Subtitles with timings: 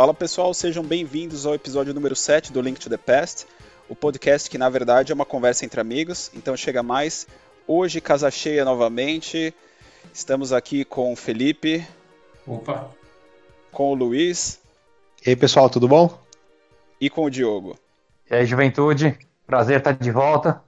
[0.00, 3.46] Fala pessoal, sejam bem-vindos ao episódio número 7 do Link to the Past,
[3.86, 7.26] o podcast que na verdade é uma conversa entre amigos, então chega mais.
[7.66, 9.52] Hoje, casa cheia novamente,
[10.14, 11.86] estamos aqui com o Felipe.
[12.46, 12.90] Opa!
[13.70, 14.58] Com o Luiz.
[15.26, 16.18] E aí pessoal, tudo bom?
[16.98, 17.78] E com o Diogo.
[18.30, 20.62] E aí, juventude, prazer estar de volta.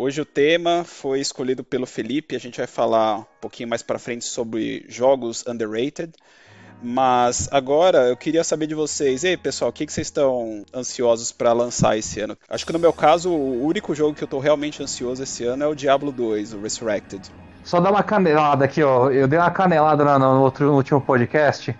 [0.00, 3.98] Hoje o tema foi escolhido pelo Felipe, a gente vai falar um pouquinho mais para
[3.98, 6.12] frente sobre jogos underrated.
[6.80, 11.32] Mas agora eu queria saber de vocês, ei pessoal, o que, que vocês estão ansiosos
[11.32, 12.38] para lançar esse ano?
[12.48, 15.64] Acho que no meu caso, o único jogo que eu estou realmente ansioso esse ano
[15.64, 17.28] é o Diablo 2, o Resurrected.
[17.64, 19.10] Só dar uma canelada aqui, ó.
[19.10, 21.76] Eu dei uma canelada no, outro, no último podcast.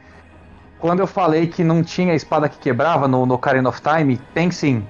[0.81, 4.51] Quando eu falei que não tinha espada que quebrava no, no Ocarina of Time, tem
[4.51, 4.85] sim.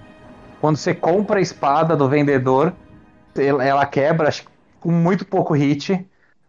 [0.63, 2.73] Quando você compra a espada do vendedor,
[3.39, 4.31] ela quebra
[4.81, 6.07] com muito pouco hit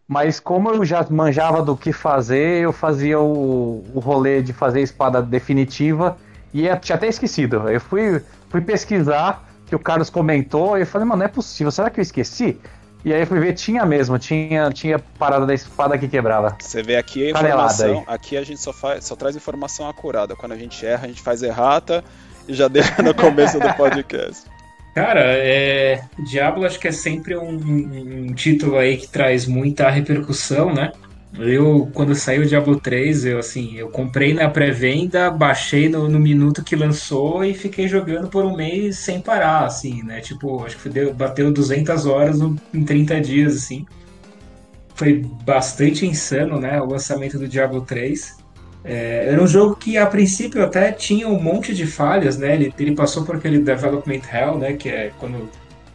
[0.09, 4.79] mas como eu já manjava do que fazer, eu fazia o, o rolê de fazer
[4.79, 6.17] a espada definitiva
[6.51, 7.69] e eu tinha até esquecido.
[7.69, 11.71] Eu fui, fui pesquisar, que o Carlos comentou, e eu falei, mano, não é possível,
[11.71, 12.59] será que eu esqueci?
[13.05, 16.57] E aí eu fui ver, tinha mesmo, tinha, tinha parada da espada que quebrava.
[16.59, 20.35] Você vê aqui a informação, aqui a gente só, faz, só traz informação acurada.
[20.35, 22.03] Quando a gente erra, a gente faz errata
[22.47, 24.43] e já deixa no começo do podcast.
[24.93, 26.01] Cara, é...
[26.29, 30.91] Diablo acho que é sempre um, um, título aí que traz muita repercussão, né?
[31.37, 36.19] Eu, quando saiu o Diablo 3, eu assim, eu comprei na pré-venda, baixei no, no,
[36.19, 40.21] minuto que lançou e fiquei jogando por um mês sem parar, assim, né?
[40.21, 42.39] Tipo, acho que deu, bateu 200 horas
[42.73, 43.85] em 30 dias, assim.
[44.95, 46.81] Foi bastante insano, né?
[46.81, 48.38] O lançamento do Diablo 3.
[48.83, 52.55] É, era um jogo que a princípio até tinha um monte de falhas, né?
[52.55, 54.73] Ele, ele passou por aquele development hell, né?
[54.73, 55.49] Que é quando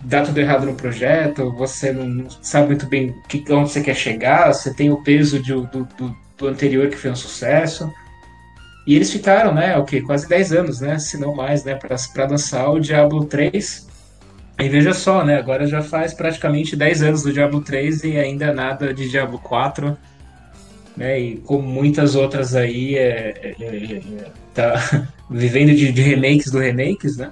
[0.04, 4.52] dá tudo errado no projeto, você não sabe muito bem que, onde você quer chegar,
[4.52, 7.90] você tem o peso de, do, do, do, anterior que foi um sucesso.
[8.86, 12.26] E eles ficaram, né, o que quase 10 anos, né, se não mais, né, para
[12.26, 13.88] lançar o Diablo 3.
[14.60, 18.52] E veja só, né, agora já faz praticamente 10 anos do Diablo 3 e ainda
[18.52, 19.96] nada de Diablo 4
[20.96, 21.18] né?
[21.18, 26.58] E como muitas outras aí, é, é, é, é tá vivendo de, de, remakes do
[26.58, 27.30] remakes, né?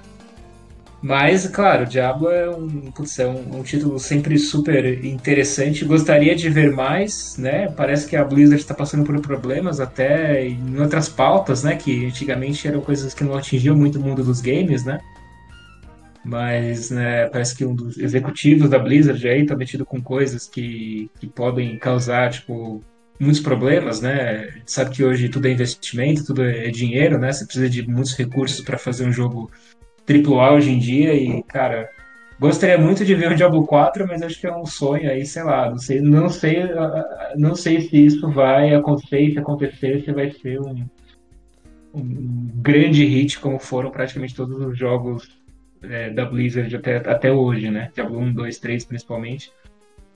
[1.01, 5.83] Mas, claro, Diablo é um, putz, é um, um, título sempre super interessante.
[5.83, 7.67] Gostaria de ver mais, né?
[7.67, 11.75] Parece que a Blizzard está passando por problemas até em outras pautas, né?
[11.75, 14.99] Que antigamente eram coisas que não atingiam muito o mundo dos games, né?
[16.23, 21.11] Mas né, parece que um dos executivos da Blizzard aí está metido com coisas que,
[21.19, 22.81] que podem causar, tipo,
[23.19, 24.31] muitos problemas, né?
[24.31, 27.31] A gente sabe que hoje tudo é investimento, tudo é dinheiro, né?
[27.31, 29.51] Você precisa de muitos recursos para fazer um jogo
[30.07, 31.89] AAA hoje em dia e, cara,
[32.39, 35.43] gostaria muito de ver o Diablo 4, mas acho que é um sonho aí, sei
[35.43, 36.63] lá, não sei, não sei,
[37.35, 40.85] não sei se isso vai acontecer, se acontecer, se vai ser um,
[41.93, 45.41] um grande hit como foram praticamente todos os jogos
[45.81, 47.91] é, da Blizzard até, até hoje, né?
[47.93, 49.51] Diablo 1, 2, 3 principalmente,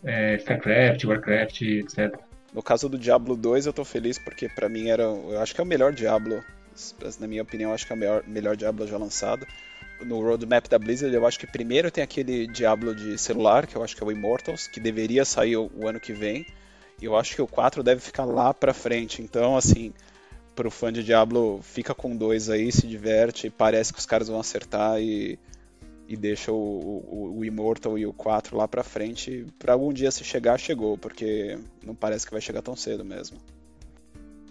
[0.03, 2.26] é, StarCraft, Warcraft, etc.
[2.53, 5.61] No caso do Diablo 2, eu tô feliz porque para mim era, eu acho que
[5.61, 6.43] é o melhor Diablo,
[7.19, 9.45] na minha opinião, acho que é o melhor, melhor Diablo já lançado.
[10.01, 13.83] No roadmap da Blizzard, eu acho que primeiro tem aquele Diablo de celular, que eu
[13.83, 16.45] acho que é o Immortals, que deveria sair o, o ano que vem.
[17.01, 19.21] E eu acho que o 4 deve ficar lá pra frente.
[19.21, 19.91] Então, assim,
[20.55, 24.39] pro fã de Diablo, fica com dois aí, se diverte, parece que os caras vão
[24.39, 25.37] acertar e
[26.07, 29.45] e deixa o, o, o, Immortal e o 4 lá pra frente.
[29.59, 33.37] Pra algum dia se chegar, chegou, porque não parece que vai chegar tão cedo mesmo.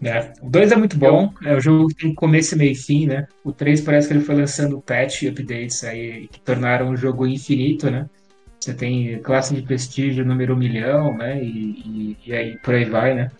[0.02, 3.06] É, o 2 é muito bom, é o jogo que tem começo, meio e fim,
[3.06, 3.26] né?
[3.42, 7.26] O 3 parece que ele foi lançando patch e updates aí que tornaram o jogo
[7.26, 8.06] infinito, né?
[8.60, 11.42] Você tem classe de prestígio número um milhão, né?
[11.42, 13.30] E, e, e, aí por aí vai, né?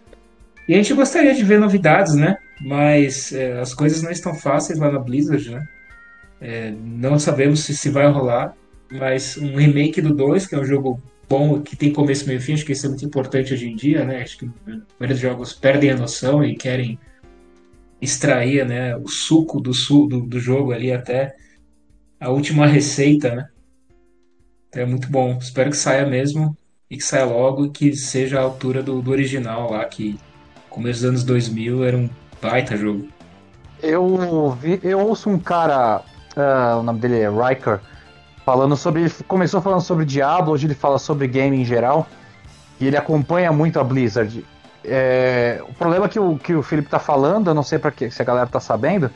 [0.67, 2.39] E a gente gostaria de ver novidades, né?
[2.61, 5.69] Mas é, as coisas não estão fáceis lá na Blizzard, né?
[6.41, 8.55] É, não sabemos se, se vai rolar,
[8.91, 12.41] mas um remake do 2, que é um jogo bom, que tem começo, meio e
[12.41, 14.23] fim, acho que isso é muito importante hoje em dia, né?
[14.23, 14.51] Acho que
[14.99, 16.99] vários jogos perdem a noção e querem
[18.01, 21.35] extrair né, o suco do, su do, do jogo ali até
[22.21, 23.49] a última receita, né?
[24.69, 25.39] Então é muito bom.
[25.41, 26.57] Espero que saia mesmo
[26.91, 30.19] e que saia logo e que seja a altura do, do original lá, que
[30.69, 32.09] começo dos anos 2000 era um
[32.41, 33.09] baita jogo.
[33.83, 36.03] Eu, eu ouço um cara
[36.37, 37.81] uh, o nome dele é Riker,
[38.45, 39.03] falando sobre.
[39.03, 42.07] Ele começou falando sobre Diablo, hoje ele fala sobre game em geral.
[42.79, 44.45] E ele acompanha muito a Blizzard.
[44.85, 48.11] É, o problema que o, que o Felipe tá falando, eu não sei para que
[48.11, 49.11] se a galera tá sabendo,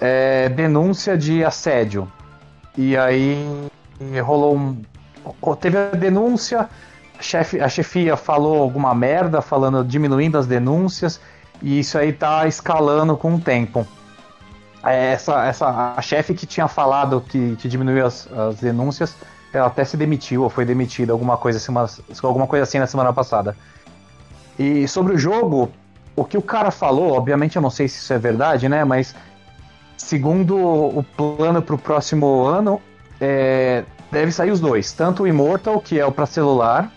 [0.00, 2.10] é denúncia de assédio.
[2.76, 3.68] E aí
[4.24, 4.80] rolou um.
[5.60, 6.68] Teve a denúncia,
[7.20, 11.20] chefe, a chefia falou alguma merda, falando, diminuindo as denúncias,
[11.62, 13.86] e isso aí tá escalando com o tempo.
[14.84, 19.14] É, essa, essa, a chefe que tinha falado que, que diminuiu as, as denúncias,
[19.52, 21.88] ela até se demitiu, ou foi demitida, alguma coisa, semana,
[22.22, 23.56] alguma coisa assim na semana passada.
[24.58, 25.70] E sobre o jogo,
[26.16, 28.84] o que o cara falou, obviamente eu não sei se isso é verdade, né?
[28.84, 29.14] Mas
[29.96, 32.80] segundo o plano para o próximo ano,
[33.20, 36.92] é, deve sair os dois, tanto o Immortal, que é o para celular,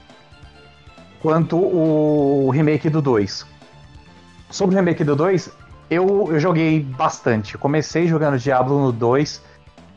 [1.22, 3.46] quanto o remake do 2.
[4.50, 5.50] Sobre o remake do 2,
[5.90, 7.58] eu, eu joguei bastante.
[7.58, 9.42] comecei jogando Diablo no 2,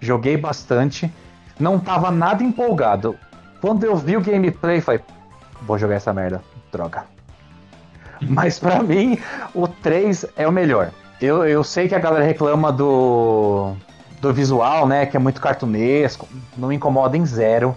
[0.01, 1.13] joguei bastante,
[1.59, 3.17] não tava nada empolgado.
[3.61, 5.01] Quando eu vi o gameplay, falei,
[5.63, 6.43] vou jogar essa merda,
[6.73, 7.05] droga.
[8.21, 9.19] Mas para mim,
[9.55, 10.91] o 3 é o melhor.
[11.21, 13.75] Eu, eu sei que a galera reclama do,
[14.21, 15.05] do visual, né?
[15.05, 16.27] Que é muito cartunesco.
[16.57, 17.77] Não me incomoda em zero.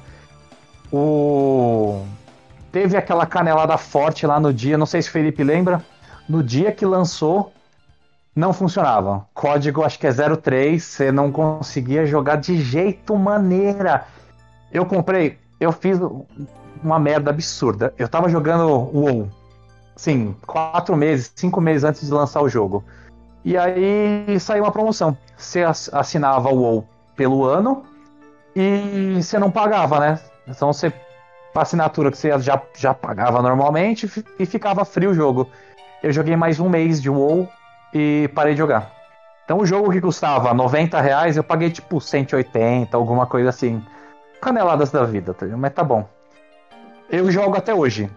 [0.91, 2.05] O...
[2.71, 5.83] Teve aquela canelada forte lá no dia, não sei se o Felipe lembra.
[6.27, 7.51] No dia que lançou,
[8.35, 9.25] não funcionava.
[9.33, 14.05] Código acho que é 03, você não conseguia jogar de jeito maneira.
[14.71, 15.99] Eu comprei, eu fiz
[16.83, 17.93] uma merda absurda.
[17.97, 19.29] Eu tava jogando WoW,
[19.95, 22.83] sim, quatro meses, cinco meses antes de lançar o jogo.
[23.45, 25.17] E aí saiu uma promoção.
[25.37, 27.83] Você assinava o WoW pelo ano
[28.55, 30.19] e você não pagava, né?
[30.47, 30.91] Então você.
[31.55, 34.09] A assinatura que você já, já pagava normalmente
[34.39, 35.47] e ficava frio o jogo.
[36.01, 37.47] Eu joguei mais um mês de WoW
[37.93, 38.91] e parei de jogar.
[39.45, 43.83] Então o jogo que custava 90 reais, eu paguei tipo 180, alguma coisa assim.
[44.41, 46.07] Caneladas da vida, tá mas tá bom.
[47.09, 48.09] Eu jogo até hoje.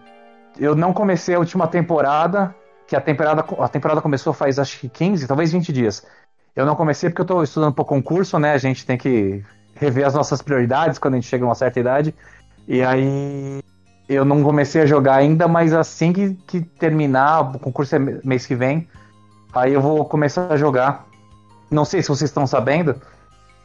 [0.59, 2.53] Eu não comecei a última temporada,
[2.87, 6.05] que a temporada, a temporada começou faz acho que 15, talvez 20 dias.
[6.55, 8.53] Eu não comecei porque eu estou estudando para concurso, né?
[8.53, 9.43] A gente tem que
[9.75, 12.15] rever as nossas prioridades quando a gente chega a uma certa idade.
[12.67, 13.59] E aí
[14.09, 18.45] eu não comecei a jogar ainda, mas assim que, que terminar, o concurso é mês
[18.45, 18.87] que vem,
[19.57, 21.05] aí eu vou começar a jogar.
[21.69, 22.95] Não sei se vocês estão sabendo,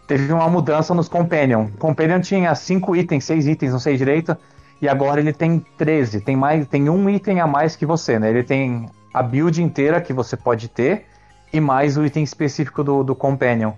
[0.07, 1.69] teve uma mudança nos Companion.
[1.79, 4.37] Companion tinha 5 itens, 6 itens, não sei direito,
[4.81, 6.21] e agora ele tem 13.
[6.21, 8.31] Tem mais, tem um item a mais que você, né?
[8.31, 11.07] Ele tem a build inteira que você pode ter
[11.53, 13.73] e mais o item específico do, do Companion.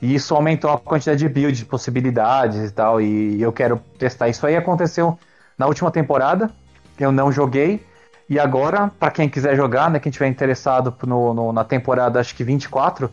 [0.00, 3.00] E isso aumentou a quantidade de build, possibilidades e tal.
[3.00, 4.28] E eu quero testar.
[4.28, 5.18] Isso aí aconteceu
[5.58, 6.50] na última temporada.
[6.98, 7.84] Eu não joguei.
[8.28, 12.34] E agora, para quem quiser jogar, né, quem tiver interessado no, no, na temporada, acho
[12.34, 13.10] que 24,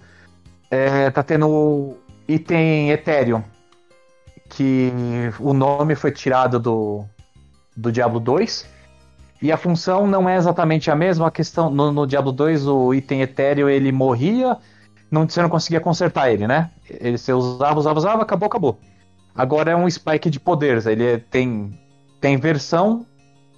[0.71, 1.95] é, tá tendo
[2.27, 3.43] item Ethereum.
[4.49, 4.91] Que
[5.39, 7.05] o nome foi tirado do,
[7.77, 8.67] do Diablo 2.
[9.41, 11.27] E a função não é exatamente a mesma.
[11.27, 14.57] A questão no, no Diablo 2, o item etéreo ele morria,
[15.11, 16.71] não, você não conseguia consertar ele, né?
[16.89, 18.79] Ele você usava, usava, usava, acabou, acabou.
[19.35, 20.85] Agora é um spike de poderes.
[20.85, 21.79] Ele é, tem
[22.19, 23.05] tem versão,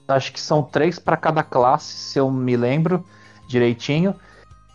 [0.08, 3.04] acho que são três para cada classe, se eu me lembro
[3.48, 4.16] direitinho.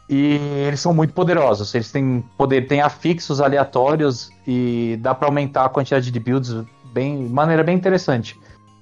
[0.09, 0.37] E
[0.67, 1.73] eles são muito poderosos.
[1.75, 6.53] Eles têm poder, têm afixos aleatórios e dá para aumentar a quantidade de builds
[6.93, 8.37] bem, de maneira bem interessante.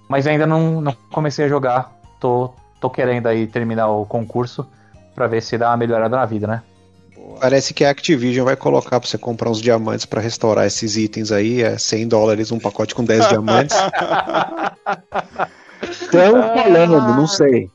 [0.09, 4.67] Mas ainda não, não comecei a jogar tô, tô querendo aí terminar o concurso
[5.15, 6.62] para ver se dá uma melhorada na vida, né?
[7.41, 11.31] Parece que a Activision vai colocar pra você comprar uns diamantes para restaurar esses itens
[11.31, 11.62] aí.
[11.62, 13.77] É 100 dólares um pacote com 10 diamantes.
[15.83, 17.71] Estão falando, não sei.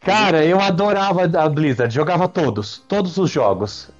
[0.00, 3.90] Cara, eu adorava a Blizzard, jogava todos, todos os jogos.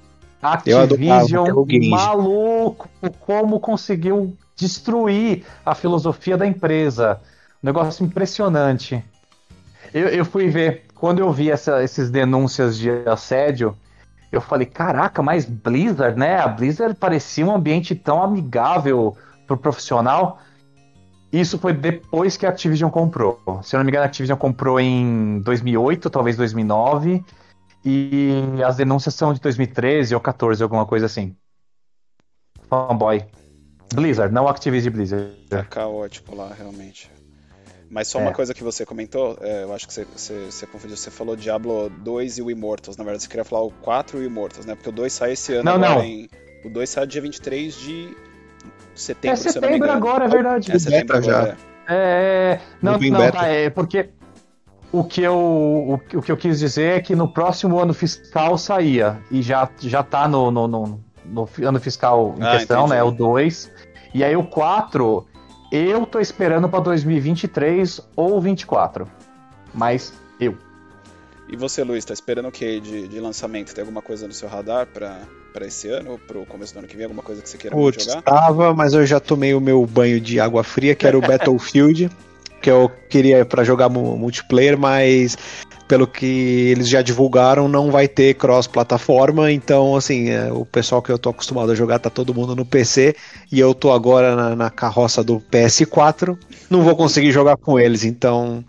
[0.40, 1.48] Activision,
[1.90, 2.88] maluco,
[3.20, 7.20] como conseguiu destruir a filosofia da empresa.
[7.62, 9.04] Um negócio impressionante.
[9.92, 13.76] Eu, eu fui ver, quando eu vi essa, esses denúncias de assédio,
[14.30, 16.38] eu falei, caraca, mas Blizzard, né?
[16.38, 20.40] A Blizzard parecia um ambiente tão amigável pro profissional.
[21.40, 23.38] Isso foi depois que a Activision comprou.
[23.62, 27.22] Se eu não me engano, a Activision comprou em 2008, talvez 2009.
[27.84, 31.36] E as denúncias são de 2013 ou 14, alguma coisa assim.
[32.68, 33.24] Fanboy.
[33.94, 35.36] Blizzard, não Activision Blizzard.
[35.48, 37.10] Tá caótico lá, realmente.
[37.88, 38.22] Mas só é.
[38.22, 41.36] uma coisa que você comentou, é, eu acho que você, você, você, confundiu, você falou
[41.36, 44.66] Diablo 2 e o Immortals, na verdade você queria falar o 4 e o Immortals,
[44.66, 44.74] né?
[44.74, 46.02] Porque o 2 sai esse ano não, não.
[46.02, 46.28] em...
[46.64, 48.16] O 2 sai dia 23 de
[48.96, 50.72] setembro, é setembro agora, é verdade.
[50.72, 51.94] É setembro agora, já.
[51.94, 54.10] É, é não, não, tá, é porque
[54.92, 58.56] o que, eu, o, o, que eu quis dizer é que no próximo ano fiscal
[58.56, 62.94] saía, e já, já tá no, no, no, no ano fiscal em ah, questão, entendi.
[62.94, 63.72] né, o 2,
[64.14, 65.26] e aí o 4
[65.70, 69.08] eu tô esperando para 2023 ou 24.
[69.74, 70.56] Mas eu.
[71.48, 73.74] E você, Luiz, tá esperando o que de, de lançamento?
[73.74, 75.20] Tem alguma coisa no seu radar para
[75.64, 77.04] esse ano ou pro começo do ano que vem?
[77.04, 78.22] Alguma coisa que você queira Putz, jogar?
[78.22, 82.10] Tava, mas eu já tomei o meu banho de água fria, que era o Battlefield.
[82.60, 85.38] que eu queria para jogar multiplayer, mas
[85.86, 86.26] pelo que
[86.70, 91.30] eles já divulgaram, não vai ter cross-plataforma, então, assim, é, o pessoal que eu tô
[91.30, 93.14] acostumado a jogar tá todo mundo no PC,
[93.52, 96.36] e eu tô agora na, na carroça do PS4,
[96.68, 98.64] não vou conseguir jogar com eles, então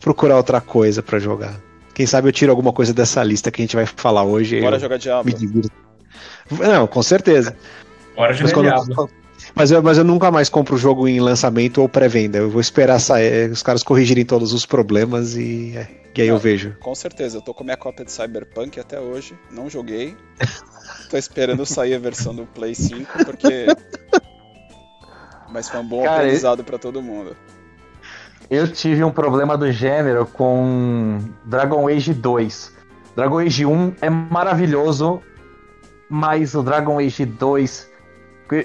[0.00, 1.60] procurar outra coisa para jogar.
[1.94, 4.60] Quem sabe eu tiro alguma coisa dessa lista que a gente vai falar hoje.
[4.60, 5.26] Bora jogar Diablo.
[5.26, 5.70] Me divirto.
[6.50, 7.56] Não, com certeza.
[8.14, 9.10] Bora jogar Diablo.
[9.54, 12.38] Mas eu, mas eu nunca mais compro o jogo em lançamento ou pré-venda.
[12.38, 15.74] Eu vou esperar sair, os caras corrigirem todos os problemas e,
[16.14, 16.76] e aí eu vejo.
[16.80, 19.36] Com certeza, eu tô com minha cópia de Cyberpunk até hoje.
[19.50, 20.16] Não joguei.
[21.10, 23.66] tô esperando sair a versão do Play 5, porque.
[25.50, 26.64] Mas foi um bom Cara, aprendizado eu...
[26.64, 27.36] para todo mundo.
[28.50, 32.72] Eu tive um problema do gênero com Dragon Age 2.
[33.16, 35.22] Dragon Age 1 é maravilhoso,
[36.12, 37.90] mas o Dragon Age 2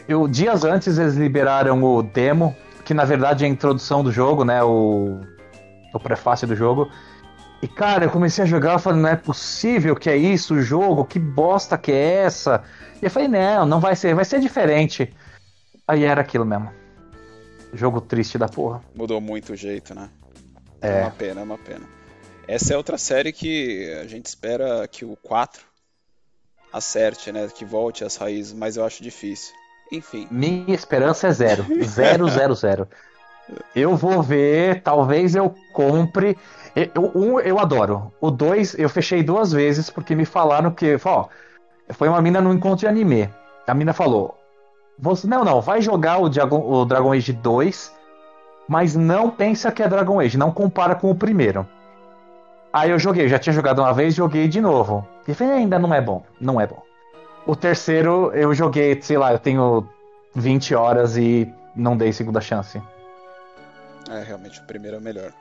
[0.05, 4.43] eu, dias antes eles liberaram o demo, que na verdade é a introdução do jogo,
[4.43, 4.61] né?
[4.61, 5.21] O,
[5.93, 6.91] o prefácio do jogo.
[7.61, 10.61] E cara, eu comecei a jogar, eu falei, não é possível que é isso o
[10.61, 12.65] jogo, que bosta que é essa?
[13.01, 15.15] E eu falei, não, não vai ser, vai ser diferente.
[15.87, 16.69] Aí era aquilo mesmo.
[17.73, 18.81] Jogo triste da porra.
[18.93, 20.09] Mudou muito o jeito, né?
[20.81, 20.99] É.
[20.99, 21.85] É uma pena, é uma pena.
[22.45, 25.65] Essa é outra série que a gente espera que o 4
[26.77, 27.47] acerte, né?
[27.53, 29.53] Que volte às raízes, mas eu acho difícil.
[29.91, 30.27] Enfim.
[30.29, 31.65] Minha esperança é zero.
[31.83, 32.87] Zero, zero, zero.
[33.75, 36.37] Eu vou ver, talvez eu compre.
[36.95, 38.11] O um eu adoro.
[38.19, 40.99] O dois eu fechei duas vezes porque me falaram que.
[41.05, 41.27] Ó,
[41.91, 43.29] foi uma mina no encontro de anime.
[43.65, 44.37] A mina falou:
[44.99, 47.93] você, Não, não, vai jogar o, o Dragon Age 2,
[48.67, 51.67] mas não pensa que é Dragon Age, não compara com o primeiro.
[52.71, 55.07] Aí eu joguei, já tinha jogado uma vez, joguei de novo.
[55.27, 56.81] E falei, ainda não é bom, não é bom.
[57.45, 59.87] O terceiro eu joguei, sei lá, eu tenho
[60.35, 62.81] 20 horas e não dei segunda chance.
[64.09, 65.31] É, realmente o primeiro é o melhor.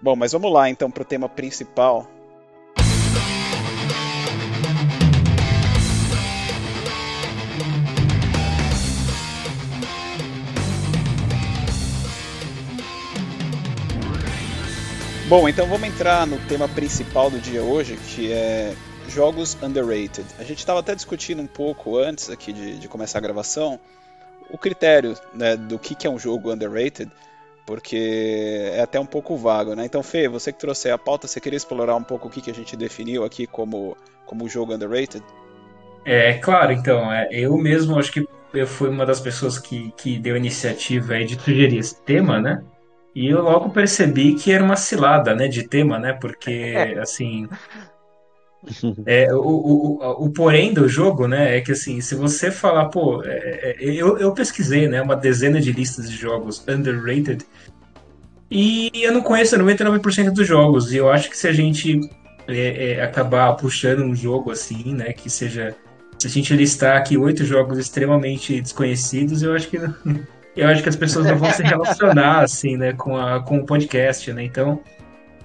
[0.00, 2.06] Bom, mas vamos lá então pro tema principal.
[15.30, 18.74] Bom, então vamos entrar no tema principal do dia hoje, que é
[19.08, 20.26] jogos underrated.
[20.40, 23.78] A gente estava até discutindo um pouco antes aqui de, de começar a gravação
[24.50, 27.08] o critério né, do que, que é um jogo underrated,
[27.64, 29.84] porque é até um pouco vago, né?
[29.84, 32.50] Então, Fê, você que trouxe a pauta, você queria explorar um pouco o que, que
[32.50, 33.96] a gente definiu aqui como,
[34.26, 35.22] como jogo underrated?
[36.04, 40.18] É, claro, então, é, eu mesmo acho que eu fui uma das pessoas que, que
[40.18, 42.64] deu a iniciativa de sugerir esse tema, né?
[43.14, 46.12] E eu logo percebi que era uma cilada, né, de tema, né?
[46.12, 47.48] Porque, assim,
[49.06, 53.22] é, o, o, o, porém do jogo, né, é que assim, se você falar, pô,
[53.24, 57.44] é, é, eu, eu pesquisei, né, uma dezena de listas de jogos underrated
[58.50, 62.00] e eu não conheço 99% dos jogos, e eu acho que se a gente
[62.48, 65.74] é, é, acabar puxando um jogo assim, né, que seja,
[66.18, 69.78] se a gente listar aqui oito jogos extremamente desconhecidos, eu acho que
[70.60, 73.66] eu acho que as pessoas não vão se relacionar assim, né, com, a, com o
[73.66, 74.80] podcast, né, então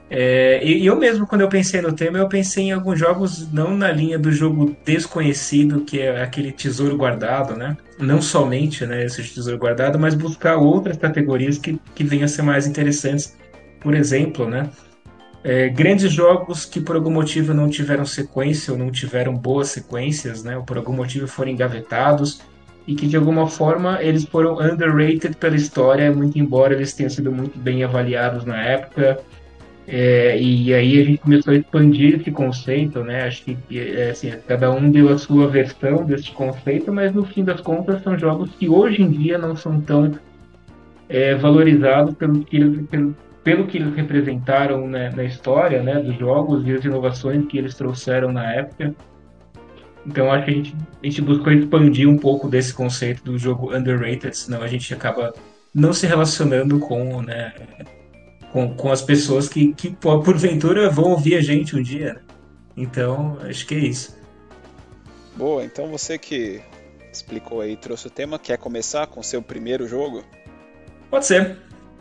[0.09, 3.75] é, e eu mesmo, quando eu pensei no tema, eu pensei em alguns jogos não
[3.75, 7.75] na linha do jogo desconhecido, que é aquele tesouro guardado, né?
[7.97, 12.43] Não somente né, esse tesouro guardado, mas buscar outras categorias que, que venham a ser
[12.43, 13.35] mais interessantes.
[13.79, 14.69] Por exemplo, né?
[15.43, 20.43] É, grandes jogos que por algum motivo não tiveram sequência ou não tiveram boas sequências,
[20.43, 20.55] né?
[20.55, 22.41] Ou por algum motivo foram engavetados
[22.87, 27.31] e que de alguma forma eles foram underrated pela história, muito embora eles tenham sido
[27.31, 29.19] muito bem avaliados na época
[29.87, 33.25] é, e aí a gente começou a expandir esse conceito, né?
[33.25, 37.43] Acho que é, assim, cada um deu a sua versão desse conceito, mas no fim
[37.43, 40.11] das contas são jogos que hoje em dia não são tão
[41.07, 46.17] é, valorizados pelo que, eles, pelo, pelo que eles representaram né, na história né, dos
[46.17, 48.95] jogos e as inovações que eles trouxeram na época.
[50.05, 53.75] Então acho que a gente, a gente buscou expandir um pouco desse conceito do jogo
[53.75, 55.33] underrated, senão a gente acaba
[55.73, 57.53] não se relacionando com né,
[58.55, 62.13] com, com as pessoas que, que, porventura, vão ouvir a gente um dia.
[62.13, 62.21] Né?
[62.77, 64.17] Então, acho que é isso.
[65.35, 66.61] Boa, então você que
[67.11, 70.23] explicou aí, trouxe o tema, quer começar com o seu primeiro jogo?
[71.09, 71.57] Pode ser.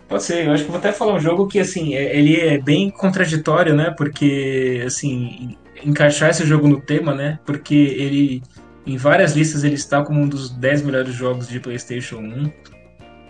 [0.09, 0.47] Pode ser.
[0.47, 3.75] Eu acho que vou até falar um jogo que, assim, é, ele é bem contraditório,
[3.75, 3.93] né?
[3.97, 7.39] Porque, assim, encaixar esse jogo no tema, né?
[7.45, 8.43] Porque ele,
[8.87, 12.53] em várias listas, ele está como um dos 10 melhores jogos de PlayStation 1.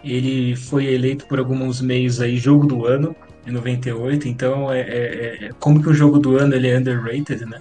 [0.05, 5.45] Ele foi eleito por alguns meios aí jogo do ano em 98, então é, é,
[5.47, 7.61] é como que o jogo do ano ele é underrated, né?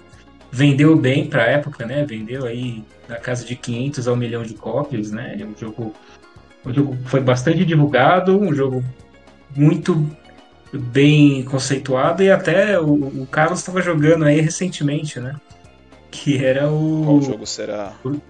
[0.50, 2.04] Vendeu bem para a época, né?
[2.04, 5.36] Vendeu aí na casa de 500 a 1 milhão de cópias, né?
[5.38, 5.92] É um jogo,
[6.64, 8.84] um jogo foi bastante divulgado, um jogo
[9.54, 10.08] muito
[10.78, 15.36] bem conceituado e até o, o Carlos estava jogando aí recentemente, né?
[16.10, 17.02] Que era o.
[17.04, 17.92] Qual jogo será?
[18.04, 18.20] O,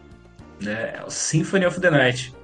[0.66, 2.34] é, o Symphony of the Night.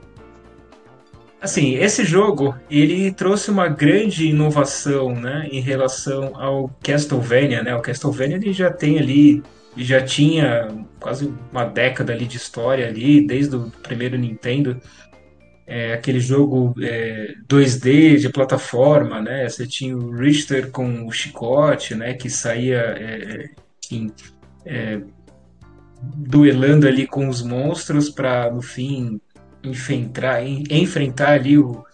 [1.40, 7.74] Assim, esse jogo, ele trouxe uma grande inovação, né, em relação ao Castlevania, né?
[7.74, 9.42] O Castlevania ele já tem ali,
[9.74, 14.78] já tinha quase uma década ali de história ali, desde o primeiro Nintendo.
[15.72, 19.48] É, aquele jogo é, 2D de plataforma, né?
[19.48, 22.12] Você tinha o Richter com o chicote, né?
[22.14, 23.50] Que saía, é,
[23.84, 24.12] enfim,
[24.66, 25.00] é,
[26.02, 29.20] duelando ali com os monstros para no fim
[29.62, 31.84] enfrentar, enfrentar ali o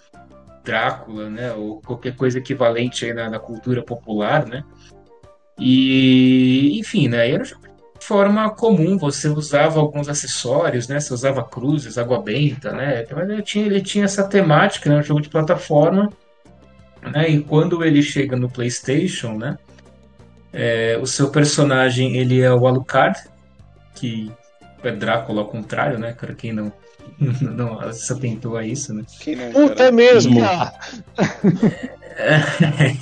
[0.65, 4.65] Drácula, né, ou qualquer coisa equivalente na, na cultura popular, né?
[5.59, 7.55] E, enfim, né, era de
[8.07, 11.01] forma comum, você usava alguns acessórios, né?
[11.01, 13.03] Você usava cruzes, água benta, né?
[13.03, 14.99] Então ele tinha, ele tinha essa temática, né?
[14.99, 16.13] Um jogo de plataforma,
[17.03, 17.29] né?
[17.29, 19.59] E quando ele chega no PlayStation, né?
[20.53, 23.19] É, o seu personagem ele é o Alucard,
[23.95, 24.31] que
[24.85, 26.13] é Drácula ao contrário, né?
[26.13, 26.73] Para quem não
[27.41, 29.05] não se atentou a isso, né?
[29.21, 30.39] Quem não, Puta, é mesmo!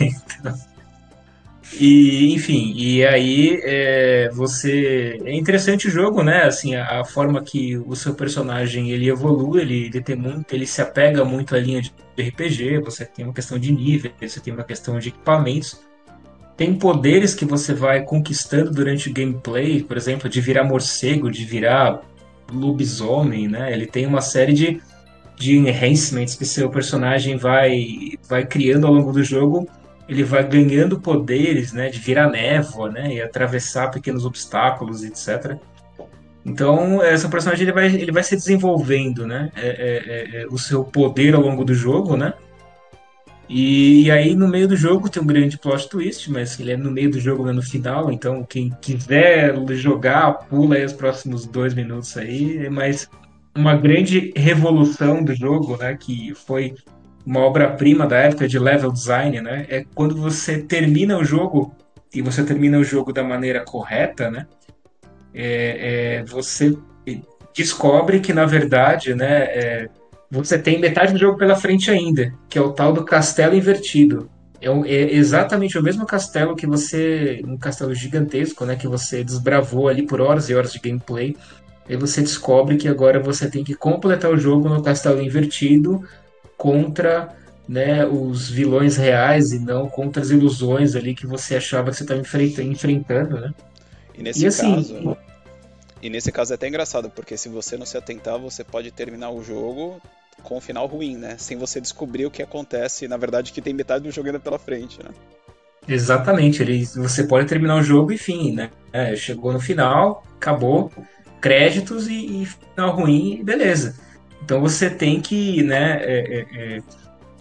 [0.01, 0.55] então,
[1.73, 5.19] e, enfim, e aí é, você.
[5.25, 6.45] É interessante o jogo, né?
[6.45, 10.67] Assim, a, a, forma que o seu personagem ele evolui, ele, ele tem muito, ele
[10.67, 14.53] se apega muito à linha de RPG, você tem uma questão de nível, você tem
[14.53, 15.81] uma questão de equipamentos.
[16.57, 21.45] Tem poderes que você vai conquistando durante o gameplay, por exemplo, de virar morcego, de
[21.45, 22.03] virar
[22.53, 23.73] lobisomem, né?
[23.73, 24.81] Ele tem uma série de,
[25.37, 29.69] de enhancements que seu personagem vai, vai criando ao longo do jogo.
[30.09, 31.89] Ele vai ganhando poderes, né?
[31.89, 33.15] De virar névoa, né?
[33.15, 35.57] E atravessar pequenos obstáculos, etc.
[36.45, 39.51] Então, essa personagem ele vai, ele vai se desenvolvendo, né?
[39.57, 42.35] É, é, é, é o seu poder ao longo do jogo, né?
[43.49, 46.77] E, e, aí no meio do jogo tem um grande plot twist, mas ele é
[46.77, 50.95] no meio do jogo, não é no final, então quem quiser jogar, pula aí os
[50.95, 53.09] próximos dois minutos aí, mas
[53.55, 56.75] uma grande revolução do jogo, né, que foi
[57.27, 61.75] uma obra-prima da época de level design, né, é quando você termina o jogo,
[62.15, 64.47] e você termina o jogo da maneira correta, né,
[65.33, 66.77] é, é, você
[67.57, 69.89] descobre que na verdade, né, é,
[70.31, 74.29] você tem metade do jogo pela frente ainda, que é o tal do castelo invertido.
[74.61, 77.41] É, é, exatamente o mesmo castelo que você.
[77.47, 78.75] Um castelo gigantesco, né?
[78.75, 81.37] Que você desbravou ali por horas e horas de gameplay.
[81.89, 86.03] E você descobre que agora você tem que completar o jogo no castelo invertido
[86.65, 87.29] contra
[87.69, 92.05] né, os vilões reais e não contra as ilusões ali que você achava que você
[92.05, 93.53] estava enfrentando, né?
[94.15, 95.17] E nesse e, assim, caso.
[96.01, 99.29] E nesse caso é até engraçado, porque se você não se atentar, você pode terminar
[99.29, 100.01] o jogo
[100.43, 101.37] com um final ruim, né?
[101.37, 104.59] Sem você descobrir o que acontece, na verdade, que tem metade do jogo ainda pela
[104.59, 105.11] frente, né?
[105.87, 108.71] Exatamente, ele, você pode terminar o jogo e fim, né?
[108.91, 110.91] É, chegou no final, acabou,
[111.43, 113.97] créditos e, e, final ruim, beleza.
[114.45, 116.83] Então você tem que, né, é, é,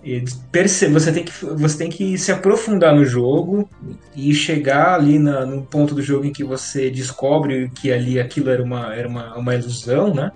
[0.06, 3.70] é perceber, você tem que, você tem que se aprofundar no jogo
[4.16, 8.50] e chegar ali na, no ponto do jogo em que você descobre que ali aquilo
[8.50, 10.32] era uma, era uma, uma ilusão, né?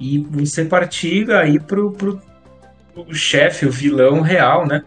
[0.00, 2.20] E você partir aí pro, pro,
[2.94, 4.82] pro chefe, o vilão real, né?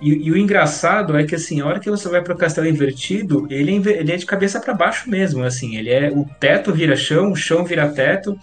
[0.00, 3.46] E, e, o engraçado é que, assim, a hora que você vai pro castelo invertido,
[3.48, 5.76] ele, é ele é de cabeça para baixo mesmo, assim.
[5.76, 6.10] Ele é...
[6.10, 8.36] O teto vira chão, o chão vira teto.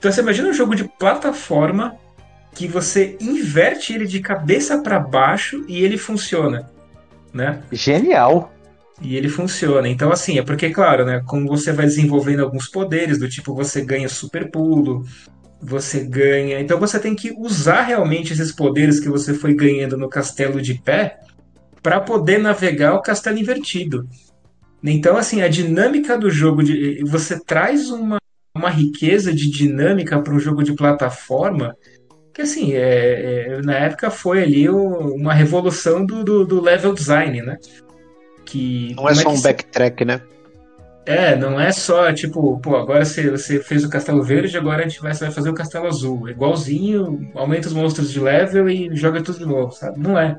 [0.00, 1.94] Então você imagina um jogo de plataforma
[2.54, 6.70] que você inverte ele de cabeça para baixo e ele funciona,
[7.34, 7.60] né?
[7.70, 8.50] Genial!
[9.02, 9.86] E ele funciona.
[9.86, 11.22] Então, assim, é porque, claro, né?
[11.26, 15.04] Como você vai desenvolvendo alguns poderes, do tipo você ganha super pulo,
[15.60, 16.58] você ganha.
[16.60, 20.74] Então você tem que usar realmente esses poderes que você foi ganhando no castelo de
[20.74, 21.18] pé
[21.82, 24.08] para poder navegar o castelo invertido.
[24.82, 28.19] Então, assim, a dinâmica do jogo de você traz uma,
[28.54, 31.76] uma riqueza de dinâmica para um jogo de plataforma
[32.32, 36.94] que, assim, é, é na época foi ali o, uma revolução do, do, do, level
[36.94, 37.58] design, né?
[38.44, 40.20] Que, Não é só é um backtrack, né?
[41.06, 44.88] É, não é só tipo, pô, agora você, você fez o castelo verde, agora a
[44.88, 46.28] gente vai, vai fazer o castelo azul.
[46.28, 49.98] Igualzinho, aumenta os monstros de level e joga tudo de novo, sabe?
[49.98, 50.38] Não é.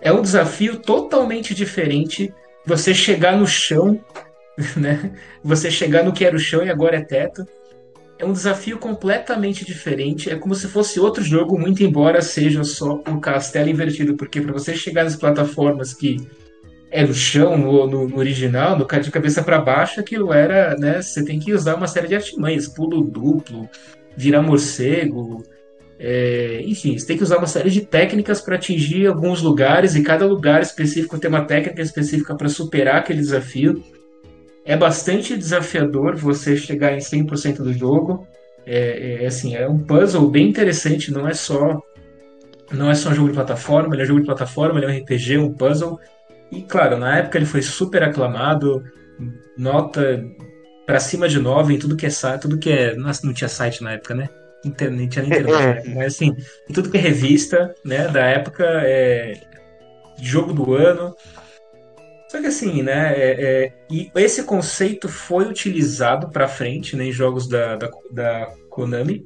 [0.00, 2.32] É um desafio totalmente diferente
[2.66, 4.00] você chegar no chão,
[4.76, 5.12] né?
[5.42, 7.46] Você chegar no que era o chão e agora é teto.
[8.18, 10.30] É um desafio completamente diferente.
[10.30, 14.52] É como se fosse outro jogo, muito embora seja só um castelo invertido, porque para
[14.52, 16.16] você chegar nas plataformas que
[16.94, 21.02] é no chão, no, no, no original, no de cabeça para baixo, aquilo era, né?
[21.02, 23.68] Você tem que usar uma série de artimanhas, pulo duplo,
[24.16, 25.42] virar morcego,
[25.98, 30.02] É, enfim, você tem que usar uma série de técnicas para atingir alguns lugares e
[30.02, 33.82] cada lugar específico tem uma técnica específica para superar aquele desafio.
[34.64, 38.26] É bastante desafiador você chegar em 100% do jogo.
[38.66, 41.82] É, é, assim, é um puzzle bem interessante, não é só
[42.72, 44.88] não é só um jogo de plataforma, ele é um jogo de plataforma, ele é
[44.88, 46.00] um RPG, um puzzle.
[46.50, 48.82] E claro, na época ele foi super aclamado,
[49.56, 50.24] nota
[50.86, 52.94] para cima de 9 em tudo que é site, tudo que é.
[52.94, 54.28] Nossa, não tinha site na época, né?
[54.64, 55.94] Internet, tinha internet, né?
[55.94, 56.34] mas assim,
[56.68, 59.34] em tudo que é revista, né, da época, é
[60.22, 61.14] jogo do ano.
[62.34, 67.12] Só que assim, né, é, é, e esse conceito foi utilizado para frente né, em
[67.12, 69.24] jogos da, da, da Konami.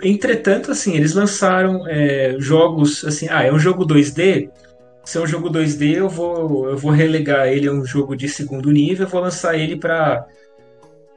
[0.00, 4.48] Entretanto, assim, eles lançaram é, jogos assim, ah, é um jogo 2D.
[5.04, 8.28] Se é um jogo 2D, eu vou, eu vou relegar ele a um jogo de
[8.28, 10.24] segundo nível, eu vou lançar ele para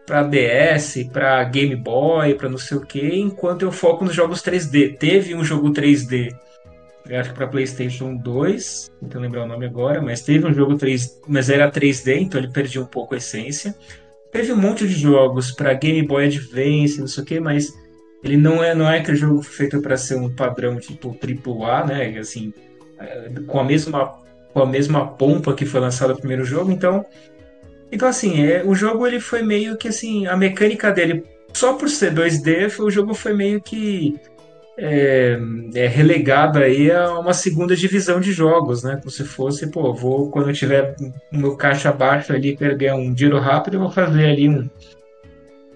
[0.07, 4.41] para DS, para Game Boy, para não sei o que, enquanto eu foco nos jogos
[4.41, 4.97] 3D.
[4.97, 6.35] Teve um jogo 3D,
[7.11, 10.75] acho que para PlayStation 2, não tenho lembrar o nome agora, mas teve um jogo
[10.75, 13.75] 3, mas era 3D, então ele perdia um pouco a essência.
[14.31, 17.73] Teve um monte de jogos para Game Boy Advance, não sei o que, mas
[18.23, 22.17] ele não é, não é aquele jogo feito para ser um padrão tipo AAA, né?
[22.17, 22.53] Assim,
[22.97, 24.21] é, com a mesma
[24.53, 27.03] com a mesma pompa que foi lançado o primeiro jogo, então
[27.91, 31.89] então assim, é, o jogo ele foi meio que assim, a mecânica dele só por
[31.89, 34.15] ser 2D, o jogo foi meio que
[34.77, 35.37] é,
[35.75, 38.97] é, relegado aí a uma segunda divisão de jogos, né?
[38.97, 40.95] Como se fosse, pô, vou quando eu tiver
[41.31, 44.69] meu caixa baixo ali, pegar um giro rápido, eu vou fazer ali um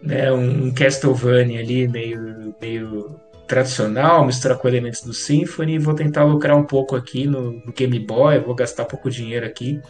[0.01, 6.55] né, um Castlevania ali meio, meio tradicional, misturar com elementos do Symphony vou tentar lucrar
[6.55, 9.81] um pouco aqui no, no, Game Boy, vou gastar pouco dinheiro aqui.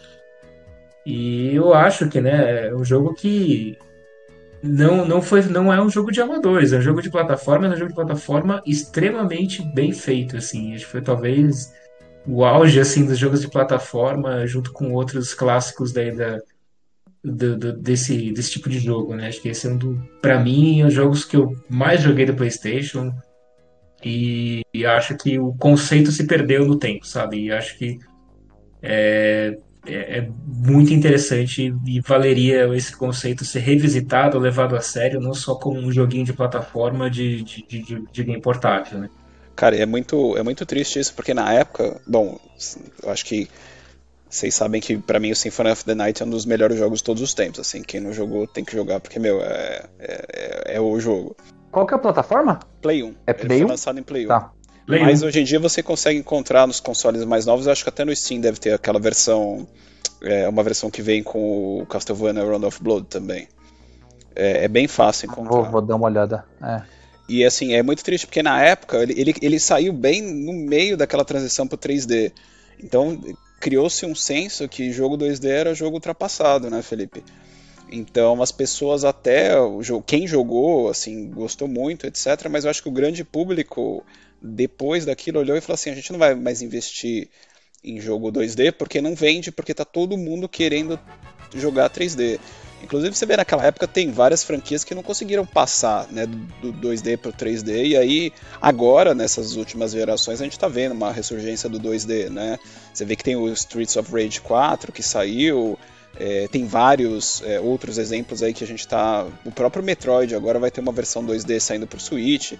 [1.06, 3.78] E eu acho que né, é um jogo que
[4.68, 7.70] não, não, foi, não é um jogo de amadores, é um jogo de plataforma, é
[7.70, 10.74] um jogo de plataforma extremamente bem feito, assim.
[10.74, 11.74] Acho que foi talvez
[12.28, 16.40] o auge assim dos jogos de plataforma junto com outros clássicos daí da,
[17.24, 19.28] do, do, desse, desse tipo de jogo, né?
[19.28, 20.02] Acho que esse é um do,
[20.44, 23.14] mim, os jogos que eu mais joguei do PlayStation
[24.04, 27.46] e, e, acho que o conceito se perdeu no tempo, sabe?
[27.46, 27.98] E acho que
[28.82, 35.34] é, é, é, muito interessante e valeria esse conceito ser revisitado, levado a sério, não
[35.34, 39.10] só como um joguinho de plataforma de, de, de, de game portátil, né?
[39.56, 42.40] Cara, é muito, é muito triste isso, porque na época, bom,
[43.02, 43.50] eu acho que
[44.30, 47.00] vocês sabem que para mim o Symphony of the Night é um dos melhores jogos
[47.00, 50.76] de todos os tempos, assim, quem não jogou tem que jogar porque, meu, é, é,
[50.76, 51.36] é o jogo.
[51.72, 52.60] Qual que é a plataforma?
[52.82, 53.16] Play 1.
[53.26, 53.54] É Play 1?
[53.54, 54.28] Ele foi lançado em Play 1.
[54.28, 54.52] Tá.
[54.88, 55.26] Play Mas 1.
[55.26, 58.40] hoje em dia você consegue encontrar nos consoles mais novos, acho que até no Steam
[58.40, 59.68] deve ter aquela versão,
[60.22, 63.50] é, uma versão que vem com o Castlevania Round of Blood também.
[64.34, 65.64] É, é bem fácil encontrar.
[65.64, 66.46] Vou, vou dar uma olhada.
[66.64, 66.82] É.
[67.28, 70.96] E assim, é muito triste porque na época ele, ele, ele saiu bem no meio
[70.96, 72.32] daquela transição pro 3D.
[72.82, 73.22] Então,
[73.60, 77.22] criou-se um senso que jogo 2D era jogo ultrapassado, né, Felipe?
[77.92, 79.52] Então as pessoas até
[80.06, 82.48] quem jogou assim gostou muito, etc.
[82.50, 84.04] Mas eu acho que o grande público
[84.42, 87.30] depois daquilo olhou e falou assim: a gente não vai mais investir
[87.84, 91.00] em jogo 2D porque não vende, porque tá todo mundo querendo
[91.54, 92.40] jogar 3D.
[92.84, 96.28] Inclusive, você vê naquela época tem várias franquias que não conseguiram passar né,
[96.62, 100.92] do 2D para o 3D, e aí agora, nessas últimas gerações, a gente está vendo
[100.92, 102.30] uma ressurgência do 2D.
[102.30, 102.60] Né?
[102.94, 105.78] Você vê que tem o Streets of Rage 4 que saiu,
[106.20, 109.26] é, tem vários é, outros exemplos aí que a gente está.
[109.44, 112.54] O próprio Metroid agora vai ter uma versão 2D saindo para o Switch,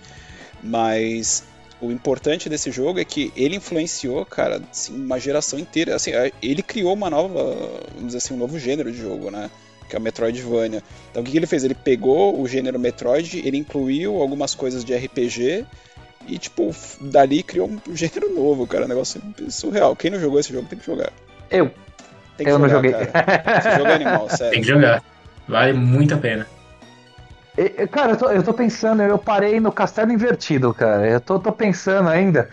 [0.64, 1.44] mas
[1.82, 5.96] o importante desse jogo é que ele influenciou, cara, assim, uma geração inteira.
[5.96, 6.12] Assim,
[6.42, 7.56] ele criou uma nova,
[7.94, 9.50] vamos dizer assim, um novo gênero de jogo, né?
[9.88, 10.84] que é o Metroidvania.
[11.10, 11.64] Então o que, que ele fez?
[11.64, 15.66] Ele pegou o gênero Metroid, ele incluiu algumas coisas de RPG
[16.28, 18.86] e, tipo, dali criou um gênero novo, cara.
[18.86, 19.96] Um negócio surreal.
[19.96, 21.12] Quem não jogou esse jogo tem que jogar.
[21.50, 21.72] Eu.
[22.36, 22.92] Tem que eu jogar, não joguei.
[22.92, 23.60] Cara.
[23.60, 24.52] Esse jogo é animal, sério.
[24.52, 25.04] Tem que jogar.
[25.48, 26.48] Vale muito a pena.
[27.92, 31.08] Cara, eu tô, eu tô pensando, eu parei no castelo invertido, cara.
[31.08, 32.50] Eu tô, tô pensando ainda.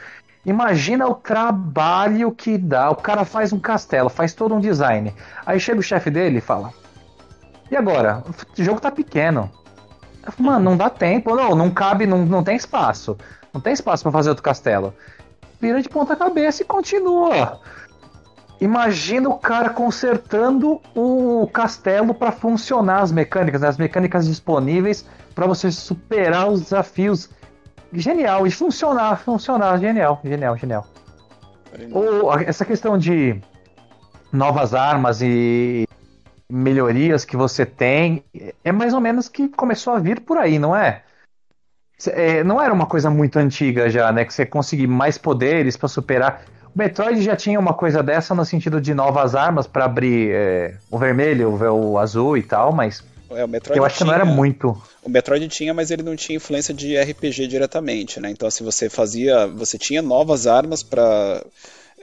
[0.46, 2.90] Imagina o trabalho que dá.
[2.90, 5.14] O cara faz um castelo, faz todo um design.
[5.44, 6.72] Aí chega o chefe dele e fala:
[7.70, 8.22] e agora?
[8.56, 9.50] O jogo tá pequeno.
[10.38, 11.34] Mano, não dá tempo.
[11.34, 13.16] Não, não cabe, não, não tem espaço.
[13.52, 14.94] Não tem espaço para fazer outro castelo.
[15.60, 17.60] Vira de ponta cabeça e continua.
[18.64, 23.68] Imagina o cara consertando o castelo para funcionar as mecânicas, né?
[23.68, 27.28] as mecânicas disponíveis para você superar os desafios.
[27.92, 30.86] Genial, e funcionar, funcionar, genial, genial, genial.
[31.92, 33.38] Ou essa questão de
[34.32, 35.86] novas armas e
[36.48, 38.24] melhorias que você tem,
[38.64, 41.02] é mais ou menos que começou a vir por aí, não é?
[42.08, 44.24] é, não era uma coisa muito antiga já, né?
[44.24, 46.42] Que você conseguir mais poderes para superar.
[46.74, 50.98] Metroid já tinha uma coisa dessa no sentido de novas armas para abrir é, o
[50.98, 53.42] vermelho, o azul e tal, mas é,
[53.76, 54.80] eu acho tinha, que não era muito.
[55.02, 58.30] O Metroid tinha, mas ele não tinha influência de RPG diretamente, né?
[58.30, 61.44] Então, assim, você fazia, você tinha novas armas para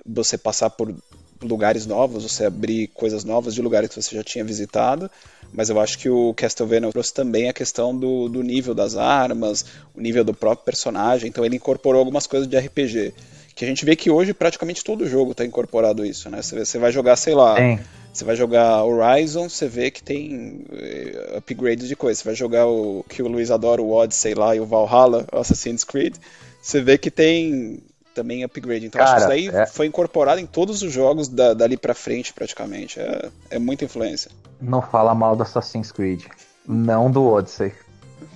[0.06, 0.94] você passar por
[1.42, 5.10] lugares novos, você abrir coisas novas de lugares que você já tinha visitado,
[5.52, 9.66] mas eu acho que o Castlevania trouxe também a questão do, do nível das armas,
[9.96, 13.14] o nível do próprio personagem, então ele incorporou algumas coisas de RPG.
[13.56, 16.42] Que a gente vê que hoje praticamente todo jogo está incorporado isso, né?
[16.42, 17.80] Você, você vai jogar, sei lá, Sim.
[18.12, 22.20] você vai jogar Horizon, você vê que tem uh, upgrades de coisa.
[22.20, 25.84] Você vai jogar o que o Luiz adora, o Odyssey lá e o Valhalla, Assassin's
[25.84, 26.16] Creed,
[26.62, 27.82] você vê que tem
[28.14, 28.86] também upgrade.
[28.86, 29.66] Então Cara, acho que isso aí é...
[29.66, 33.00] foi incorporado em todos os jogos da, dali pra frente, praticamente.
[33.00, 34.32] É, é muita influência.
[34.60, 36.24] Não fala mal do Assassin's Creed.
[36.68, 37.74] Não do Odyssey.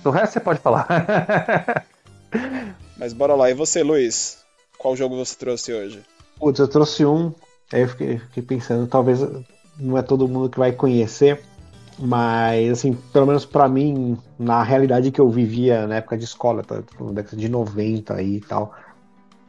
[0.02, 1.84] Do resto você pode falar.
[2.96, 3.50] Mas bora lá.
[3.50, 4.38] E você, Luiz?
[4.78, 6.02] Qual jogo você trouxe hoje?
[6.38, 7.32] Putz, eu trouxe um.
[7.72, 9.20] Aí eu fiquei, fiquei pensando, talvez
[9.78, 11.42] não é todo mundo que vai conhecer.
[11.98, 16.62] Mas, assim, pelo menos para mim, na realidade que eu vivia na época de escola,
[16.62, 18.74] tá, na década de 90 aí e tal,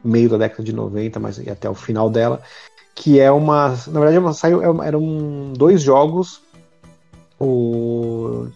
[0.02, 2.40] meio da década de 90, mas até o final dela,
[2.94, 6.40] que é uma, na verdade, uma, saiu, é eram dois jogos,
[7.38, 8.48] o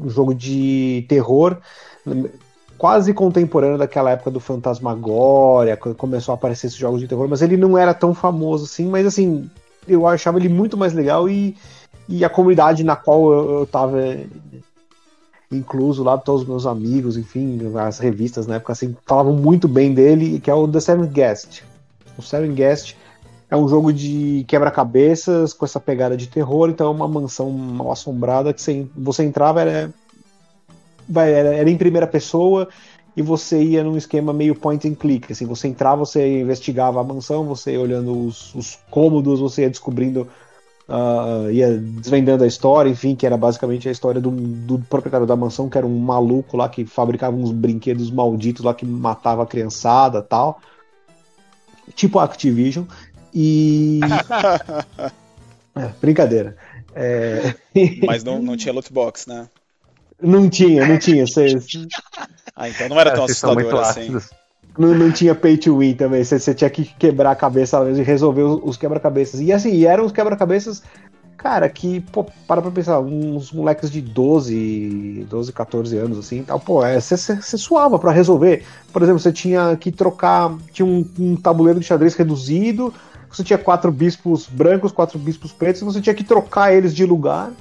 [0.00, 1.58] um jogo de terror
[2.78, 7.42] quase contemporâneo daquela época do Fantasmagória, quando começou a aparecer esses jogos de terror, mas
[7.42, 9.48] ele não era tão famoso assim, mas assim,
[9.86, 11.56] eu achava ele muito mais legal e,
[12.08, 14.00] e a comunidade na qual eu, eu tava
[15.50, 19.94] incluso lá todos os meus amigos, enfim, as revistas na época assim, falavam muito bem
[19.94, 21.62] dele, que é o The Seven Guest.
[22.18, 22.96] O Seven Guest
[23.50, 27.92] é um jogo de quebra-cabeças com essa pegada de terror, então é uma mansão mal
[27.92, 29.92] assombrada que você, você entrava era,
[31.16, 32.68] era, era em primeira pessoa
[33.16, 37.04] e você ia num esquema meio point and click, assim, você entrava, você investigava a
[37.04, 40.28] mansão, você ia olhando os, os cômodos, você ia descobrindo
[40.88, 45.36] uh, ia desvendando a história, enfim, que era basicamente a história do, do, proprietário da
[45.36, 49.46] mansão, que era um maluco lá que fabricava uns brinquedos malditos lá que matava a
[49.46, 50.60] criançada tal.
[51.94, 52.84] Tipo Activision.
[53.32, 54.00] E.
[55.76, 56.56] é, brincadeira.
[56.94, 57.54] É...
[58.06, 59.48] Mas não, não tinha loot box, né?
[60.20, 61.26] Não tinha, não tinha.
[61.26, 61.66] Vocês...
[62.54, 64.16] ah, então não era tão assustador assim.
[64.76, 66.24] Não, não, tinha pay to win também.
[66.24, 69.40] Você, tinha que quebrar a cabeça e resolver os, os quebra-cabeças.
[69.40, 70.82] E assim, e eram os quebra-cabeças,
[71.36, 76.58] cara, que, pô, para pra pensar, uns moleques de 12, 12, 14 anos, assim, tal,
[76.58, 78.64] pô, é, você, você suava para resolver.
[78.92, 82.92] Por exemplo, você tinha que trocar, tinha um, um tabuleiro de xadrez reduzido,
[83.30, 87.52] você tinha quatro bispos brancos, quatro bispos pretos, você tinha que trocar eles de lugar,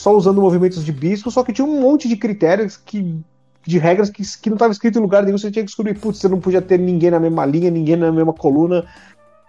[0.00, 3.20] só usando movimentos de bispo, só que tinha um monte de critérios que
[3.66, 6.18] de regras que, que não estava escrito em lugar nenhum, você tinha que descobrir, putz,
[6.18, 8.86] você não podia ter ninguém na mesma linha, ninguém na mesma coluna.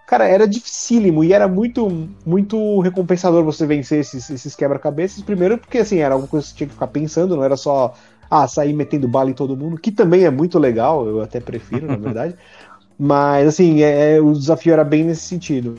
[0.06, 5.22] Cara, era dificílimo e era muito muito recompensador você vencer esses, esses quebra-cabeças.
[5.22, 7.94] Primeiro, porque assim, era uma coisa que você tinha que ficar pensando, não era só
[8.30, 11.86] ah, sair metendo bala em todo mundo, que também é muito legal, eu até prefiro,
[11.86, 12.34] na verdade.
[12.98, 15.76] Mas assim, é, é, o desafio era bem nesse sentido.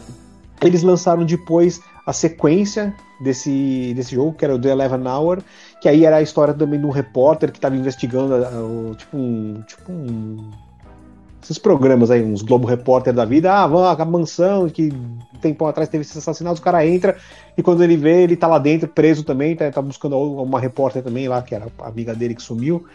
[0.62, 5.42] Eles lançaram depois a sequência desse, desse jogo, que era o The Eleven Hour,
[5.82, 9.62] que aí era a história também de um repórter que estava investigando uh, tipo um.
[9.66, 10.52] Tipo um.
[11.42, 15.66] Esses programas aí, uns Globo Repórter da vida, ah, vamos a mansão que um tempo
[15.66, 17.18] atrás teve esses assassinatos, o cara entra
[17.58, 21.04] e quando ele vê, ele tá lá dentro, preso também, tá, tá buscando uma repórter
[21.04, 22.86] também lá, que era a amiga dele que sumiu.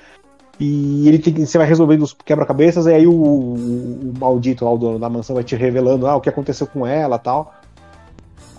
[0.61, 4.73] E ele tem, você vai resolvendo os quebra-cabeças, e aí o, o, o, maldito lá,
[4.73, 7.55] o dono da mansão, vai te revelando ah, o que aconteceu com ela tal.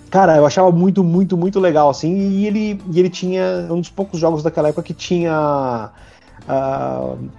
[0.10, 3.90] Cara, eu achava muito, muito, muito legal, assim, e ele, e ele tinha um dos
[3.90, 5.92] poucos jogos daquela época que tinha.
[6.42, 7.30] Uh,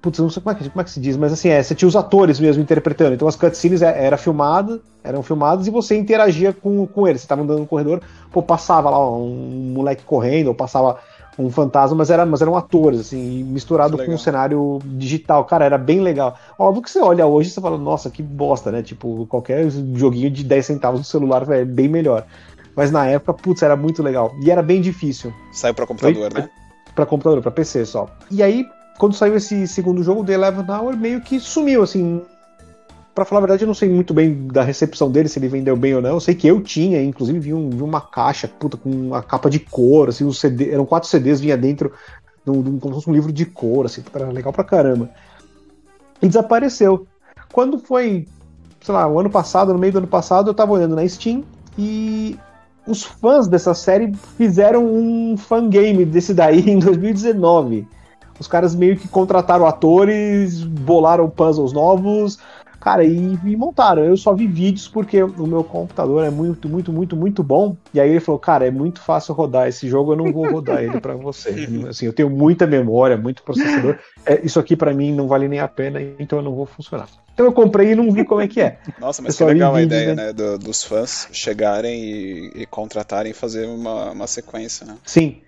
[0.00, 1.74] putz, não sei como é, que, como é que se diz, mas assim, é, você
[1.74, 3.14] tinha os atores mesmo interpretando.
[3.14, 7.22] Então as cutscenes é, era filmada, eram filmadas e você interagia com, com eles.
[7.22, 10.98] Você estava andando no corredor, pô, passava lá um moleque correndo, ou passava
[11.38, 15.44] um fantasma, mas, era, mas eram atores, assim, misturado com um cenário digital.
[15.44, 16.38] Cara, era bem legal.
[16.58, 18.82] Óbvio que você olha hoje e você fala, nossa, que bosta, né?
[18.82, 22.24] Tipo, qualquer joguinho de 10 centavos no celular é bem melhor.
[22.76, 24.32] Mas na época, putz, era muito legal.
[24.42, 25.32] E era bem difícil.
[25.52, 26.50] Saiu pra computador, Foi, né?
[26.94, 28.08] Pra computador, pra PC só.
[28.30, 28.66] E aí,
[28.98, 32.22] quando saiu esse segundo jogo, The Eleven Hour, meio que sumiu, assim,
[33.14, 35.76] para falar a verdade, eu não sei muito bem da recepção dele, se ele vendeu
[35.76, 36.10] bem ou não.
[36.10, 39.48] Eu sei que eu tinha, inclusive vi, um, vi uma caixa, puta, com uma capa
[39.48, 41.92] de cor, assim, um CD, eram quatro CDs, vinha dentro
[42.44, 45.08] de um, como se fosse um livro de cor, assim, era legal pra caramba.
[46.20, 47.06] E desapareceu.
[47.52, 48.26] Quando foi,
[48.82, 51.44] sei lá, o ano passado, no meio do ano passado, eu tava olhando na Steam
[51.78, 52.36] e
[52.84, 57.86] os fãs dessa série fizeram um fangame desse daí em 2019.
[58.40, 62.40] Os caras meio que contrataram atores, bolaram puzzles novos,
[62.84, 64.04] Cara, e, e, montaram.
[64.04, 67.74] Eu só vi vídeos porque o meu computador é muito, muito, muito, muito bom.
[67.94, 70.84] E aí ele falou, cara, é muito fácil rodar esse jogo, eu não vou rodar
[70.84, 71.66] ele para você.
[71.88, 73.98] Assim, eu tenho muita memória, muito processador.
[74.26, 77.08] É, isso aqui para mim não vale nem a pena, então eu não vou funcionar.
[77.32, 78.78] Então eu comprei e não vi como é que é.
[79.00, 83.34] Nossa, mas que legal a ideia, né, do, dos fãs chegarem e, e contratarem e
[83.34, 84.96] fazer uma, uma sequência, né?
[85.04, 85.40] Sim.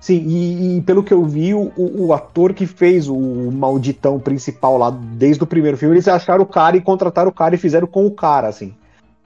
[0.00, 3.18] Sim, e, e, pelo que eu vi, o, o, ator que fez o
[3.52, 7.54] malditão principal lá desde o primeiro filme, eles acharam o cara e contrataram o cara
[7.54, 8.74] e fizeram com o cara, assim.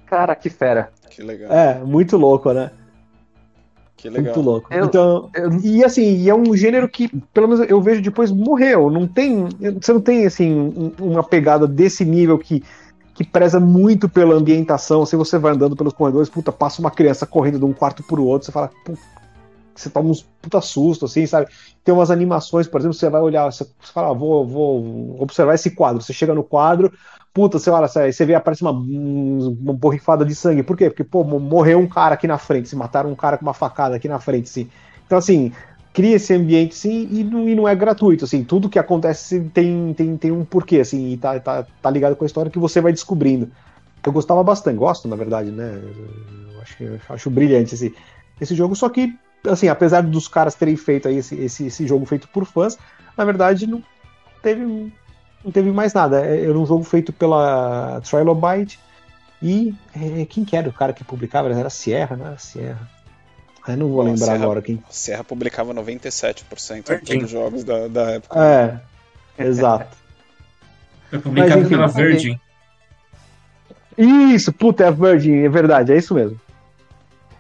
[0.05, 0.91] Cara, que fera.
[1.09, 1.53] Que legal.
[1.53, 2.73] É, muito louco, né?
[3.97, 4.35] Que legal.
[4.35, 4.75] Muito louco.
[4.75, 5.53] Eu, então, eu...
[5.63, 8.91] e assim, é um gênero que, pelo menos eu vejo depois, morreu.
[8.91, 9.49] Não tem.
[9.81, 12.65] Você não tem, assim, uma pegada desse nível que
[13.15, 15.07] que preza muito pela ambientação.
[15.07, 18.25] Se você vai andando pelos corredores, puta, passa uma criança correndo de um quarto pro
[18.25, 18.71] outro, você fala,
[19.75, 21.49] você toma uns puta susto, assim, sabe?
[21.83, 25.71] Tem umas animações, por exemplo, você vai olhar, você fala, ah, vou, vou observar esse
[25.71, 26.03] quadro.
[26.03, 26.93] Você chega no quadro,
[27.33, 30.63] puta, você olha, você vê, aparece uma, uma borrifada de sangue.
[30.63, 30.89] Por quê?
[30.89, 33.97] Porque, pô, morreu um cara aqui na frente, se mataram um cara com uma facada
[33.97, 34.71] aqui na frente, assim.
[35.07, 35.53] Então, assim,
[35.93, 38.43] cria esse ambiente, sim, e não, e não é gratuito, assim.
[38.45, 42.25] Tudo que acontece tem, tem, tem um porquê, assim, e tá, tá, tá ligado com
[42.25, 43.51] a história que você vai descobrindo.
[44.05, 45.81] Eu gostava bastante, gosto, na verdade, né?
[46.53, 47.95] Eu acho, eu acho brilhante esse,
[48.41, 49.15] esse jogo, só que
[49.47, 52.79] assim, apesar dos caras terem feito aí esse, esse, esse jogo feito por fãs,
[53.17, 53.83] na verdade não
[54.43, 54.65] teve,
[55.45, 56.25] não teve mais nada.
[56.25, 58.79] É, era um jogo feito pela Trilobite
[59.43, 61.51] e é, quem que era o cara que publicava?
[61.51, 62.35] Era Sierra, né?
[62.39, 62.89] Sierra.
[63.67, 64.83] Eu não vou Bom, lembrar Serra, agora quem.
[64.91, 68.39] Serra publicava 97% de todos os jogos da, da época.
[69.39, 69.97] É, exato.
[71.11, 72.41] Eu publicava Mas, enfim, pela Virgin.
[73.97, 76.41] Isso, puta, é a Virgin, é verdade, é isso mesmo.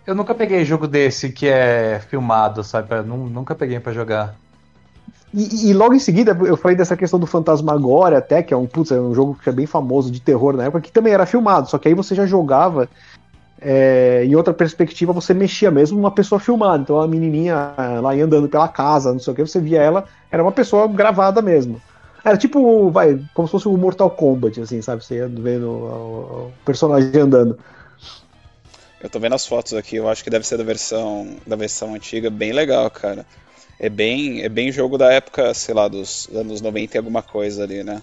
[0.06, 2.94] Eu nunca peguei jogo desse que é filmado, sabe?
[2.94, 4.34] Eu nunca peguei para jogar.
[5.32, 8.66] E, e, logo em seguida, eu falei dessa questão do Fantasmagória até, que é um,
[8.66, 11.26] putz, é um jogo que é bem famoso de terror na época, que também era
[11.26, 12.88] filmado, só que aí você já jogava
[13.60, 16.82] é, em outra perspectiva, você mexia mesmo uma pessoa filmada.
[16.82, 20.04] Então a menininha lá ia andando pela casa, não sei o que, você via ela,
[20.30, 21.80] era uma pessoa gravada mesmo.
[22.24, 25.04] Era tipo, vai, como se fosse o Mortal Kombat, assim, sabe?
[25.04, 27.58] Você ia vendo o personagem andando.
[29.04, 31.94] Eu tô vendo as fotos aqui, eu acho que deve ser da versão da versão
[31.94, 33.26] antiga, bem legal, cara.
[33.78, 37.64] É bem, é bem jogo da época, sei lá, dos anos 90 e alguma coisa
[37.64, 38.00] ali, né?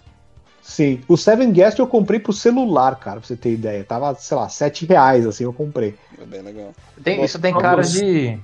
[0.61, 1.01] Sim.
[1.07, 3.83] O Seven Guest eu comprei pro celular, cara, pra você ter ideia.
[3.83, 5.95] Tava, sei lá, 7 reais, assim, eu comprei.
[6.21, 6.71] É bem legal.
[7.03, 8.37] Tem, isso tem cara de,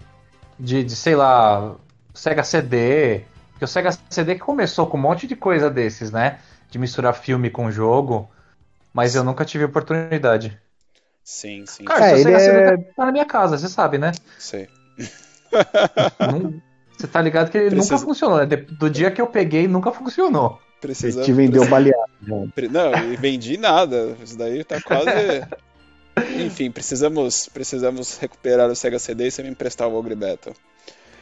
[0.60, 1.76] de, de, sei lá,
[2.12, 3.22] Sega CD.
[3.52, 6.39] Porque o Sega CD que começou com um monte de coisa desses, né?
[6.72, 8.28] De misturar filme com jogo.
[8.91, 10.60] Mas eu nunca tive oportunidade.
[11.27, 11.83] Sim, sim.
[11.83, 12.77] Cara, é, ele é...
[12.77, 14.13] tá na minha casa, você sabe, né?
[14.39, 14.69] Sei.
[16.17, 16.61] Não...
[16.97, 17.95] Você tá ligado que ele Precisa...
[17.95, 18.45] nunca funcionou, né?
[18.45, 20.57] Do dia que eu peguei, nunca funcionou.
[20.79, 21.19] Precisa...
[21.19, 22.13] Você te vendeu baleado.
[22.21, 24.15] Não, e vendi nada.
[24.23, 25.09] Isso daí tá quase...
[26.39, 30.55] Enfim, precisamos, precisamos recuperar o Sega CD e você me emprestar o Ogre Battle.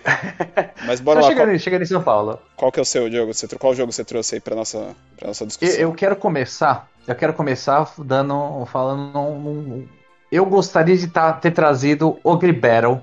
[0.85, 1.27] Mas bora lá.
[1.27, 1.81] Chega, qual...
[1.81, 2.39] em São Paulo.
[2.55, 3.33] Qual que é o seu jogo?
[3.33, 5.75] Você, qual jogo você trouxe aí pra nossa, pra nossa discussão?
[5.75, 6.89] Eu, eu quero começar.
[7.07, 9.87] Eu quero começar dando, falando um,
[10.31, 12.99] eu gostaria de tá, ter trazido Ogre Battle,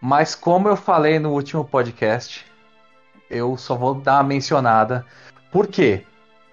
[0.00, 2.44] mas como eu falei no último podcast,
[3.28, 5.04] eu só vou dar uma mencionada.
[5.52, 6.04] Por quê?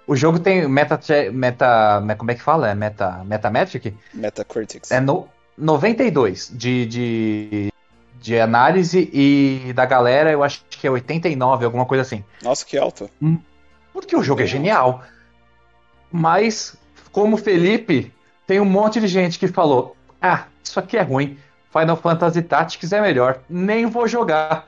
[0.06, 0.99] O jogo tem meta,
[1.32, 2.69] meta como é que fala?
[2.69, 3.93] É meta, Metametric?
[4.13, 4.91] Metacritics.
[4.91, 5.27] É no,
[5.58, 7.73] 92 de, de,
[8.21, 12.23] de análise e da galera eu acho que é 89, alguma coisa assim.
[12.41, 13.10] Nossa, que alto.
[13.21, 13.39] Hum,
[13.93, 15.03] porque o jogo é genial.
[16.12, 16.75] Mas,
[17.12, 18.13] como Felipe,
[18.45, 21.38] tem um monte de gente que falou: ah, isso aqui é ruim.
[21.71, 23.39] Final Fantasy Tactics é melhor.
[23.49, 24.67] Nem vou jogar.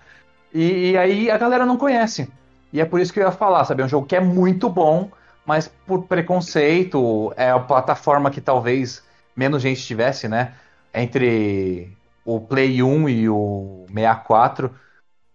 [0.53, 2.29] E, e, aí a galera não conhece.
[2.73, 3.81] E é por isso que eu ia falar, sabe?
[3.81, 5.09] É um jogo que é muito bom,
[5.45, 9.03] mas por preconceito, é a plataforma que talvez
[9.35, 10.53] menos gente tivesse, né?
[10.93, 11.95] Entre
[12.35, 14.73] o Play 1 e o 64,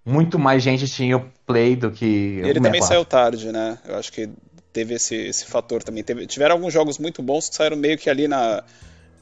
[0.04, 3.78] muito mais gente tinha o Play do que o Ele também saiu tarde, né?
[3.86, 4.28] Eu acho que
[4.72, 6.02] teve esse, esse fator também.
[6.04, 8.62] Teve, tiveram alguns jogos muito bons que saíram meio que ali na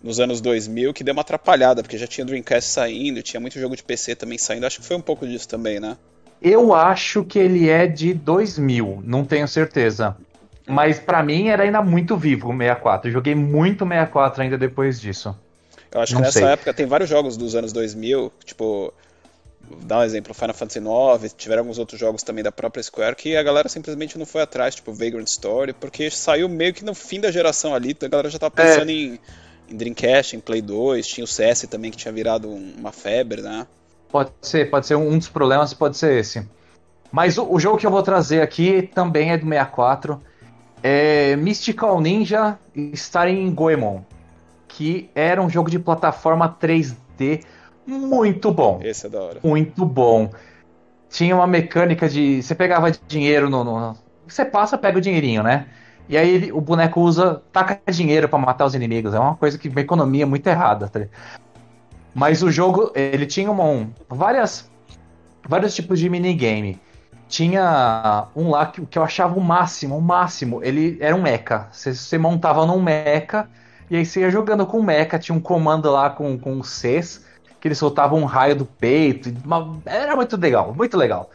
[0.03, 3.77] nos anos 2000 que deu uma atrapalhada, porque já tinha Dreamcast saindo, tinha muito jogo
[3.77, 4.67] de PC também saindo.
[4.67, 5.97] Acho que foi um pouco disso também, né?
[6.41, 10.17] Eu acho que ele é de 2000, não tenho certeza.
[10.67, 13.09] Mas para mim era ainda muito vivo o 64.
[13.09, 15.37] Eu joguei muito 64 ainda depois disso.
[15.93, 16.49] Eu acho não que nessa sei.
[16.49, 18.93] época tem vários jogos dos anos 2000, tipo,
[19.83, 23.37] dar um exemplo, Final Fantasy IX, tiveram alguns outros jogos também da própria Square que
[23.37, 27.21] a galera simplesmente não foi atrás, tipo Vagrant Story, porque saiu meio que no fim
[27.21, 28.95] da geração ali, a galera já tava pensando é.
[28.95, 29.21] em
[29.73, 33.67] em Dreamcast, em Play 2, tinha o CS também que tinha virado uma febre, né?
[34.11, 36.47] Pode ser, pode ser um dos problemas, pode ser esse.
[37.11, 40.21] Mas o, o, jogo que eu vou trazer aqui também é do 64.
[40.83, 44.01] É Mystical Ninja Starring Goemon.
[44.75, 47.45] Que era um jogo de plataforma 3D
[47.87, 48.81] muito bom.
[48.83, 49.41] Esse é da hora.
[49.43, 50.31] Muito bom.
[51.11, 52.43] Tinha uma mecânica de.
[52.43, 53.65] Você pegava dinheiro no.
[53.65, 53.97] no...
[54.27, 55.67] Você passa, pega o dinheirinho, né?
[56.09, 59.15] E aí o boneco usa, taca dinheiro para matar os inimigos.
[59.15, 60.89] É uma coisa que uma economia muito errada.
[60.89, 61.01] Tá?
[62.15, 64.71] Mas o jogo, ele tinha uma, um, várias,
[65.47, 66.81] vários tipos de minigame.
[67.29, 70.63] Tinha um lá que, que eu achava o máximo, o máximo.
[70.63, 71.69] Ele era um mecha.
[71.71, 73.49] Você, você montava num mecha
[73.93, 75.19] e aí você ia jogando com o mecha.
[75.19, 77.27] Tinha um comando lá com, com Cs
[77.61, 79.31] que ele soltava um raio do peito.
[79.45, 81.31] Uma, era muito legal, muito legal.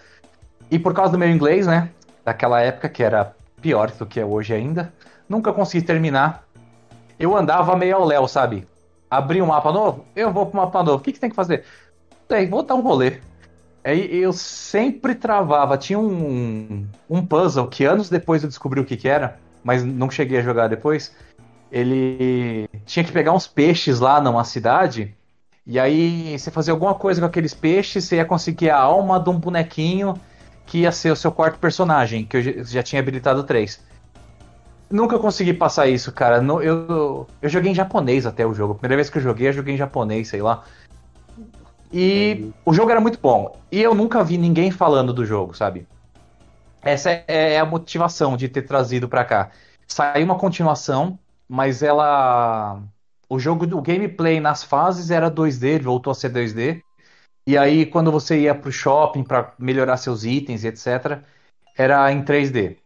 [0.71, 1.91] E por causa do meu inglês, né?
[2.25, 4.91] Daquela época que era pior do que é hoje ainda,
[5.29, 6.45] nunca consegui terminar.
[7.19, 8.67] Eu andava meio ao léu, sabe?
[9.07, 10.97] Abri um mapa novo, eu vou pro mapa novo.
[10.97, 11.63] O que, que tem que fazer?
[12.27, 13.19] Tem, vou dar um rolê.
[13.83, 15.77] Aí eu sempre travava.
[15.77, 20.09] Tinha um, um puzzle que anos depois eu descobri o que, que era, mas não
[20.09, 21.13] cheguei a jogar depois.
[21.71, 25.15] Ele tinha que pegar uns peixes lá numa cidade.
[25.65, 29.29] E aí você fazia alguma coisa com aqueles peixes, você ia conseguir a alma de
[29.29, 30.13] um bonequinho
[30.65, 33.81] que ia ser o seu quarto personagem, que eu já tinha habilitado três.
[34.89, 36.41] Nunca consegui passar isso, cara.
[36.63, 38.73] eu, eu joguei em japonês até o jogo.
[38.73, 40.63] A primeira vez que eu joguei, eu joguei em japonês, sei lá.
[41.91, 43.57] E o jogo era muito bom.
[43.71, 45.87] E eu nunca vi ninguém falando do jogo, sabe?
[46.81, 49.49] Essa é, é a motivação de ter trazido pra cá.
[49.85, 51.17] Saiu uma continuação,
[51.47, 52.81] mas ela.
[53.29, 56.81] O jogo, o gameplay nas fases era 2D, voltou a ser 2D.
[57.45, 61.21] E aí, quando você ia pro shopping para melhorar seus itens e etc.,
[61.77, 62.77] era em 3D.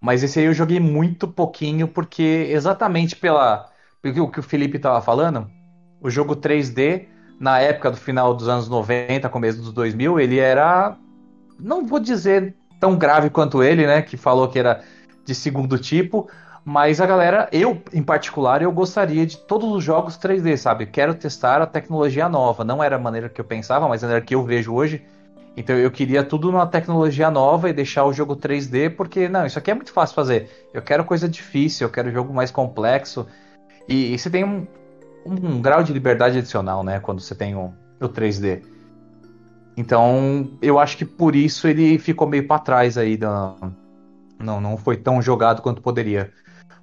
[0.00, 3.70] Mas esse aí eu joguei muito pouquinho, porque exatamente pela.
[4.02, 5.50] Pelo que o Felipe tava falando,
[5.98, 7.06] o jogo 3D,
[7.40, 10.96] na época do final dos anos 90, começo dos 2000, ele era.
[11.58, 14.02] Não vou dizer tão grave quanto ele, né?
[14.02, 14.82] Que falou que era
[15.24, 16.28] de segundo tipo.
[16.64, 20.86] Mas a galera, eu em particular, eu gostaria de todos os jogos 3D, sabe?
[20.86, 22.64] Quero testar a tecnologia nova.
[22.64, 25.04] Não era a maneira que eu pensava, mas a que eu vejo hoje.
[25.56, 29.58] Então eu queria tudo numa tecnologia nova e deixar o jogo 3D, porque não, isso
[29.58, 30.68] aqui é muito fácil fazer.
[30.72, 33.26] Eu quero coisa difícil, eu quero jogo mais complexo.
[33.86, 34.66] E, e você tem um,
[35.26, 36.98] um, um, grau de liberdade adicional, né?
[36.98, 38.62] Quando você tem o, o 3D.
[39.76, 43.18] Então eu acho que por isso ele ficou meio para trás aí.
[43.18, 43.54] Da,
[44.38, 46.32] não, não foi tão jogado quanto poderia.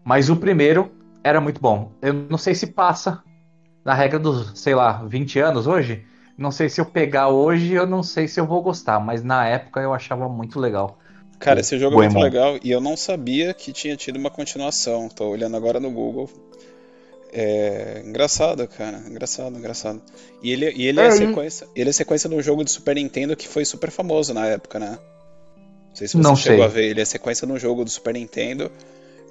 [0.03, 0.91] Mas o primeiro
[1.23, 1.91] era muito bom.
[2.01, 3.23] Eu não sei se passa
[3.83, 6.05] na regra dos, sei lá, 20 anos hoje
[6.41, 9.47] não sei se eu pegar hoje, eu não sei se eu vou gostar, mas na
[9.47, 10.97] época eu achava muito legal.
[11.39, 15.07] Cara, esse jogo é muito legal e eu não sabia que tinha tido uma continuação.
[15.09, 16.29] Tô olhando agora no Google.
[17.33, 19.01] É engraçado, cara.
[19.07, 20.01] Engraçado, engraçado.
[20.43, 21.67] E ele, e ele é, é sequência.
[21.75, 24.77] Ele é sequência de um jogo de Super Nintendo que foi super famoso na época,
[24.77, 24.99] né?
[25.89, 26.65] Não sei se você não chegou sei.
[26.65, 26.89] a ver.
[26.89, 28.71] Ele é sequência de um jogo do Super Nintendo.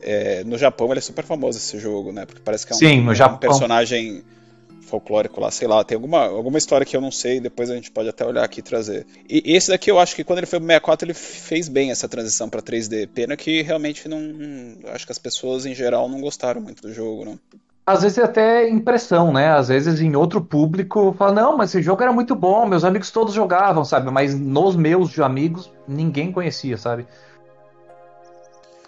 [0.03, 2.27] É, no Japão ele é super famoso esse jogo, né?
[2.27, 3.39] Porque parece que é um, Sim, no um Japão.
[3.39, 4.23] personagem
[4.91, 7.93] folclórico lá, sei lá, tem alguma, alguma história que eu não sei, depois a gente
[7.93, 9.07] pode até olhar aqui e trazer.
[9.29, 12.09] E esse daqui eu acho que quando ele foi pro 64 ele fez bem essa
[12.09, 13.09] transição para 3D.
[13.15, 14.21] Pena que realmente não.
[14.93, 17.39] Acho que as pessoas em geral não gostaram muito do jogo, não.
[17.87, 19.51] Às vezes é até impressão, né?
[19.53, 23.11] Às vezes em outro público fala, não, mas esse jogo era muito bom, meus amigos
[23.11, 24.11] todos jogavam, sabe?
[24.11, 27.07] Mas nos meus amigos ninguém conhecia, sabe?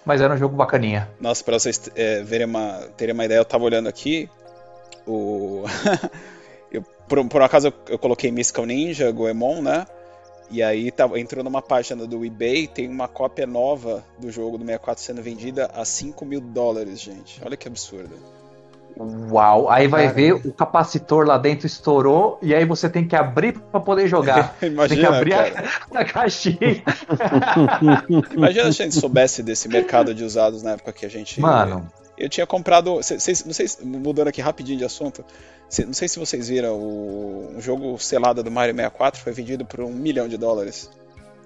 [0.05, 1.09] Mas era um jogo bacaninha.
[1.21, 4.29] Nossa, pra vocês é, verem uma, terem uma ideia, eu tava olhando aqui,
[5.07, 5.65] o.
[6.71, 9.87] eu, por, por um acaso eu, eu coloquei Mystical Ninja, Goemon, né?
[10.51, 14.65] E aí tá, entrou numa página do eBay, tem uma cópia nova do jogo do
[14.65, 17.41] 64 sendo vendida a 5 mil dólares, gente.
[17.43, 18.15] Olha que absurdo.
[18.99, 19.71] Uau!
[19.71, 20.15] Aí vai Caramba.
[20.15, 24.57] ver o capacitor lá dentro estourou e aí você tem que abrir para poder jogar.
[24.63, 25.69] Imagina, tem que abrir a,
[26.01, 26.83] a, caixinha.
[28.37, 31.91] Imagina se a gente soubesse desse mercado de usados na época que a gente Mano.
[32.17, 33.03] Eu tinha comprado.
[33.03, 35.25] Cês, não sei, mudando aqui rapidinho de assunto.
[35.87, 39.81] não sei se vocês viram, o, o jogo selado do Mario 64 foi vendido por
[39.81, 40.91] um milhão de dólares.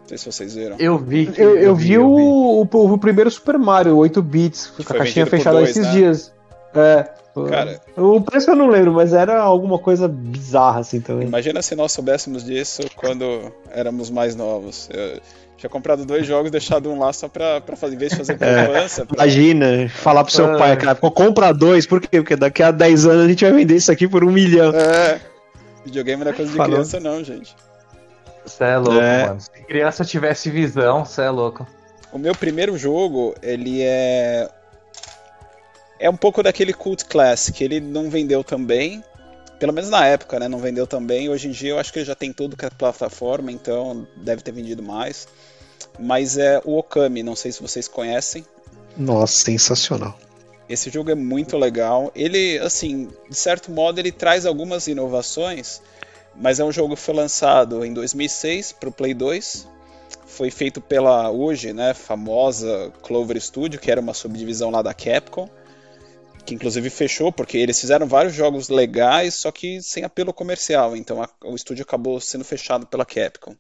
[0.01, 0.77] Não sei se vocês viram.
[0.79, 1.33] Eu vi.
[1.37, 4.99] Eu, eu, eu vi, vi, o, o, o, primeiro Super Mario, 8 bits, com a
[4.99, 5.93] caixinha fechada dois, esses né?
[5.93, 6.36] dias.
[6.77, 7.09] É.
[7.49, 11.29] Cara, o preço eu não lembro, mas era alguma coisa bizarra assim também.
[11.29, 14.89] Imagina se nós soubéssemos disso quando éramos mais novos.
[14.91, 15.21] Eu,
[15.57, 18.37] tinha comprado dois jogos, deixado um lá só pra, pra fazer, em vez de fazer
[18.41, 19.03] é, poupança.
[19.03, 19.17] É, pra...
[19.17, 20.59] Imagina, falar pro seu é.
[20.59, 22.19] pai, cara, compra dois, por quê?
[22.19, 24.73] Porque daqui a 10 anos a gente vai vender isso aqui por um milhão.
[24.75, 25.21] É.
[25.85, 26.73] Videogame não é coisa de Falou.
[26.73, 27.55] criança, não, gente.
[28.45, 29.27] Você é louco, é.
[29.27, 29.41] mano.
[29.41, 31.67] Se criança tivesse visão, você é louco.
[32.13, 34.49] O meu primeiro jogo, ele é.
[35.99, 37.63] É um pouco daquele Cult Classic.
[37.63, 39.03] Ele não vendeu também.
[39.59, 40.49] Pelo menos na época, né?
[40.49, 41.29] Não vendeu também.
[41.29, 44.43] Hoje em dia eu acho que ele já tem tudo que é plataforma, então deve
[44.43, 45.27] ter vendido mais.
[45.99, 48.45] mas é o Okami, não sei se vocês conhecem.
[48.97, 50.19] Nossa, sensacional.
[50.69, 52.11] Esse jogo é muito legal.
[52.15, 55.81] Ele, assim, de certo modo, ele traz algumas inovações,
[56.35, 59.69] mas é um jogo que foi lançado em 2006 para o Play 2.
[60.27, 65.49] Foi feito pela hoje, né, famosa Clover Studio, que era uma subdivisão lá da Capcom,
[66.47, 70.97] que inclusive fechou porque eles fizeram vários jogos legais, só que sem apelo comercial.
[70.97, 73.55] Então a, o estúdio acabou sendo fechado pela Capcom.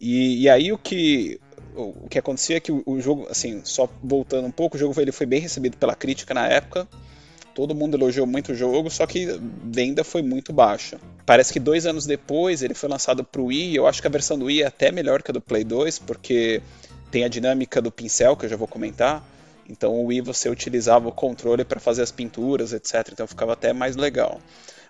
[0.00, 1.38] E, e aí o que
[1.76, 4.98] o, que acontecia é que o, o, jogo, assim, só voltando um pouco, o jogo
[5.00, 6.88] ele foi bem recebido pela crítica na época.
[7.54, 10.98] Todo mundo elogiou muito o jogo, só que venda foi muito baixa.
[11.26, 13.76] Parece que dois anos depois ele foi lançado para o Wii.
[13.76, 15.98] Eu acho que a versão do Wii é até melhor que a do Play 2,
[15.98, 16.62] porque
[17.10, 19.22] tem a dinâmica do pincel, que eu já vou comentar.
[19.72, 23.08] Então o Wii você utilizava o controle para fazer as pinturas, etc.
[23.10, 24.40] Então ficava até mais legal.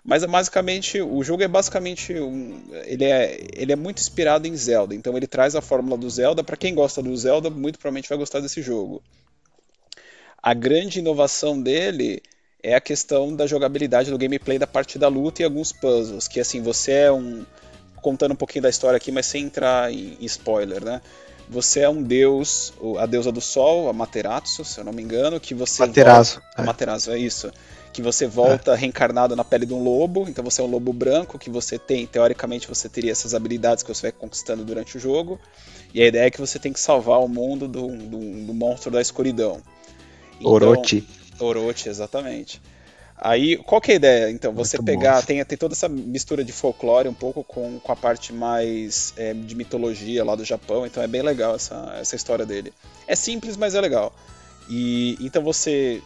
[0.03, 4.55] Mas é basicamente, o jogo é basicamente um, ele é ele é muito inspirado em
[4.55, 4.93] Zelda.
[4.93, 6.43] Então ele traz a fórmula do Zelda.
[6.43, 9.01] Para quem gosta do Zelda, muito provavelmente vai gostar desse jogo.
[10.41, 12.21] A grande inovação dele
[12.61, 16.39] é a questão da jogabilidade do gameplay da parte da luta e alguns puzzles, que
[16.39, 17.45] assim, você é um
[18.01, 21.01] contando um pouquinho da história aqui, mas sem entrar em spoiler, né?
[21.49, 25.39] Você é um deus, a deusa do sol, a Materatsu, se eu não me engano,
[25.39, 26.35] que você Materazo.
[26.35, 26.65] Volta, é.
[26.65, 27.51] Materazo, é isso
[27.93, 28.75] que você volta é.
[28.75, 32.07] reencarnado na pele de um lobo, então você é um lobo branco, que você tem,
[32.07, 35.39] teoricamente, você teria essas habilidades que você vai conquistando durante o jogo,
[35.93, 38.89] e a ideia é que você tem que salvar o mundo do, do, do monstro
[38.89, 39.61] da escuridão.
[40.39, 41.07] Então, Orochi.
[41.39, 42.59] Orochi, exatamente.
[43.25, 44.31] Aí, qual que é a ideia?
[44.31, 47.91] Então, você Muito pegar, tem, tem toda essa mistura de folclore um pouco com, com
[47.91, 52.17] a parte mais é, de mitologia lá do Japão, então é bem legal essa, essa
[52.17, 52.73] história dele.
[53.07, 54.13] É simples, mas é legal.
[54.69, 56.01] E então você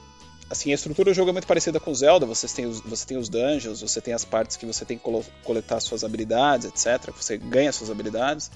[0.47, 3.17] assim, a estrutura do jogo é muito parecida com Zelda, você tem os, você tem
[3.17, 5.03] os dungeons, você tem as partes que você tem que
[5.43, 7.11] coletar suas habilidades, etc.
[7.15, 8.51] Você ganha suas habilidades.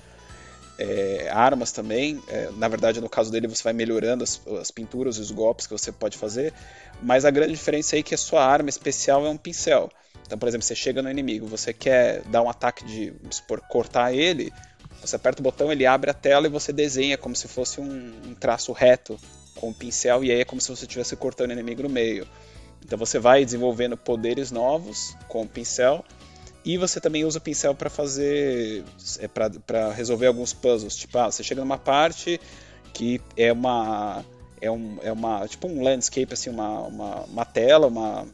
[0.78, 2.22] É, armas também.
[2.28, 5.68] É, na verdade, no caso dele, você vai melhorando as, as pinturas e os golpes
[5.68, 6.54] que você pode fazer.
[7.02, 9.90] Mas a grande diferença aí é que a sua arma especial é um pincel.
[10.26, 14.14] Então, por exemplo, você chega no inimigo, você quer dar um ataque de, supor, cortar
[14.14, 14.52] ele,
[15.02, 18.14] você aperta o botão, ele abre a tela e você desenha como se fosse um,
[18.28, 19.18] um traço reto
[19.56, 22.28] com o pincel e aí é como se você estivesse cortando o inimigo no meio.
[22.86, 26.06] Então você vai desenvolvendo poderes novos com o pincel
[26.64, 28.84] e você também usa o pincel para fazer
[29.20, 30.96] é para resolver alguns puzzles.
[30.96, 32.40] Tipo, ah, você chega numa parte
[32.94, 34.24] que é uma
[34.62, 38.26] é, um, é uma tipo um landscape assim, uma, uma, uma tela, uma,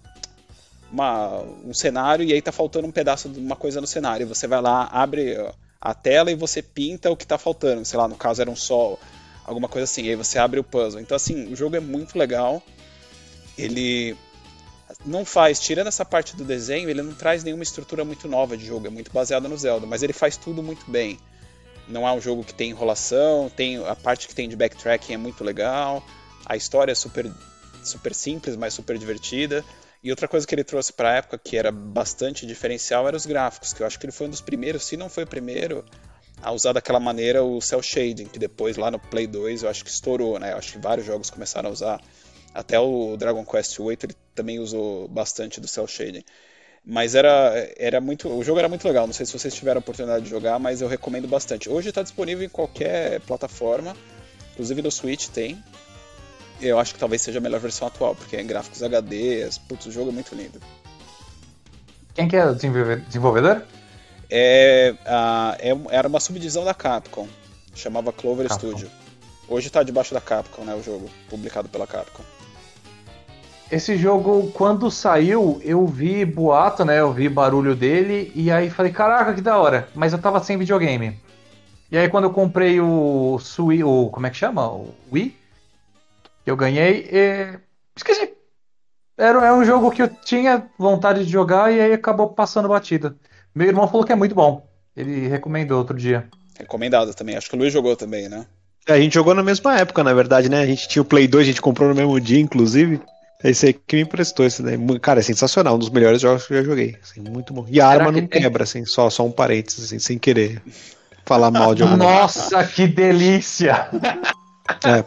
[0.92, 4.28] uma um cenário e aí tá faltando um pedaço de uma coisa no cenário.
[4.28, 5.38] Você vai lá, abre
[5.80, 7.86] a tela e você pinta o que está faltando.
[7.86, 9.00] Sei lá, no caso era um sol
[9.46, 10.04] alguma coisa assim.
[10.04, 11.00] E aí você abre o puzzle.
[11.00, 12.62] Então, assim, o jogo é muito legal.
[13.58, 14.18] Ele
[15.06, 18.66] não faz, tirando essa parte do desenho, ele não traz nenhuma estrutura muito nova de
[18.66, 21.20] jogo, é muito baseado no Zelda, mas ele faz tudo muito bem.
[21.88, 25.18] Não é um jogo que tem enrolação, tem a parte que tem de backtracking é
[25.18, 26.04] muito legal,
[26.46, 27.32] a história é super,
[27.84, 29.64] super simples, mas super divertida.
[30.04, 33.26] E outra coisa que ele trouxe para a época que era bastante diferencial era os
[33.26, 35.84] gráficos, que eu acho que ele foi um dos primeiros, se não foi o primeiro,
[36.42, 39.84] a usar daquela maneira o cel shading, que depois lá no Play 2 eu acho
[39.84, 40.54] que estourou, né?
[40.54, 42.02] Eu acho que vários jogos começaram a usar.
[42.58, 46.24] Até o Dragon Quest 8 ele também usou bastante do cel shading.
[46.84, 48.28] Mas era, era muito.
[48.30, 49.06] O jogo era muito legal.
[49.06, 51.70] Não sei se vocês tiveram a oportunidade de jogar, mas eu recomendo bastante.
[51.70, 53.96] Hoje está disponível em qualquer plataforma,
[54.54, 55.62] inclusive no Switch tem.
[56.60, 59.86] Eu acho que talvez seja a melhor versão atual, porque é em gráficos HD, putz,
[59.86, 60.60] o jogo é muito lindo.
[62.16, 63.62] Quem que é o desenvolvedor?
[64.30, 67.28] é, a, é, era uma subdivisão da Capcom,
[67.76, 68.70] chamava Clover Capcom.
[68.70, 68.90] Studio.
[69.48, 72.24] Hoje está debaixo da Capcom, né, o jogo, publicado pela Capcom.
[73.70, 77.02] Esse jogo, quando saiu, eu vi boato, né?
[77.02, 79.90] Eu vi barulho dele e aí falei, caraca, que da hora.
[79.94, 81.20] Mas eu tava sem videogame.
[81.92, 84.68] E aí quando eu comprei o Sui, o como é que chama?
[84.70, 85.36] O Wii,
[86.46, 87.60] eu ganhei e...
[87.96, 88.34] esqueci.
[89.18, 93.16] Era, era um jogo que eu tinha vontade de jogar e aí acabou passando batida.
[93.54, 94.66] Meu irmão falou que é muito bom.
[94.96, 96.30] Ele recomendou outro dia.
[96.58, 97.36] Recomendado também.
[97.36, 98.46] Acho que o Luiz jogou também, né?
[98.88, 100.62] É, a gente jogou na mesma época, na verdade, né?
[100.62, 103.02] A gente tinha o Play 2, a gente comprou no mesmo dia, inclusive.
[103.44, 104.78] É esse aí que me emprestou esse daí.
[105.00, 106.98] Cara, é sensacional, um dos melhores jogos que eu já joguei.
[107.02, 107.66] Assim, muito bom.
[107.68, 110.62] E a Será arma não quebra, assim, só, só um parênteses, assim, sem querer
[111.26, 113.90] falar mal de alguma Nossa, que delícia!
[114.84, 115.04] É.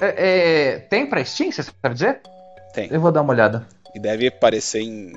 [0.00, 2.20] é, é tem pra Steam, você sabe dizer?
[2.72, 2.88] Tem.
[2.92, 3.66] Eu vou dar uma olhada.
[3.94, 5.12] E deve aparecer em,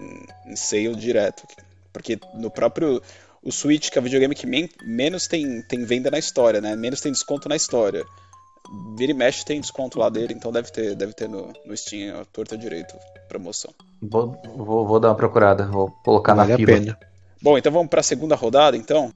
[0.46, 1.44] em sale direto.
[1.92, 3.02] Porque no próprio.
[3.44, 6.76] O Switch, que é o videogame que men menos tem, tem venda na história, né?
[6.76, 8.04] Menos tem desconto na história.
[8.98, 12.20] Vira e mexe tem desconto lá dele, então deve ter, deve ter no, no Steam
[12.20, 12.96] a torta direito
[13.28, 13.72] promoção.
[14.02, 16.74] Vou, vou, vou, dar uma procurada, vou colocar vale na fila.
[16.74, 17.00] Pena.
[17.42, 19.12] Bom, então vamos para a segunda rodada, então.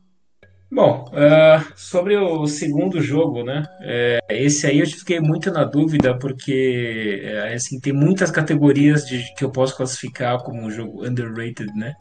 [0.72, 3.66] Bom, uh, sobre o segundo jogo, né?
[3.82, 9.22] É, esse aí eu fiquei muito na dúvida porque é, assim tem muitas categorias de,
[9.36, 11.94] que eu posso classificar como um jogo underrated, né?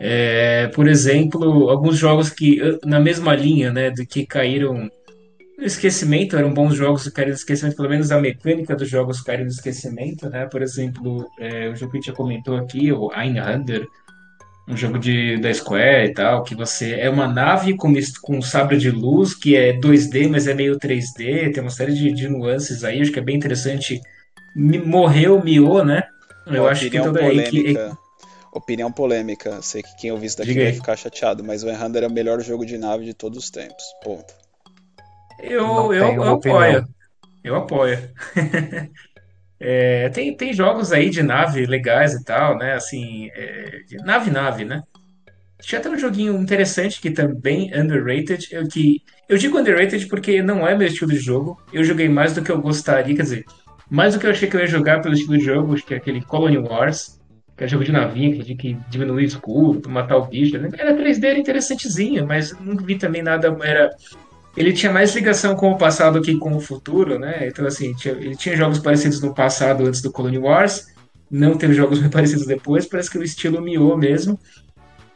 [0.00, 4.90] É, por exemplo, alguns jogos que na mesma linha, né, do que caíram
[5.66, 9.44] esquecimento, eram bons jogos que caíram no esquecimento, pelo menos a mecânica dos jogos caíram
[9.44, 10.46] no esquecimento, né?
[10.46, 13.86] Por exemplo, é, o jogo que a gente já comentou aqui, o Einhander,
[14.68, 17.92] um jogo de, da Square e tal, que você é uma nave com,
[18.22, 21.92] com um sabre de luz, que é 2D, mas é meio 3D, tem uma série
[21.92, 24.00] de, de nuances aí, acho que é bem interessante.
[24.54, 26.04] Morreu, miou, né?
[26.46, 27.98] Eu acho que toda aí que polêmica.
[28.52, 29.62] Opinião polêmica.
[29.62, 30.76] Sei que quem ouvir isso daqui Diga vai aí.
[30.76, 33.84] ficar chateado, mas o Enhander é o melhor jogo de nave de todos os tempos.
[34.02, 34.32] Ponto.
[35.42, 36.84] Eu, eu, eu apoio.
[37.42, 37.98] Eu apoio.
[39.62, 42.72] É, tem, tem jogos aí de nave legais e tal, né?
[42.72, 44.82] Assim, é, de nave-nave, né?
[45.60, 48.48] Tinha até um joguinho interessante que também underrated.
[48.50, 51.60] Eu, que, eu digo underrated porque não é meu estilo de jogo.
[51.70, 53.44] Eu joguei mais do que eu gostaria, quer dizer,
[53.90, 55.98] mais do que eu achei que eu ia jogar pelo estilo de jogo, que é
[55.98, 57.20] aquele Colony Wars,
[57.54, 60.56] que é jogo de navinha, que que diminuir o escuro pra matar o bicho.
[60.56, 63.54] Era 3D, era interessantezinho, mas não vi também nada.
[63.62, 63.90] Era,
[64.56, 67.46] ele tinha mais ligação com o passado que com o futuro, né?
[67.48, 70.86] Então, assim, tinha- ele tinha jogos parecidos no passado antes do Colony Wars.
[71.30, 74.38] Não teve jogos parecidos depois, parece que o estilo miou mesmo.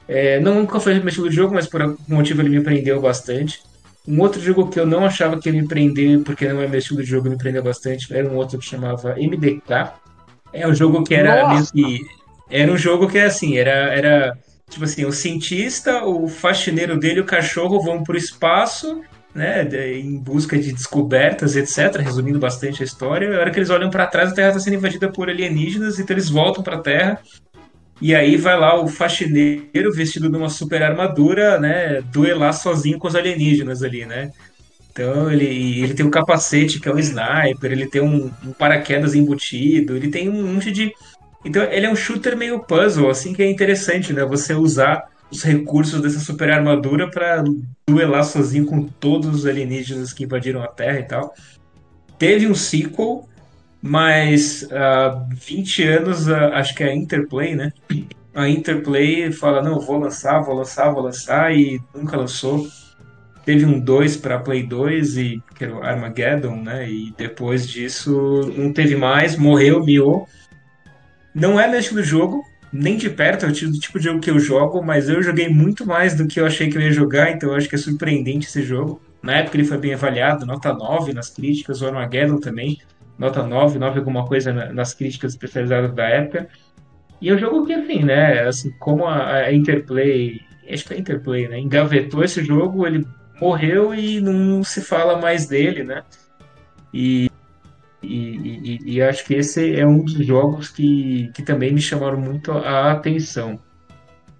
[0.06, 3.00] É, não, nunca foi meu estilo de jogo, mas por algum motivo ele me prendeu
[3.00, 3.60] bastante.
[4.06, 6.78] Um outro jogo que eu não achava que ia me prender, porque não é meu
[6.78, 9.94] estilo de jogo, me prendeu bastante, era um outro que chamava MDK.
[10.52, 12.00] É um jogo que era meio que.
[12.50, 17.16] Era um jogo que é assim, era, era tipo assim, o cientista, o faxineiro dele
[17.18, 19.00] e o cachorro vão para o espaço,
[19.34, 22.02] né, de- em busca de descobertas, etc.
[22.02, 23.36] Resumindo bastante a história.
[23.36, 26.14] A hora que eles olham para trás, a Terra está sendo invadida por alienígenas, então
[26.14, 27.20] eles voltam para a Terra
[28.00, 33.14] e aí vai lá o faxineiro vestido numa super armadura, né, duelar sozinho com os
[33.14, 34.30] alienígenas ali, né?
[34.90, 39.14] Então ele, ele tem um capacete que é um sniper, ele tem um, um paraquedas
[39.14, 40.92] embutido, ele tem um monte de.
[41.44, 44.24] Então ele é um shooter meio puzzle, assim que é interessante, né?
[44.24, 45.02] Você usar
[45.34, 47.42] os recursos dessa super armadura para
[47.86, 51.34] duelar sozinho com todos os alienígenas que invadiram a Terra e tal.
[52.18, 53.28] Teve um sequel,
[53.82, 57.72] mas há 20 anos, a- acho que é a Interplay, né?
[58.34, 62.66] A Interplay fala, não, vou lançar, vou lançar, vou lançar, e nunca lançou.
[63.44, 66.88] Teve um 2 para Play 2, e, que era o Armageddon, né?
[66.90, 70.26] E depois disso não teve mais, morreu, miou.
[71.34, 72.42] Não é meu estilo jogo,
[72.74, 75.48] nem de perto é o tipo tipo de jogo que eu jogo, mas eu joguei
[75.48, 77.78] muito mais do que eu achei que eu ia jogar, então eu acho que é
[77.78, 79.00] surpreendente esse jogo.
[79.22, 82.78] Na época ele foi bem avaliado, nota 9 nas críticas, o Armageddon também,
[83.16, 86.48] nota 9, 9 alguma coisa na- nas críticas especializadas da época.
[87.22, 90.98] E é um jogo que, assim, né, assim, como a, a Interplay, acho que é
[90.98, 93.06] Interplay, né, engavetou esse jogo, ele
[93.40, 96.02] morreu e não se fala mais dele, né?
[96.92, 97.30] E,
[98.04, 102.18] e, e, e acho que esse é um dos jogos que, que também me chamaram
[102.20, 103.58] muito a atenção.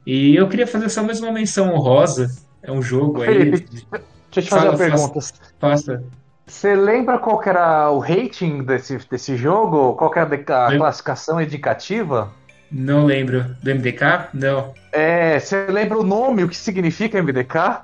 [0.06, 2.30] E eu queria fazer só mais uma menção honrosa,
[2.62, 3.88] é um jogo aí, Felipe, deixa
[4.36, 5.20] eu te fazer uma pergunta.
[5.58, 6.02] faça,
[6.46, 9.94] Você lembra qual era o rating desse, desse jogo?
[9.94, 12.30] Qual era a Lem- classificação indicativa?
[12.70, 14.28] não lembro, do MDK?
[14.34, 14.74] Não.
[14.92, 17.82] É, você lembra o nome, o que significa MDK?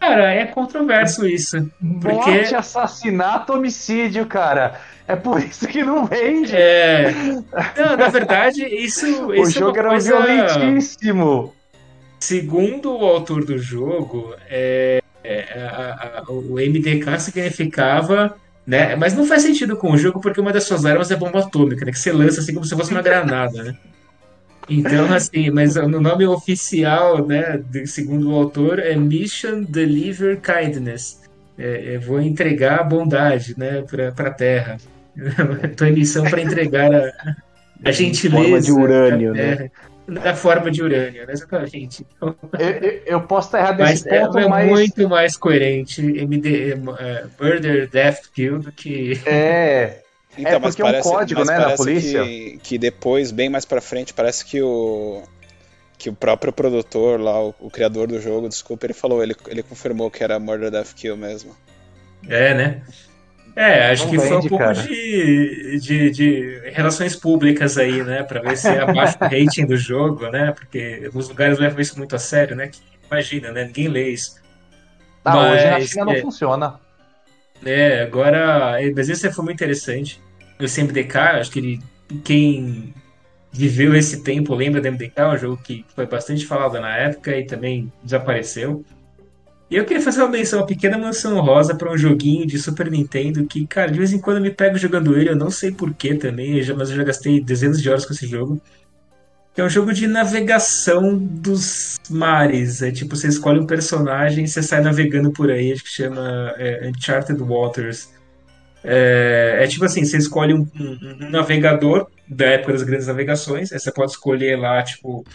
[0.00, 1.70] Cara, é controverso isso,
[2.00, 2.30] porque...
[2.30, 4.80] Morte, assassinato, homicídio, cara.
[5.06, 6.56] É por isso que não vende.
[6.56, 7.12] É.
[7.76, 10.08] Não, na verdade, isso, o isso é jogo uma era coisa.
[10.22, 11.54] violentíssimo.
[12.18, 18.36] Segundo o autor do jogo, é, é, a- a- o MDK significava.
[18.66, 18.94] Né?
[18.94, 21.84] Mas não faz sentido com o jogo, porque uma das suas armas é bomba atômica,
[21.84, 21.90] né?
[21.90, 23.74] Que você lança assim como se fosse uma granada, né?
[24.70, 31.20] Então, assim, mas o nome oficial, né, segundo o autor, é Mission Deliver Kindness.
[31.58, 34.78] É, é, vou entregar a bondade, né, para a Terra.
[35.86, 37.12] Em missão para entregar a,
[37.84, 38.42] a gentileza.
[38.42, 39.70] forma de urânio, né?
[40.06, 41.32] Na forma de urânio, né?
[41.32, 42.06] exatamente.
[42.16, 45.36] Então, Eu, eu- eu posso estar errado mas nesse é, ponto, é mas muito mais
[45.36, 49.20] coerente MD, é, Murder, Death, Kill do que.
[49.26, 49.99] é.
[50.38, 52.24] Então, É mas porque é um parece, código, mas né, na polícia.
[52.24, 55.22] Que, que depois, bem mais pra frente, parece que o
[55.98, 59.62] que o próprio produtor lá, o, o criador do jogo, desculpa, ele falou, ele, ele
[59.62, 61.54] confirmou que era Murder Death Kill mesmo.
[62.26, 62.82] É, né?
[63.56, 68.22] É, acho Não que foi um pouco de, de, de relações públicas aí, né?
[68.22, 70.52] Pra ver se abaixa o rating do jogo, né?
[70.52, 72.68] Porque alguns lugares levam isso muito a sério, né?
[72.68, 73.64] Que, imagina, né?
[73.64, 74.36] Ninguém lê isso.
[75.24, 76.20] Ah, hoje na Mas, China não é.
[76.20, 76.80] funciona.
[77.64, 80.20] É, agora, é, mas esse foi muito interessante.
[80.58, 81.80] Esse MDK, acho que ele,
[82.24, 82.94] quem
[83.52, 87.44] viveu esse tempo lembra do MDK, um jogo que foi bastante falado na época e
[87.44, 88.84] também desapareceu.
[89.70, 92.90] E eu queria fazer uma menção, uma pequena menção rosa para um joguinho de Super
[92.90, 95.70] Nintendo que, cara, de vez em quando eu me pego jogando ele, eu não sei
[95.70, 98.60] porquê também, mas eu já gastei dezenas de horas com esse jogo.
[99.60, 102.80] É um jogo de navegação dos mares.
[102.80, 106.54] É tipo, você escolhe um personagem e você sai navegando por aí, acho que chama
[106.56, 108.08] é, Uncharted Waters.
[108.82, 113.70] É, é, tipo assim, você escolhe um, um, um, navegador da época das grandes navegações,
[113.70, 115.26] aí você pode escolher lá, tipo,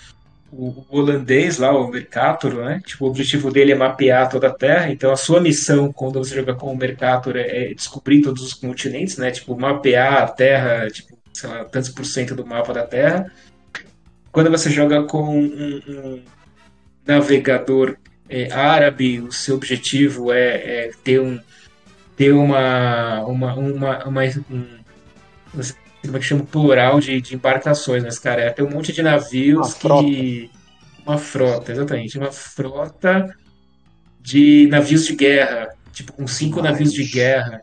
[0.51, 2.81] o, o holandês lá, o Mercator, né?
[2.83, 6.33] Tipo, o objetivo dele é mapear toda a Terra, então a sua missão quando você
[6.33, 9.29] joga com o Mercator é, é descobrir todos os continentes, né?
[9.29, 13.31] Tipo, mapear a Terra, tipo, sei lá, tantos por cento do mapa da Terra.
[14.35, 16.21] Quando você joga com um, um
[17.07, 17.95] navegador
[18.27, 21.39] é, árabe, o seu objetivo é, é, ter um
[22.17, 24.21] ter uma uma uma, uma
[24.51, 24.65] um,
[26.01, 29.01] como é que chama plural de, de embarcações, mas cara, é ter um monte de
[29.01, 30.51] navios uma que
[31.05, 33.33] uma frota, exatamente, uma frota
[34.19, 36.71] de navios de guerra, tipo com cinco Mas...
[36.71, 37.61] navios de guerra.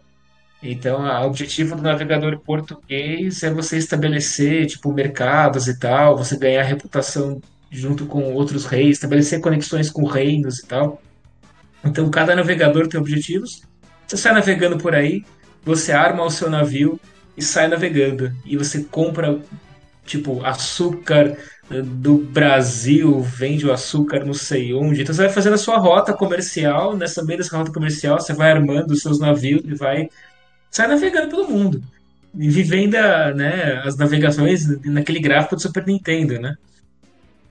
[0.63, 6.63] Então, o objetivo do navegador português é você estabelecer, tipo, mercados e tal, você ganhar
[6.63, 11.03] reputação junto com outros reis, estabelecer conexões com reinos e tal.
[11.85, 13.63] Então, cada navegador tem objetivos.
[14.07, 15.25] Você sai navegando por aí,
[15.65, 17.01] você arma o seu navio
[17.37, 18.33] e sai navegando.
[18.45, 19.41] E você compra,
[20.07, 21.37] tipo, açúcar
[21.69, 25.03] do Brasil, vende o açúcar não sei onde.
[25.03, 26.97] Então, você vai fazendo a sua rota comercial.
[26.97, 30.09] Nessa meio dessa rota comercial, você vai armando os seus navios e vai
[30.73, 31.81] sai navegando pelo mundo.
[32.37, 32.95] E vivendo
[33.37, 36.57] né, as navegações naquele gráfico do Super Nintendo, né?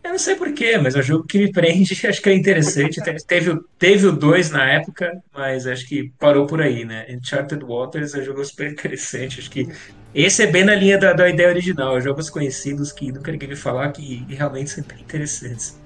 [0.03, 2.99] Eu não sei porquê, mas é um jogo que me prende, acho que é interessante.
[3.27, 7.05] teve, teve o 2 na época, mas acho que parou por aí, né?
[7.11, 9.39] Uncharted Waters é um jogo super interessante.
[9.39, 9.69] Acho que
[10.13, 12.01] esse é bem na linha da, da ideia original.
[12.01, 15.79] Jogos conhecidos que nunca ninguém me falar que realmente são bem interessantes.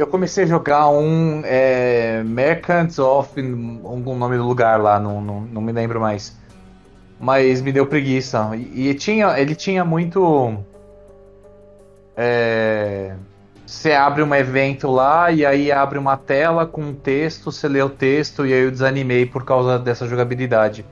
[0.00, 2.22] Eu comecei a jogar um é,
[3.00, 3.40] of
[3.84, 6.38] algum nome do lugar lá, não, não, não me lembro mais.
[7.20, 8.48] Mas me deu preguiça.
[8.56, 10.56] E, e tinha, ele tinha muito.
[12.16, 13.12] É,
[13.66, 17.82] você abre um evento lá e aí abre uma tela com um texto, você lê
[17.82, 20.82] o texto e aí eu desanimei por causa dessa jogabilidade.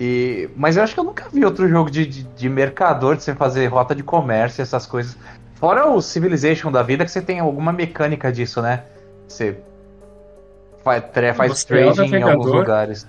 [0.00, 3.22] E, mas eu acho que eu nunca vi outro jogo de, de, de mercador, de
[3.22, 5.16] você fazer rota de comércio, essas coisas.
[5.60, 8.82] Fora o Civilization da vida, que você tem alguma mecânica disso, né?
[9.28, 9.58] Você
[10.82, 11.04] faz,
[11.36, 13.06] faz trading em alguns lugares.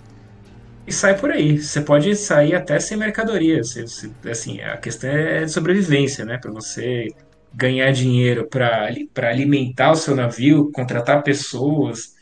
[0.86, 1.58] E sai por aí.
[1.58, 3.64] Você pode sair até sem mercadoria.
[3.64, 6.38] Você, você, assim, a questão é de sobrevivência, né?
[6.38, 7.08] Para você
[7.54, 12.16] ganhar dinheiro para alimentar o seu navio, contratar pessoas,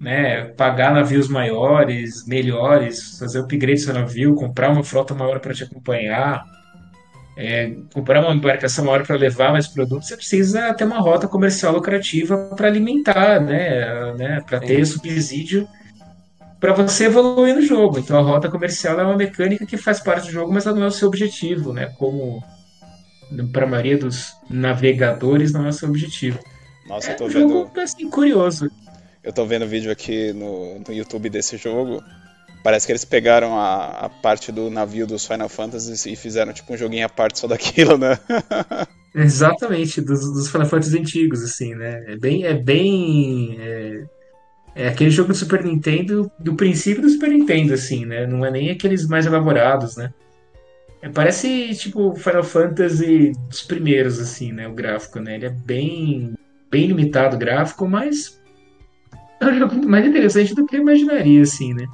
[0.00, 0.46] né?
[0.56, 5.62] Pagar navios maiores, melhores, fazer upgrade do seu navio, comprar uma frota maior para te
[5.62, 6.44] acompanhar
[7.36, 11.74] é, comprar uma embarcação maior para levar mais produtos, você precisa ter uma rota comercial
[11.74, 15.68] lucrativa para alimentar, né, né para ter subsídio
[16.58, 17.98] para você evoluir no jogo.
[17.98, 20.84] Então a rota comercial é uma mecânica que faz parte do jogo, mas ela não
[20.84, 21.92] é o seu objetivo, né?
[21.98, 22.42] Como
[23.52, 26.38] para a maioria dos navegadores não é o seu objetivo.
[26.88, 27.48] Nossa, é eu tô um vendo.
[27.48, 28.70] Jogo, assim, curioso.
[29.22, 32.02] Eu tô vendo vídeo aqui no, no YouTube desse jogo.
[32.66, 36.74] Parece que eles pegaram a, a, parte do navio dos Final Fantasy e fizeram tipo
[36.74, 38.18] um joguinho à parte só daquilo, né?
[39.14, 42.02] Exatamente, dos, dos, Final Fantasy antigos, assim, né?
[42.08, 42.42] É bem.
[42.42, 44.04] É, bem é,
[44.74, 48.26] é, aquele jogo do Super Nintendo, do princípio do Super Nintendo, assim, né?
[48.26, 50.12] Não é nem aqueles mais elaborados, né?
[51.00, 54.66] É, parece tipo Final Fantasy dos primeiros, assim, né?
[54.66, 55.36] O gráfico, né?
[55.36, 56.34] Ele é bem,
[56.68, 58.40] bem limitado o gráfico, mas
[59.40, 61.86] é um jogo mais interessante do que eu imaginaria, assim, né?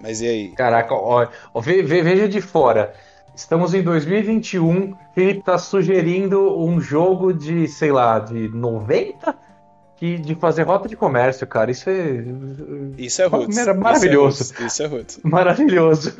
[0.00, 0.48] Mas e aí?
[0.50, 2.92] Caraca, ó, ó, veja de fora.
[3.34, 9.34] Estamos em 2021, Felipe tá sugerindo um jogo de, sei lá, de 90?
[9.96, 11.70] Que, de fazer rota de comércio, cara.
[11.70, 12.24] Isso é.
[12.96, 13.66] Isso é roots.
[13.76, 14.54] Maravilhoso.
[14.64, 15.20] Isso é roots.
[15.22, 16.14] É Maravilhoso.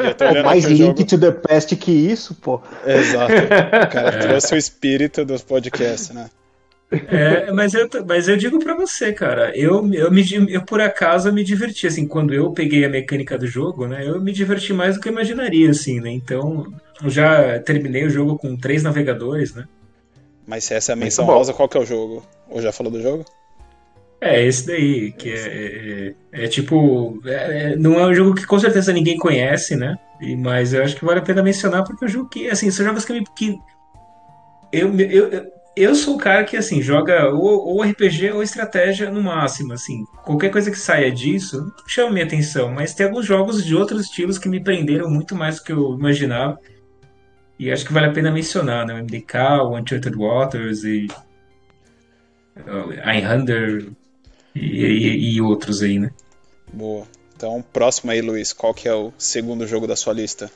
[0.44, 1.04] Mais link jogo...
[1.04, 2.60] to the past que isso, pô.
[2.86, 3.32] Exato.
[3.32, 6.28] O cara trouxe o espírito dos podcasts, né?
[6.90, 11.32] É, mas eu, mas eu digo para você, cara, eu, eu, me, eu por acaso
[11.32, 14.96] me diverti, assim, quando eu peguei a mecânica do jogo, né, eu me diverti mais
[14.96, 16.66] do que eu imaginaria, assim, né, então
[17.00, 19.68] eu já terminei o jogo com três navegadores, né.
[20.44, 22.26] Mas se essa é a menção rosa, qual que é o jogo?
[22.48, 23.24] Ou já falou do jogo?
[24.20, 28.58] É, esse daí, que é, é, é tipo, é, não é um jogo que com
[28.58, 32.08] certeza ninguém conhece, né, e, mas eu acho que vale a pena mencionar porque é
[32.08, 33.56] um jogo que, assim, são jogos que, me, que
[34.72, 35.59] eu, eu, eu
[35.94, 40.04] sou o cara que, assim, joga ou, ou, RPG ou estratégia no máximo, assim.
[40.24, 44.38] Qualquer coisa que saia disso chama minha atenção, mas tem alguns jogos de outros estilos
[44.38, 46.58] que me prenderam muito mais do que eu imaginava.
[47.58, 48.94] E acho que vale a pena mencionar, né?
[48.94, 51.06] O MDK, o Uncharted Waters e...
[52.56, 53.88] Uh, Einhander...
[54.54, 56.10] e, e, e outros aí, né?
[56.72, 57.06] Boa.
[57.36, 60.50] Então, próximo aí, Luiz, qual que é o segundo jogo da sua lista?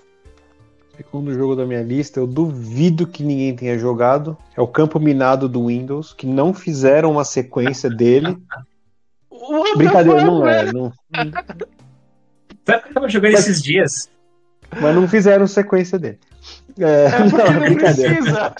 [0.97, 4.37] Segundo jogo da minha lista, eu duvido que ninguém tenha jogado.
[4.57, 8.37] É o Campo Minado do Windows, que não fizeram uma sequência dele.
[9.77, 10.73] Brincadeira, não é.
[10.73, 10.93] Não...
[12.67, 14.09] Eu tava jogando mas, esses dias.
[14.81, 16.19] Mas não fizeram sequência dele.
[16.79, 17.19] É, é
[17.53, 18.15] não, brincadeira.
[18.15, 18.55] Precisa.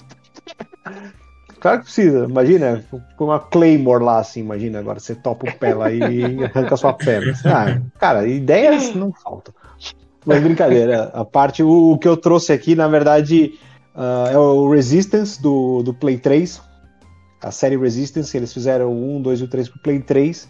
[1.59, 2.25] Claro que precisa.
[2.25, 2.83] Imagina,
[3.17, 6.77] com uma Claymore lá, assim, imagina agora, você topa o pé lá e arranca a
[6.77, 7.33] sua perna.
[7.45, 9.53] Ah, cara, ideias não faltam.
[10.25, 13.59] Mas brincadeira, a parte, o, o que eu trouxe aqui, na verdade,
[13.95, 16.61] uh, é o Resistance do, do Play 3.
[17.41, 20.43] A série Resistance, eles fizeram o 1, 2 e o 3 pro Play 3.
[20.43, 20.49] Uh,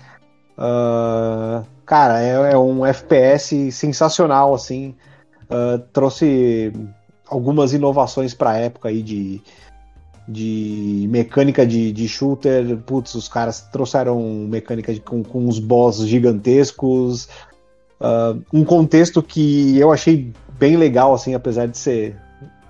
[0.58, 4.96] ah, cara, é, é, um FPS sensacional, assim.
[5.44, 6.72] Uh, trouxe
[7.28, 9.42] algumas inovações pra época aí de
[10.28, 12.78] de mecânica de, de shooter.
[12.78, 17.30] Putz, os caras trouxeram mecânica de, com, com uns boss gigantescos.
[18.00, 22.16] Uh, um contexto que eu achei bem legal, assim, apesar de ser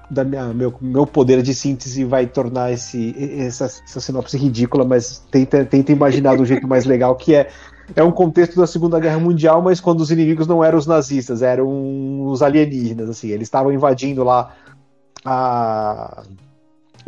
[0.09, 5.23] da minha, meu, meu poder de síntese vai tornar esse, essa, essa sinopse ridícula, mas
[5.31, 7.49] tenta, tenta imaginar do jeito mais legal que é
[7.95, 11.43] é um contexto da Segunda Guerra Mundial, mas quando os inimigos não eram os nazistas,
[11.43, 14.55] eram os alienígenas, assim, eles estavam invadindo lá
[15.23, 16.23] a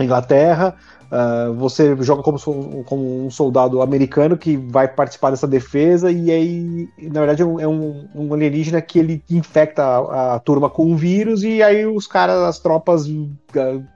[0.04, 0.76] Inglaterra.
[1.08, 2.38] Uh, você joga como,
[2.84, 8.10] como, um soldado americano que vai participar dessa defesa e aí, na verdade, é um,
[8.14, 12.42] um alienígena que ele infecta a, a, turma com um vírus e aí os caras,
[12.42, 13.32] as tropas uh,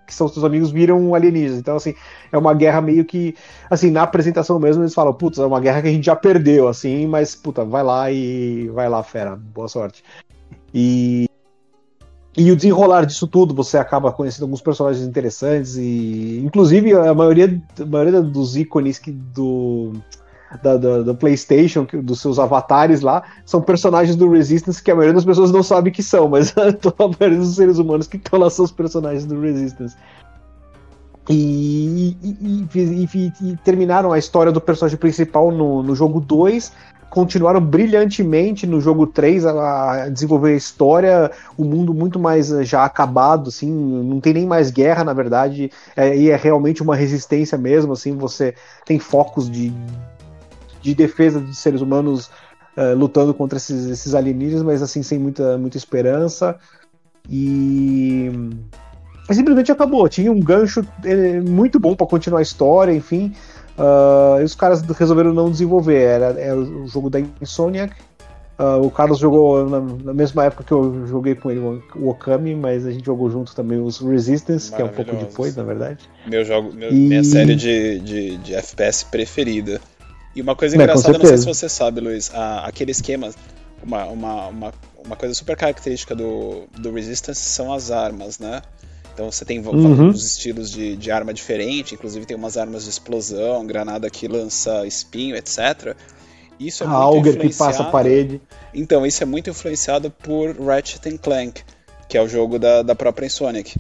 [0.08, 1.60] que são seus amigos viram alienígenas.
[1.60, 1.94] Então, assim,
[2.32, 3.36] é uma guerra meio que,
[3.70, 6.70] assim, na apresentação mesmo eles falam, putz, é uma guerra que a gente já perdeu,
[6.70, 10.02] assim, mas, puta, vai lá e vai lá, fera, boa sorte.
[10.74, 11.26] E
[12.36, 17.62] e o desenrolar disso tudo, você acaba conhecendo alguns personagens interessantes e, inclusive, a maioria,
[17.80, 19.92] a maioria dos ícones que do,
[20.64, 25.14] da, da, da, PlayStation, dos seus avatares lá, são personagens do Resistance que a maioria
[25.14, 28.50] das pessoas não sabe que são, mas a maioria dos seres humanos que estão lá
[28.50, 29.98] são os personagens do Resistance.
[31.30, 36.72] E, e, e, e, terminaram a história do personagem principal no, no jogo 2
[37.12, 42.64] continuaram brilhantemente no jogo 3 a, a desenvolver a história, o mundo muito mais eh,
[42.64, 46.96] já acabado, assim, não tem nem mais guerra, na verdade, é, e é realmente uma
[46.96, 48.56] resistência mesmo, assim, você
[48.86, 49.74] tem focos de,
[50.82, 52.28] de defesa de seres humanos
[52.78, 56.58] uh, lutando contra esses, esses alienígenas, mas assim, sem muita, muita esperança.
[57.30, 58.32] E
[59.30, 60.08] simplesmente acabou.
[60.08, 63.34] Tinha um gancho eh, muito bom para continuar a história, enfim.
[63.78, 66.02] Uh, e os caras resolveram não desenvolver.
[66.02, 67.94] Era, era o jogo da Insomniac.
[68.60, 71.60] Uh, o Carlos jogou na, na, mesma época que eu joguei com ele
[71.96, 75.56] o Okami, mas a gente jogou junto também os Resistance, que é um pouco depois,
[75.56, 75.98] na verdade.
[76.28, 76.94] Meu jogo, meu, e...
[76.94, 79.82] minha série de, de, de, FPS preferida.
[80.36, 83.32] E uma coisa engraçada, não sei se você sabe, Luiz, a, aquele esquema,
[83.82, 88.62] uma, uma, uma, uma coisa super característica do, do Resistance são as armas, né?
[89.22, 90.10] Então você tem uhum.
[90.10, 95.36] estilos de, de arma diferente, inclusive tem umas armas de explosão, granada que lança espinho,
[95.36, 95.96] etc.
[96.60, 98.42] Isso é a Auger que passa a parede.
[98.74, 101.62] Então, isso é muito influenciado por Ratchet Clank,
[102.10, 103.76] que é o jogo da, da própria Insomniac.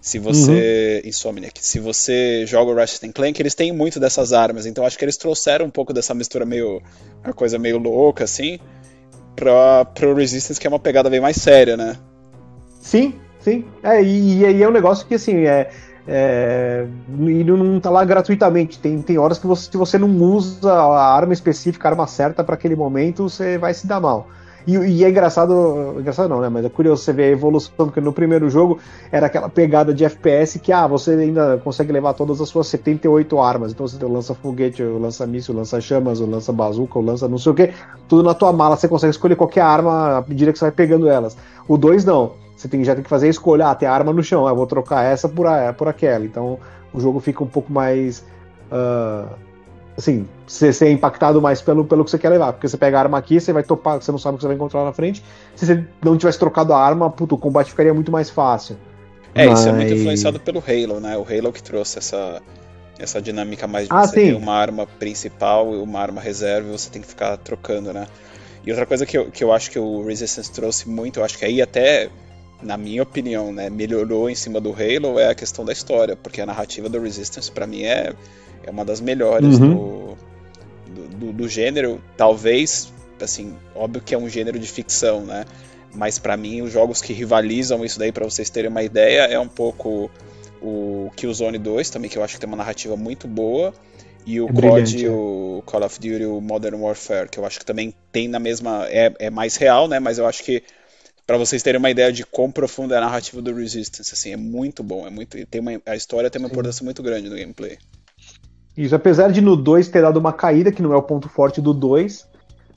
[0.00, 1.00] Se você.
[1.04, 1.10] Uhum.
[1.10, 1.64] Insomniac.
[1.64, 4.66] Se você joga o Ratchet Clank, eles têm muito dessas armas.
[4.66, 6.82] Então acho que eles trouxeram um pouco dessa mistura meio.
[7.24, 8.58] uma coisa meio louca, assim,
[9.36, 11.96] pra, pro Resistance, que é uma pegada bem mais séria, né?
[12.80, 13.14] Sim,
[13.46, 15.70] Sim, é, e, aí é um negócio que assim, é,
[16.04, 18.76] é, e não tá lá gratuitamente.
[18.76, 22.42] Tem, tem horas que você, se você não usa a arma específica, a arma certa
[22.42, 24.26] para aquele momento, você vai se dar mal.
[24.66, 26.48] E, e, é engraçado, engraçado não, né?
[26.48, 28.80] Mas é curioso você ver a evolução, porque no primeiro jogo
[29.12, 33.38] era aquela pegada de FPS que, ah, você ainda consegue levar todas as suas 78
[33.38, 33.70] armas.
[33.70, 37.72] Então você lança-foguete, o lança-míssil, o lança-chamas, o lança-bazuca, o lança não sei o que,
[38.08, 38.76] tudo na tua mala.
[38.76, 41.36] Você consegue escolher qualquer arma à medida que você vai pegando elas.
[41.68, 44.22] O 2 não você tem, já tem que fazer a escolha, ah, tem arma no
[44.22, 46.24] chão, ah, eu vou trocar essa por, a, por aquela.
[46.24, 46.58] Então
[46.92, 48.24] o jogo fica um pouco mais.
[48.72, 49.28] Uh,
[49.96, 52.52] assim, você ser impactado mais pelo, pelo que você quer levar.
[52.54, 54.48] Porque você pega a arma aqui, você vai topar, você não sabe o que você
[54.48, 55.22] vai encontrar lá na frente.
[55.54, 58.76] Se você não tivesse trocado a arma, puto, o combate ficaria muito mais fácil.
[59.34, 59.60] É, Mas...
[59.60, 61.16] isso é muito influenciado pelo Halo, né?
[61.16, 62.40] O Halo que trouxe essa,
[62.98, 64.26] essa dinâmica mais de ah, você sim.
[64.28, 68.06] ter uma arma principal e uma arma reserva e você tem que ficar trocando, né?
[68.64, 71.38] E outra coisa que eu, que eu acho que o Resistance trouxe muito, eu acho
[71.38, 72.08] que aí até
[72.62, 76.40] na minha opinião, né, melhorou em cima do Halo é a questão da história, porque
[76.40, 78.14] a narrativa do Resistance para mim é,
[78.64, 80.16] é uma das melhores uhum.
[80.86, 82.00] do, do, do, gênero.
[82.16, 85.44] Talvez, assim, óbvio que é um gênero de ficção, né?
[85.94, 89.38] Mas para mim os jogos que rivalizam isso daí, para vocês terem uma ideia, é
[89.38, 90.10] um pouco
[90.60, 93.72] o Killzone 2 também, que eu acho que tem uma narrativa muito boa.
[94.26, 95.08] E o é COD, é.
[95.08, 98.86] o Call of Duty o Modern Warfare, que eu acho que também tem na mesma.
[98.88, 100.00] É, é mais real, né?
[100.00, 100.64] Mas eu acho que
[101.26, 104.36] para vocês terem uma ideia de quão profunda é a narrativa do Resistance, assim, é
[104.36, 107.78] muito bom, é muito, tem uma, a história tem uma importância muito grande no gameplay.
[108.76, 111.60] Isso, apesar de no 2 ter dado uma caída, que não é o ponto forte
[111.60, 112.28] do 2,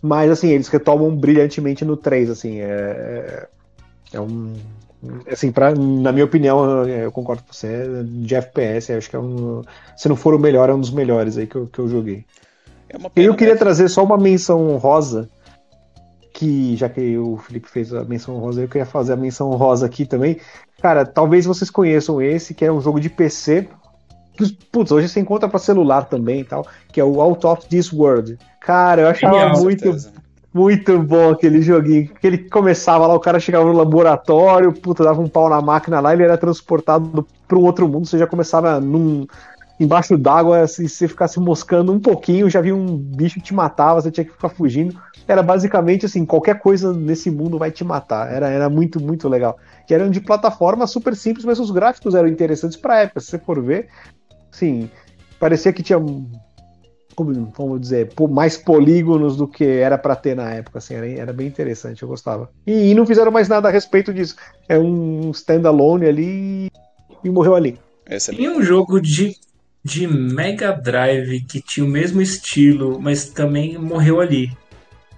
[0.02, 3.48] mas assim, eles retomam brilhantemente no 3, assim, é, é,
[4.14, 4.54] é um
[5.32, 9.62] assim, pra, na minha opinião, eu concordo com você, de FPS, acho que é um,
[9.96, 12.26] se não for o melhor, é um dos melhores aí que eu, que eu joguei.
[12.90, 13.60] É eu queria né?
[13.60, 15.30] trazer só uma menção rosa
[16.40, 19.86] que já que o Felipe fez a menção rosa, eu queria fazer a menção rosa
[19.86, 20.38] aqui também.
[20.82, 23.68] Cara, talvez vocês conheçam esse, que é um jogo de PC.
[24.38, 27.68] Que, putz, hoje você encontra para celular também e tal, que é o Out of
[27.68, 28.40] This World.
[28.62, 29.98] Cara, eu achava Genial, muito,
[30.54, 32.08] muito bom aquele joguinho.
[32.08, 36.00] Que ele começava lá, o cara chegava no laboratório, puta, dava um pau na máquina
[36.00, 39.28] lá, ele era transportado para um outro mundo, você já começava num,
[39.80, 44.12] embaixo d'água, se você ficasse moscando um pouquinho, já vi um bicho te matava, você
[44.12, 45.00] tinha que ficar fugindo.
[45.28, 48.32] Era basicamente assim, qualquer coisa nesse mundo vai te matar.
[48.32, 49.58] Era, era muito, muito legal.
[49.88, 53.22] Que eram de plataforma super simples, mas os gráficos eram interessantes pra época.
[53.22, 53.88] Se você for ver,
[54.52, 54.90] sim,
[55.40, 56.00] parecia que tinha
[57.16, 61.34] como, como dizer, mais polígonos do que era para ter na época, assim, era, era,
[61.34, 62.50] bem interessante, eu gostava.
[62.66, 64.36] E, e, não fizeram mais nada a respeito disso.
[64.70, 66.72] É um standalone ali
[67.22, 67.78] e morreu ali.
[68.10, 69.36] Esse é Tem um jogo de
[69.84, 74.52] de Mega Drive que tinha o mesmo estilo, mas também morreu ali.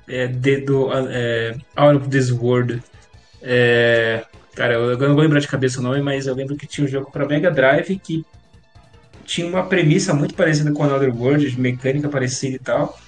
[0.07, 2.83] É, do, é, Out of This World.
[3.41, 6.85] É, cara, eu, não vou lembrar de cabeça o nome, mas eu lembro que tinha
[6.85, 8.25] um jogo para Mega Drive que
[9.23, 12.99] tinha uma premissa muito parecida com Another World, de mecânica parecida e tal.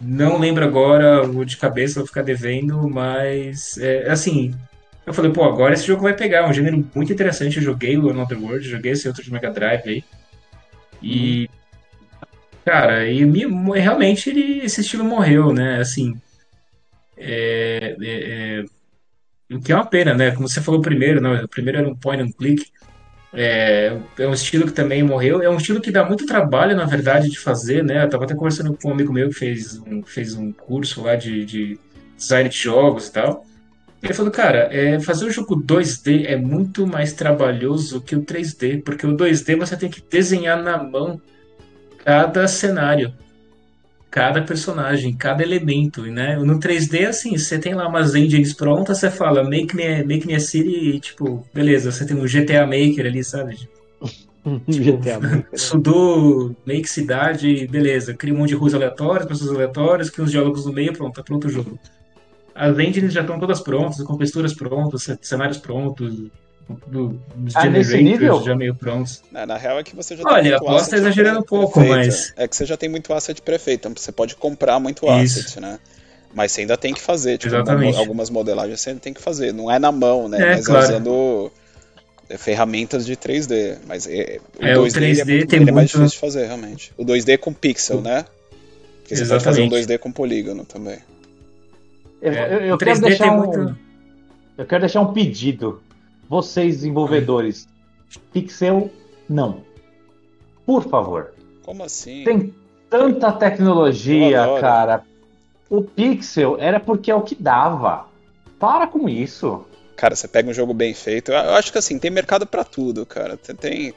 [0.00, 4.54] Não lembro agora o de cabeça, vou ficar devendo, mas é, assim,
[5.04, 7.56] eu falei, pô, agora esse jogo vai pegar, é um gênero muito interessante.
[7.56, 10.04] Eu joguei o Another World, joguei esse outro de Mega Drive aí.
[11.02, 11.48] E.
[12.64, 13.24] Cara, e
[13.74, 15.80] realmente ele, esse estilo morreu, né?
[15.80, 16.20] Assim.
[17.16, 18.64] É, é,
[19.50, 20.30] é, o que é uma pena, né?
[20.30, 21.42] Como você falou primeiro, né?
[21.42, 22.70] o primeiro era um point and click.
[23.32, 25.42] É, é um estilo que também morreu.
[25.42, 28.04] É um estilo que dá muito trabalho, na verdade, de fazer, né?
[28.04, 31.16] Eu tava até conversando com um amigo meu que fez um, fez um curso lá
[31.16, 31.78] de, de
[32.16, 33.46] design de jogos e tal.
[34.02, 38.82] Ele falou, cara, é, fazer um jogo 2D é muito mais trabalhoso que o 3D,
[38.82, 41.20] porque o 2D você tem que desenhar na mão
[42.02, 43.12] cada cenário,
[44.10, 46.36] cada personagem, cada elemento, né?
[46.36, 50.34] No 3D, assim, você tem lá umas engines prontas, você fala, make me, make me
[50.34, 53.56] a city, e, tipo, beleza, você tem um GTA Maker ali, sabe?
[53.56, 53.70] Tipo,
[54.66, 55.58] GTA Maker.
[55.60, 60.64] Sudo, make cidade, beleza, cria um monte de ruas aleatórias, pessoas aleatórias, cria uns diálogos
[60.64, 61.78] no meio, pronto, tá pronto o jogo
[62.54, 66.14] as engines já estão todas prontas, com texturas prontas, cenários prontos,
[66.86, 69.22] do, dos ah, generators já meio prontos.
[69.30, 72.32] Na, na, real é que você já Olha, tem muito exagerando um pouco, mas...
[72.36, 75.40] É que você já tem muito asset prefeito, então você pode comprar muito Isso.
[75.40, 75.78] asset, né?
[76.32, 77.98] Mas você ainda tem que fazer, tipo, Exatamente.
[77.98, 79.52] algumas modelagens você ainda tem que fazer.
[79.52, 80.40] Não é na mão, né?
[80.40, 80.84] É, mas é claro.
[80.84, 81.52] usando
[82.28, 83.78] é, ferramentas de 3D.
[83.84, 85.68] Mas é, o é, 2D, o 3D é, muito, tem ele muito...
[85.68, 86.92] é mais difícil de fazer, realmente.
[86.96, 88.24] O 2D com pixel, né?
[89.00, 89.28] Porque você Exatamente.
[89.28, 90.98] pode fazer um 2D com polígono também.
[92.20, 93.76] Eu, é, eu, eu quero deixar um, muito...
[94.58, 95.82] eu quero deixar um pedido.
[96.28, 97.66] Vocês, desenvolvedores,
[98.32, 98.90] pixel,
[99.28, 99.62] não.
[100.64, 101.32] Por favor.
[101.64, 102.24] Como assim?
[102.24, 102.54] Tem
[102.88, 105.02] tanta tecnologia, cara.
[105.68, 108.06] O pixel era porque é o que dava.
[108.58, 109.64] Para com isso.
[109.96, 111.30] Cara, você pega um jogo bem feito.
[111.30, 113.36] Eu acho que assim, tem mercado para tudo, cara.
[113.36, 113.94] Tem,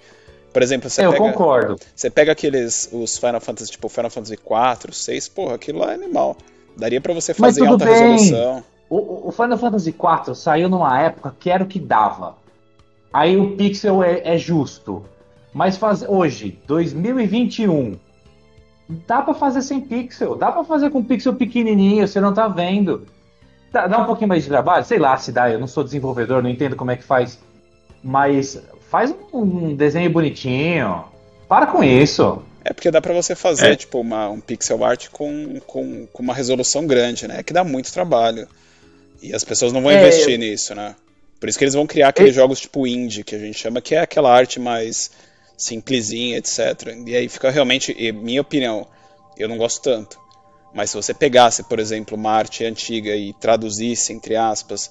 [0.51, 1.23] por exemplo, você eu pega.
[1.23, 1.79] concordo.
[1.95, 2.89] Você pega aqueles.
[2.91, 6.37] Os Final Fantasy, tipo Final Fantasy 4, 6, porra, aquilo lá é animal.
[6.77, 7.93] Daria para você fazer em alta bem.
[7.93, 8.63] resolução.
[8.89, 12.35] O, o, Final Fantasy IV saiu numa época que era o que dava.
[13.11, 15.03] Aí o pixel é, é justo.
[15.53, 17.97] Mas faz, hoje, 2021,
[19.07, 20.35] dá para fazer sem pixel.
[20.35, 23.07] Dá para fazer com pixel pequenininho, você não tá vendo.
[23.71, 24.83] Dá, dá, um pouquinho mais de trabalho?
[24.85, 27.39] Sei lá se dá, eu não sou desenvolvedor, não entendo como é que faz.
[28.03, 31.03] Mas faz um desenho bonitinho.
[31.47, 32.41] Para com isso.
[32.65, 33.75] É porque dá para você fazer, é.
[33.75, 37.39] tipo, uma, um pixel art com, com, com, uma resolução grande, né?
[37.39, 38.47] É que dá muito trabalho.
[39.21, 40.39] E as pessoas não vão é, investir eu...
[40.39, 40.95] nisso, né?
[41.39, 42.35] Por isso que eles vão criar aqueles é.
[42.35, 45.11] jogos tipo indie, que a gente chama, que é aquela arte mais
[45.57, 46.95] simplesinha, etc.
[47.05, 48.87] E aí fica realmente, minha opinião,
[49.37, 50.17] eu não gosto tanto.
[50.73, 54.89] Mas se você pegasse, por exemplo, uma arte antiga e traduzisse, entre aspas,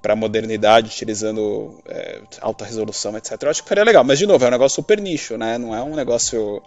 [0.00, 3.42] para a modernidade, utilizando é, alta resolução, etc.
[3.42, 4.04] Eu acho que ficaria legal.
[4.04, 5.58] Mas, de novo, é um negócio super nicho, né?
[5.58, 6.62] Não é um negócio.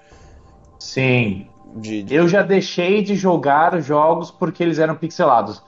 [0.79, 1.47] Sim.
[1.75, 2.13] De, de...
[2.13, 5.63] Eu já deixei de jogar jogos porque eles eram pixelados.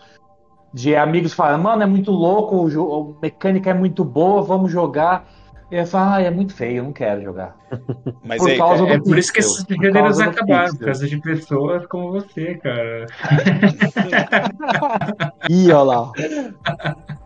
[0.74, 5.26] De amigos falando, mano, é muito louco, a mecânica é muito boa, vamos jogar.
[5.72, 7.55] Eu ia falar, ah, é muito feio, eu não quero jogar.
[8.24, 11.22] Mas Por aí, causa É do por isso que esses gêneros acabaram, por causa de
[11.22, 13.05] pessoas como você, cara.
[15.49, 16.11] Ih, olha lá.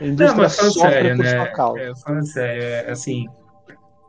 [0.00, 1.30] A Não, indústria mas falando sofre sério, por né?
[1.30, 1.80] sua causa.
[1.80, 3.26] É, falando sério, é, assim,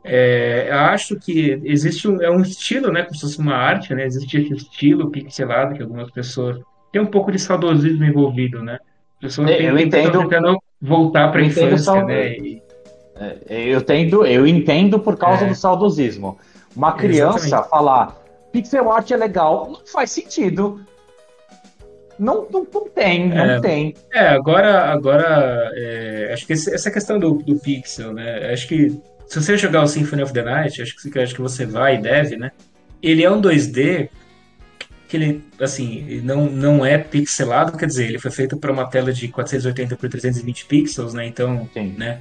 [0.04, 3.02] é, eu acho que existe um, é um estilo, né?
[3.02, 4.06] Como se fosse uma arte, né?
[4.06, 6.58] Existe esse estilo pixelado que algumas pessoas
[6.92, 8.78] tem um pouco de saudosismo envolvido, né?
[9.16, 12.32] As pessoas É, eu estão entendo- tentando voltar para a eu entendo infância, né?
[12.38, 12.62] E-
[13.48, 15.48] Eu entendo, eu entendo por causa É.
[15.48, 16.38] do saudosismo.
[16.76, 17.70] Uma criança Exatamente.
[17.70, 18.16] falar
[18.52, 20.80] pixel art é legal, não faz sentido.
[22.18, 23.60] Não, não, não tem, não É.
[23.60, 23.94] tem.
[24.12, 28.52] É, agora, agora é, acho que esse- essa questão do, do pixel, né?
[28.52, 28.90] Acho que
[29.26, 32.02] se você jogar o Symphony of the Night, acho que, acho que você vai e
[32.02, 32.50] deve, né?
[33.02, 34.08] Ele é um 2D
[35.08, 39.12] que ele, assim, não, não é pixelado, quer dizer, ele foi feito para uma tela
[39.12, 41.26] de 480 por 320 pixels, né?
[41.26, 41.94] Então, Sim.
[41.96, 42.20] né?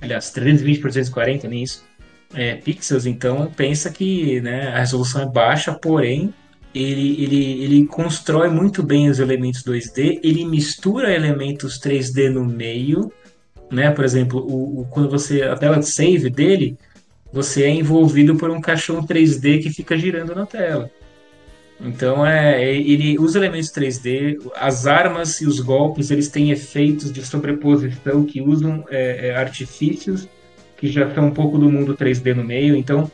[0.00, 1.84] Aliás, 320 por 240, nem isso.
[2.32, 6.32] É, pixels, então pensa que né, a resolução é baixa, porém
[6.74, 13.12] ele, ele, ele constrói muito bem os elementos 2D, ele mistura elementos 3D no meio,
[13.70, 13.90] né?
[13.90, 16.76] Por exemplo, o, o- quando você a tela de save dele,
[17.32, 20.90] você é envolvido por um caixão 3D que fica girando na tela.
[21.80, 27.24] Então é ele os elementos 3D, as armas e os golpes, eles têm efeitos de
[27.24, 30.28] sobreposição que usam é, é, artifícios
[30.76, 32.76] que já são um pouco do mundo 3D no meio.
[32.76, 33.10] Então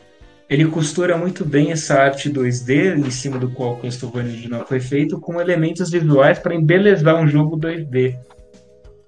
[0.49, 4.81] ele costura muito bem essa arte 2D em cima do qual o Castlevania original foi
[4.81, 8.17] feito com elementos visuais para embelezar um jogo 2D.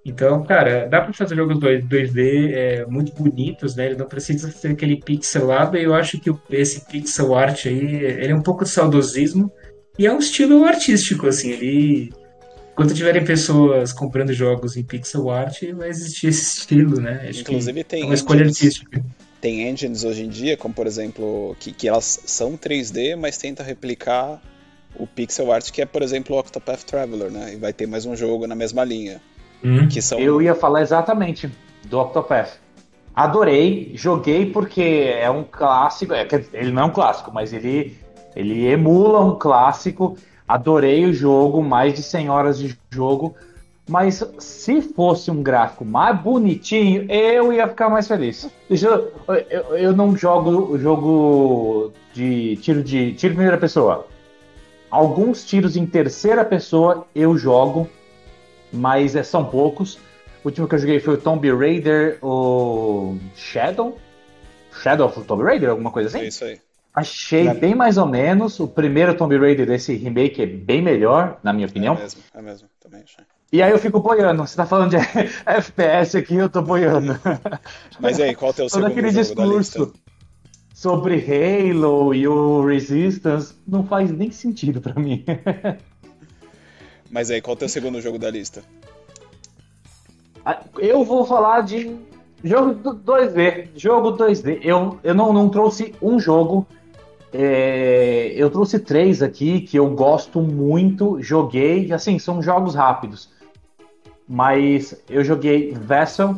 [0.04, 3.86] Então, cara, dá para fazer jogos 2- 2D é, muito bonitos, né?
[3.86, 5.76] Ele não precisa ser aquele pixelado.
[5.76, 9.52] E eu acho que o- esse pixel art aí, ele é um pouco de saudosismo
[9.98, 11.50] e é um estilo artístico, assim.
[11.50, 12.10] Ele,
[12.74, 17.26] quando tiverem pessoas comprando jogos em pixel art, vai existir esse estilo, né?
[17.28, 19.04] Acho Inclusive é tem uma escolha artística.
[19.40, 23.62] Tem engines hoje em dia, como por exemplo, que, que elas são 3D, mas tenta
[23.62, 24.40] replicar
[24.96, 27.54] o pixel art, que é, por exemplo, o Octopath Traveler, né?
[27.54, 29.20] E vai ter mais um jogo na mesma linha.
[29.62, 29.88] Hum.
[29.88, 30.18] Que são.
[30.18, 31.50] Eu ia falar exatamente
[31.84, 32.58] do Octopath.
[33.14, 36.14] Adorei, joguei porque é um clássico.
[36.14, 37.96] é, ele não é um clássico, mas ele,
[38.36, 40.16] ele emula um clássico.
[40.46, 43.34] Adorei o jogo, mais de 100 horas de jogo.
[43.88, 48.48] Mas se fosse um gráfico mais bonitinho, eu ia ficar mais feliz.
[48.68, 49.12] Eu,
[49.48, 54.06] eu, eu não jogo o jogo de tiro de tiro em primeira pessoa.
[54.90, 57.88] Alguns tiros em terceira pessoa eu jogo,
[58.72, 59.96] mas é, são poucos.
[60.44, 63.98] O último que eu joguei foi o Tomb Raider, o Shadow?
[64.82, 66.28] Shadow of Tomb Raider, alguma coisa É assim?
[66.28, 66.60] isso aí.
[66.94, 68.58] Achei Na- bem mais ou menos.
[68.60, 71.94] O primeiro Tomb Raider desse remake é bem melhor, na minha opinião.
[71.94, 73.24] É mesmo, é mesmo, também achei.
[73.50, 74.46] E aí eu fico boiando.
[74.46, 74.96] Você tá falando de
[75.46, 77.18] FPS aqui, eu tô boiando.
[77.98, 79.92] Mas aí, qual é o teu Todo segundo aquele discurso
[80.74, 85.24] sobre Halo e o Resistance não faz nem sentido pra mim.
[87.10, 88.62] Mas aí, qual é o teu segundo jogo da lista?
[90.44, 91.96] Ah, Eu vou falar de
[92.44, 93.68] jogo do 2D.
[93.74, 94.60] Jogo 2D.
[94.62, 96.66] Eu, eu não, não trouxe um jogo.
[97.32, 101.16] é, eu trouxe três aqui que eu gosto muito.
[101.22, 101.90] Joguei.
[101.92, 103.30] Assim, são jogos rápidos.
[104.28, 106.36] Mas eu joguei Vessel.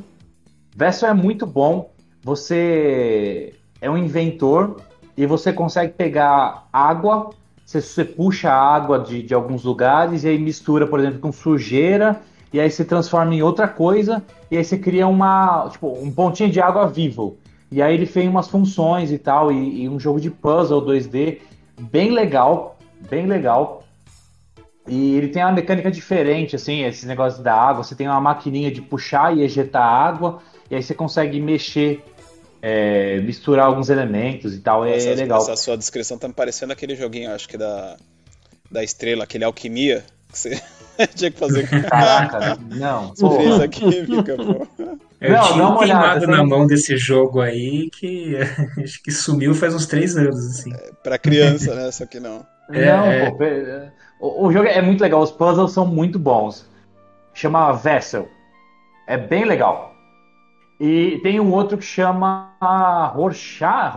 [0.74, 1.90] Vessel é muito bom.
[2.22, 4.80] Você é um inventor
[5.16, 7.30] e você consegue pegar água.
[7.64, 11.32] Você, você puxa a água de, de alguns lugares e aí mistura, por exemplo, com
[11.32, 12.20] sujeira
[12.52, 16.50] e aí se transforma em outra coisa, e aí você cria uma, tipo, um pontinho
[16.50, 17.36] de água vivo.
[17.70, 21.38] E aí ele fez umas funções e tal, e, e um jogo de puzzle 2D
[21.78, 22.76] bem legal,
[23.08, 23.79] bem legal.
[24.86, 27.84] E ele tem uma mecânica diferente, assim, esses negócios da água.
[27.84, 32.02] Você tem uma maquininha de puxar e ejetar água, e aí você consegue mexer,
[32.62, 34.84] é, misturar alguns elementos e tal.
[34.84, 35.38] É legal.
[35.42, 37.96] essa sua descrição tá me parecendo aquele joguinho, acho que da,
[38.70, 40.60] da estrela, aquele alquimia, que você
[41.14, 41.68] tinha que fazer.
[41.88, 43.14] Caraca, não.
[43.14, 44.66] Você fez a química, pô.
[45.20, 48.36] Eu Não, tinha dá um uma olhada, queimado na mão desse jogo aí que
[48.82, 50.70] acho que sumiu faz uns três anos, assim.
[51.02, 51.90] Pra criança, né?
[51.92, 52.46] Só que não.
[52.72, 53.30] É, não, é.
[53.30, 56.68] pô, pe- o, o jogo é muito legal, os puzzles são muito bons.
[57.32, 58.28] Chama Vessel.
[59.06, 59.94] É bem legal.
[60.78, 62.54] E tem um outro que chama
[63.14, 63.94] Rorschach,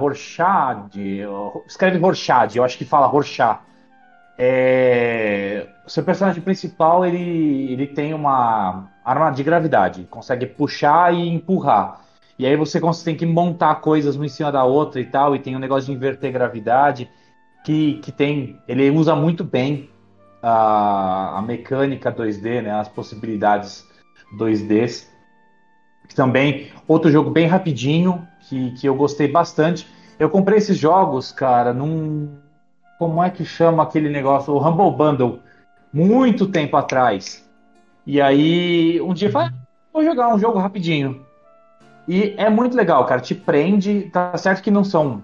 [1.66, 3.60] escreve Rorschach, eu acho que fala Rorschach.
[4.38, 11.30] É, o seu personagem principal ele, ele tem uma arma de gravidade, consegue puxar e
[11.30, 12.02] empurrar.
[12.38, 15.40] E aí você tem que montar coisas uma em cima da outra e tal, e
[15.40, 17.10] tem um negócio de inverter gravidade
[17.64, 18.60] que, que tem.
[18.68, 19.90] Ele usa muito bem
[20.44, 23.88] a, a mecânica 2D, né, as possibilidades
[24.38, 25.08] 2Ds.
[26.14, 29.88] Também, outro jogo bem rapidinho, que, que eu gostei bastante.
[30.20, 32.38] Eu comprei esses jogos, cara, num.
[33.00, 34.54] Como é que chama aquele negócio?
[34.54, 35.40] O Humble Bundle.
[35.92, 37.50] Muito tempo atrás.
[38.06, 39.54] E aí, um dia eu falei, ah,
[39.92, 41.26] vou jogar um jogo rapidinho.
[42.08, 43.22] E é muito legal, cara.
[43.22, 44.10] Te prende.
[44.12, 45.24] Tá certo que não são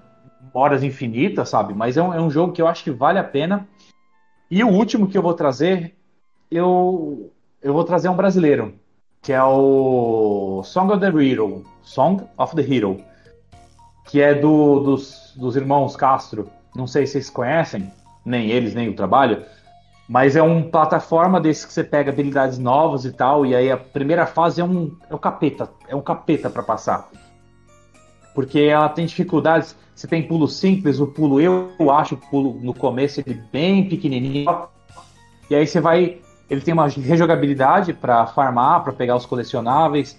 [0.53, 1.73] horas infinitas, sabe?
[1.73, 3.67] Mas é um, é um jogo que eu acho que vale a pena.
[4.51, 5.95] E o último que eu vou trazer,
[6.49, 7.31] eu,
[7.61, 8.73] eu vou trazer um brasileiro,
[9.21, 11.63] que é o Song of the Hero.
[11.83, 12.97] Song of the Hero.
[14.05, 16.49] Que é do, dos, dos irmãos Castro.
[16.75, 17.91] Não sei se vocês conhecem,
[18.25, 19.45] nem eles, nem o trabalho.
[20.07, 23.77] Mas é um plataforma desse que você pega habilidades novas e tal, e aí a
[23.77, 27.07] primeira fase é um, é um capeta, é um capeta para passar.
[28.33, 32.73] Porque ela tem dificuldades, você tem pulo simples, o pulo eu acho o pulo no
[32.73, 34.67] começo ele bem pequenininho.
[35.49, 36.19] E aí você vai,
[36.49, 40.17] ele tem uma rejogabilidade para farmar, para pegar os colecionáveis,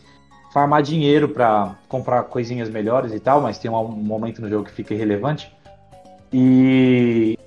[0.52, 4.72] farmar dinheiro para comprar coisinhas melhores e tal, mas tem um momento no jogo que
[4.72, 5.50] fica irrelevante.
[6.32, 7.38] E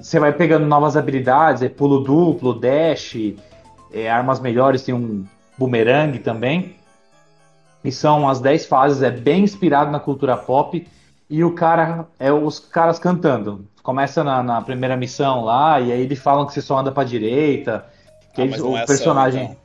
[0.00, 3.16] você vai pegando novas habilidades, é pulo duplo, dash,
[3.92, 5.24] é, armas melhores, tem um
[5.58, 6.76] boomerang também.
[7.84, 10.86] E são as 10 fases, é bem inspirado na cultura pop.
[11.28, 13.66] E o cara, é os caras cantando.
[13.82, 17.04] Começa na, na primeira missão lá, e aí eles falam que você só anda pra
[17.04, 17.84] direita.
[18.34, 19.42] Que Ah, eles- o é personagem.
[19.42, 19.62] ação, então.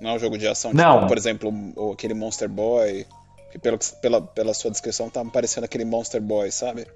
[0.00, 0.94] Não é um jogo de ação, Não.
[0.96, 1.52] tipo, por exemplo,
[1.92, 3.06] aquele Monster Boy.
[3.52, 6.86] Que pelo, que- pela, pela sua descrição tá parecendo aquele Monster Boy, sabe?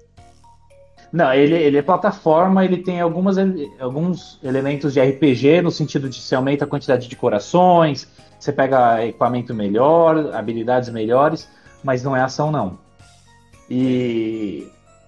[1.11, 3.37] Não, ele, ele é plataforma, ele tem algumas,
[3.79, 8.07] alguns elementos de RPG, no sentido de você aumenta a quantidade de corações,
[8.39, 11.49] você pega equipamento melhor, habilidades melhores,
[11.83, 12.77] mas não é ação não.
[13.69, 14.67] E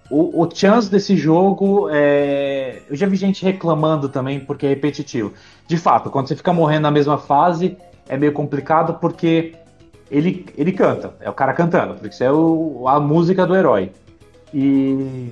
[0.09, 2.81] o, o chance desse jogo é.
[2.89, 5.33] Eu já vi gente reclamando também porque é repetitivo.
[5.67, 7.77] De fato, quando você fica morrendo na mesma fase,
[8.07, 9.53] é meio complicado porque
[10.09, 13.91] ele, ele canta, é o cara cantando, porque isso é o, a música do herói.
[14.51, 15.31] E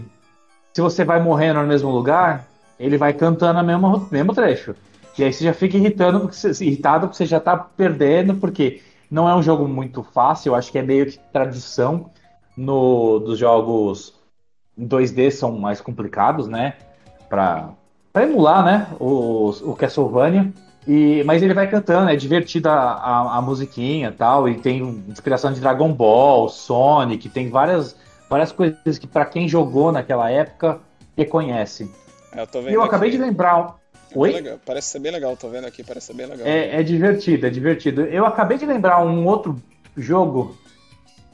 [0.72, 2.48] se você vai morrendo no mesmo lugar,
[2.80, 4.76] ele vai cantando o mesmo, mesmo trecho.
[5.18, 8.82] E aí você já fica irritando porque você, irritado porque você já tá perdendo, porque
[9.10, 12.12] não é um jogo muito fácil, eu acho que é meio que tradição
[12.56, 14.14] no, dos jogos
[14.80, 16.76] 2D são mais complicados, né?
[17.30, 17.70] Pra,
[18.14, 18.88] pra emular, né?
[19.00, 20.54] O, o Castlevania.
[20.88, 25.52] E, mas ele vai cantando, é divertida a, a, musiquinha e tal, e tem inspiração
[25.52, 27.94] de Dragon Ball, Sonic, tem várias,
[28.30, 30.80] várias coisas que pra quem jogou naquela época
[31.18, 31.92] reconhece.
[32.32, 32.88] É, eu E eu aqui.
[32.88, 33.76] acabei de lembrar.
[34.12, 34.32] É Oi?
[34.32, 36.48] legal, Parece ser bem legal, tô vendo aqui, parece ser bem legal.
[36.48, 38.02] É, é divertido, é divertido.
[38.02, 39.62] Eu acabei de lembrar um outro
[39.96, 40.58] jogo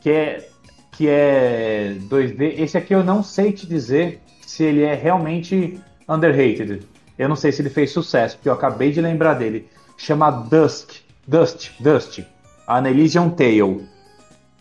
[0.02, 0.50] que é
[0.92, 2.60] que é 2D.
[2.60, 6.86] Esse aqui eu não sei te dizer se ele é realmente underrated.
[7.18, 9.68] Eu não sei se ele fez sucesso, porque eu acabei de lembrar dele.
[9.98, 10.92] Chama Dusk,
[11.28, 12.20] Dust, Dust,
[12.68, 13.88] An Elysian Tale.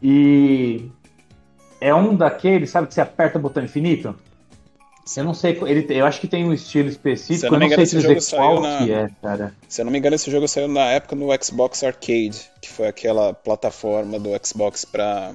[0.03, 0.91] E
[1.81, 4.15] é um daqueles, sabe que você aperta o botão infinito?
[5.17, 7.61] Eu não sei, ele, eu acho que tem um estilo Se específico, eu não eu
[7.61, 9.55] me não engano, sei esse dizer qual na- que é, cara.
[9.69, 12.87] Se eu não me engano, esse jogo saiu na época no Xbox Arcade, que foi
[12.87, 15.33] aquela plataforma do Xbox pra,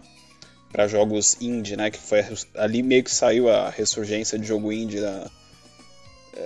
[0.71, 1.91] pra jogos indie, né?
[1.91, 2.23] Que foi
[2.55, 5.29] ali meio que saiu a ressurgência de jogo indie da.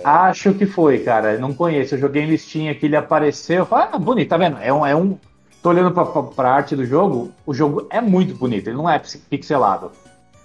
[0.04, 1.38] Acho que foi, cara.
[1.38, 1.94] Não conheço.
[1.94, 3.58] Eu joguei em listinha que ele apareceu.
[3.58, 4.58] Eu falei, ah, bonito, tá vendo?
[4.58, 4.86] É um.
[4.86, 5.18] É um...
[5.62, 7.30] Tô olhando pra, pra, pra arte do jogo.
[7.46, 8.66] O jogo é muito bonito.
[8.68, 9.92] Ele não é pix- pixelado.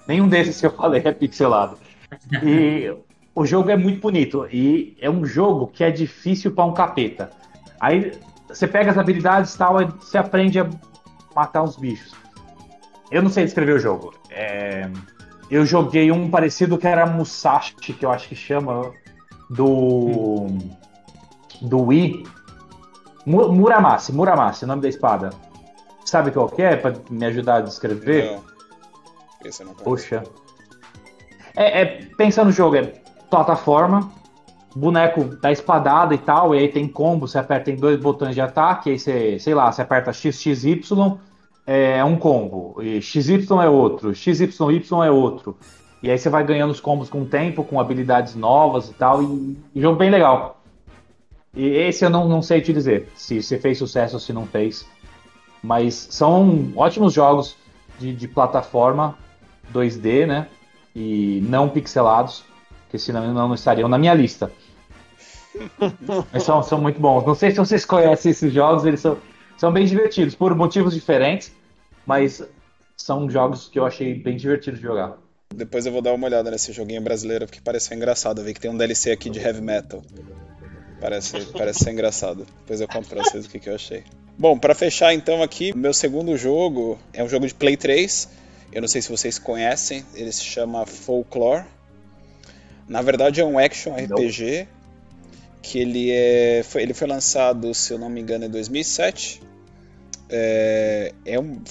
[0.08, 1.78] Nenhum desses que eu falei é pixelado.
[2.44, 2.94] E
[3.36, 4.48] o jogo é muito bonito.
[4.52, 7.30] E é um jogo que é difícil pra um capeta.
[7.80, 8.12] Aí
[8.48, 10.70] você pega as habilidades e tal, aí você aprende a
[11.36, 12.14] matar uns bichos.
[13.12, 14.14] Eu não sei descrever o jogo.
[14.30, 14.90] É,
[15.50, 18.92] Eu joguei um parecido que era Musashi, que eu acho que chama
[19.50, 20.48] do
[21.62, 22.26] do Wii.
[23.26, 25.30] Mu- Muramasa, Muramasa, o nome da espada.
[26.06, 28.32] Sabe qual que é para me ajudar a descrever?
[28.36, 28.44] Não.
[29.46, 29.84] Esse eu não conheço.
[29.84, 30.24] Poxa.
[31.58, 31.86] É, é,
[32.16, 32.84] pensa no jogo, é
[33.32, 34.12] plataforma,
[34.76, 38.42] boneco da espadada e tal, e aí tem combo, você aperta em dois botões de
[38.42, 40.80] ataque, aí você, sei lá, você aperta XXY,
[41.66, 45.58] é um combo, e XY é outro, XYY é outro.
[46.04, 49.24] E aí você vai ganhando os combos com o tempo, com habilidades novas e tal,
[49.24, 50.62] e, e jogo bem legal.
[51.56, 54.46] E esse eu não, não sei te dizer, se, se fez sucesso ou se não
[54.46, 54.88] fez.
[55.64, 57.58] Mas são ótimos jogos
[57.98, 59.18] de, de plataforma
[59.74, 60.48] 2D, né?
[61.00, 62.44] E não pixelados,
[62.90, 64.52] que senão não estariam na minha lista.
[66.34, 67.24] Mas são, são muito bons.
[67.24, 69.16] Não sei se vocês conhecem esses jogos, eles são,
[69.58, 71.52] são bem divertidos, por motivos diferentes,
[72.04, 72.44] mas
[72.96, 75.18] são jogos que eu achei bem divertidos de jogar.
[75.54, 78.42] Depois eu vou dar uma olhada nesse joguinho brasileiro, porque parece ser engraçado.
[78.42, 80.02] Eu vi que tem um DLC aqui de heavy metal.
[81.00, 82.46] Parece, parece ser engraçado.
[82.62, 84.04] Depois eu conto pra vocês o que, que eu achei.
[84.38, 88.30] Bom, para fechar então aqui, meu segundo jogo é um jogo de Play 3.
[88.72, 91.66] Eu não sei se vocês conhecem, ele se chama Folklore.
[92.88, 94.68] Na verdade é um action RPG
[95.62, 99.42] que ele é foi, ele foi lançado, se eu não me engano, em 2007.
[100.30, 101.62] É, é um,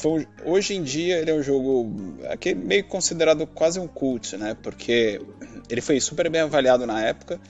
[0.44, 4.56] hoje em dia ele é um jogo aqui meio considerado quase um cult, né?
[4.62, 5.20] Porque
[5.68, 7.40] ele foi super bem avaliado na época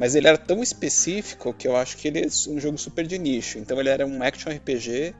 [0.00, 3.18] mas ele era tão específico que eu acho que ele é um jogo super de
[3.18, 3.58] nicho.
[3.58, 5.14] Então ele era um action RPG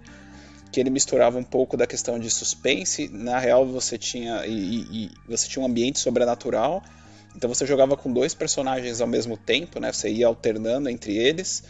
[0.70, 3.09] que ele misturava um pouco da questão de suspense.
[3.09, 6.82] Na real você tinha e, e, você tinha um ambiente sobrenatural.
[7.36, 9.92] Então você jogava com dois personagens ao mesmo tempo, né?
[9.92, 11.62] Você ia alternando entre eles.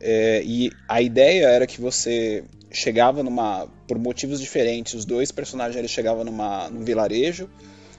[0.00, 4.94] É, e a ideia era que você chegava numa por motivos diferentes.
[4.94, 7.48] Os dois personagens eles chegavam numa num vilarejo.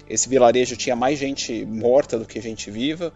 [0.09, 3.13] Esse vilarejo tinha mais gente morta do que gente viva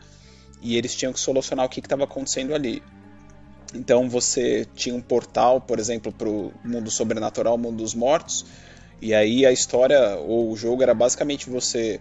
[0.62, 2.82] e eles tinham que solucionar o que estava acontecendo ali.
[3.74, 8.46] Então você tinha um portal, por exemplo, para o mundo sobrenatural, mundo dos mortos,
[9.02, 12.00] e aí a história ou o jogo era basicamente você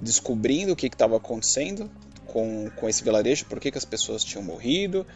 [0.00, 1.90] descobrindo o que estava acontecendo
[2.26, 5.06] com, com esse vilarejo, por que, que as pessoas tinham morrido.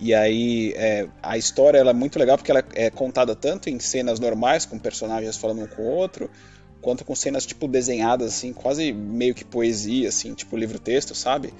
[0.00, 3.80] E aí é, a história ela é muito legal porque ela é contada tanto em
[3.80, 6.30] cenas normais, com personagens falando um com o outro,
[6.80, 11.52] quanto com cenas tipo desenhadas assim, quase meio que poesia, assim, tipo livro-texto, sabe?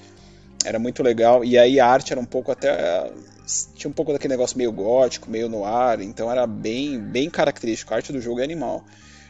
[0.64, 1.44] Era muito legal.
[1.44, 3.10] E aí a arte era um pouco até.
[3.74, 7.92] Tinha um pouco daquele negócio meio gótico, meio no ar, então era bem, bem característico.
[7.92, 8.84] A arte do jogo é animal.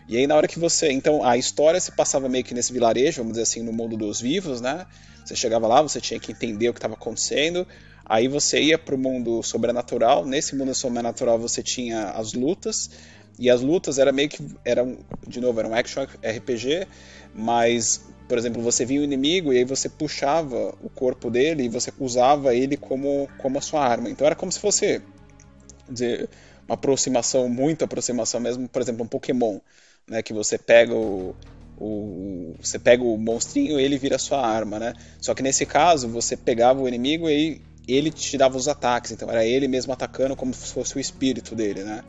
[0.09, 0.91] E aí na hora que você.
[0.91, 4.21] Então a história se passava meio que nesse vilarejo, vamos dizer assim, no mundo dos
[4.21, 4.87] vivos, né?
[5.25, 7.67] Você chegava lá, você tinha que entender o que estava acontecendo.
[8.05, 10.25] Aí você ia para o mundo sobrenatural.
[10.25, 12.91] Nesse mundo sobrenatural você tinha as lutas.
[13.39, 14.43] E as lutas era meio que.
[14.65, 16.89] Eram, de novo, era um action RPG,
[17.35, 21.69] mas por exemplo, você via um inimigo e aí você puxava o corpo dele e
[21.69, 24.11] você usava ele como, como a sua arma.
[24.11, 25.01] Então era como se fosse
[25.89, 26.29] dizer,
[26.69, 29.59] uma aproximação, muita aproximação mesmo, por exemplo, um Pokémon,
[30.07, 31.35] né, que você pega o,
[31.79, 34.95] o você pega o monstrinho e ele vira sua arma, né?
[35.21, 39.31] Só que nesse caso você pegava o inimigo e ele te dava os ataques, então
[39.31, 42.05] era ele mesmo atacando como se fosse o espírito dele, né?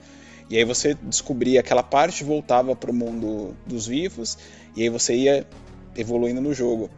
[0.50, 4.38] E aí você descobria aquela parte, voltava para o mundo dos vivos,
[4.76, 5.48] e aí você ia
[6.00, 6.90] evoluindo no jogo.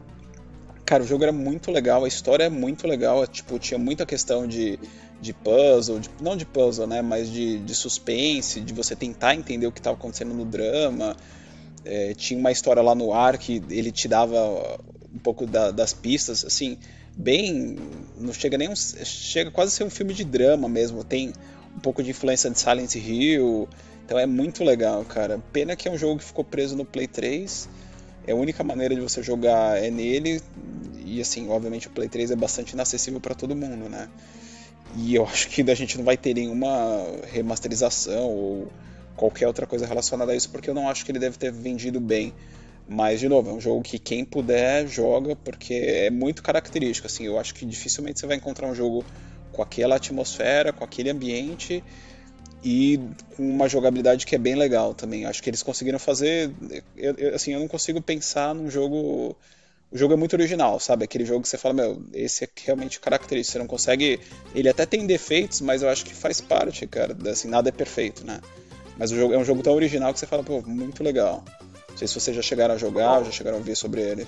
[0.85, 4.45] Cara, o jogo era muito legal, a história é muito legal, tipo, tinha muita questão
[4.45, 4.77] de,
[5.21, 9.67] de puzzle, de, não de puzzle, né, mas de, de suspense, de você tentar entender
[9.67, 11.15] o que estava acontecendo no drama.
[11.85, 14.79] É, tinha uma história lá no ar que ele te dava
[15.13, 16.77] um pouco da, das pistas, assim,
[17.15, 17.77] bem.
[18.17, 21.03] Não chega nem um, chega quase a ser um filme de drama mesmo.
[21.03, 21.33] Tem
[21.75, 23.67] um pouco de influência de Silent Hill.
[24.05, 25.39] Então é muito legal, cara.
[25.53, 27.69] Pena que é um jogo que ficou preso no Play 3
[28.25, 30.41] é a única maneira de você jogar é nele.
[31.05, 34.09] E assim, obviamente o Play 3 é bastante inacessível para todo mundo, né?
[34.95, 38.67] E eu acho que a gente não vai ter nenhuma remasterização ou
[39.15, 41.99] qualquer outra coisa relacionada a isso, porque eu não acho que ele deve ter vendido
[41.99, 42.33] bem.
[42.87, 47.07] Mas, de novo, é um jogo que quem puder joga, porque é muito característico.
[47.07, 49.05] Assim, eu acho que dificilmente você vai encontrar um jogo
[49.51, 51.83] com aquela atmosfera, com aquele ambiente
[52.63, 52.99] e
[53.35, 55.25] com uma jogabilidade que é bem legal também.
[55.25, 56.51] Acho que eles conseguiram fazer.
[56.95, 59.35] Eu, eu, assim, eu não consigo pensar num jogo.
[59.91, 61.03] O jogo é muito original, sabe?
[61.03, 63.53] Aquele jogo que você fala, meu, esse é realmente característico.
[63.53, 64.19] Você não consegue.
[64.55, 67.17] Ele até tem defeitos, mas eu acho que faz parte, cara.
[67.29, 68.39] Assim, nada é perfeito, né?
[68.97, 71.43] Mas o jogo é um jogo tão original que você fala, pô, muito legal.
[71.89, 74.27] Não sei se vocês já chegaram a jogar, ou já chegaram a ver sobre ele.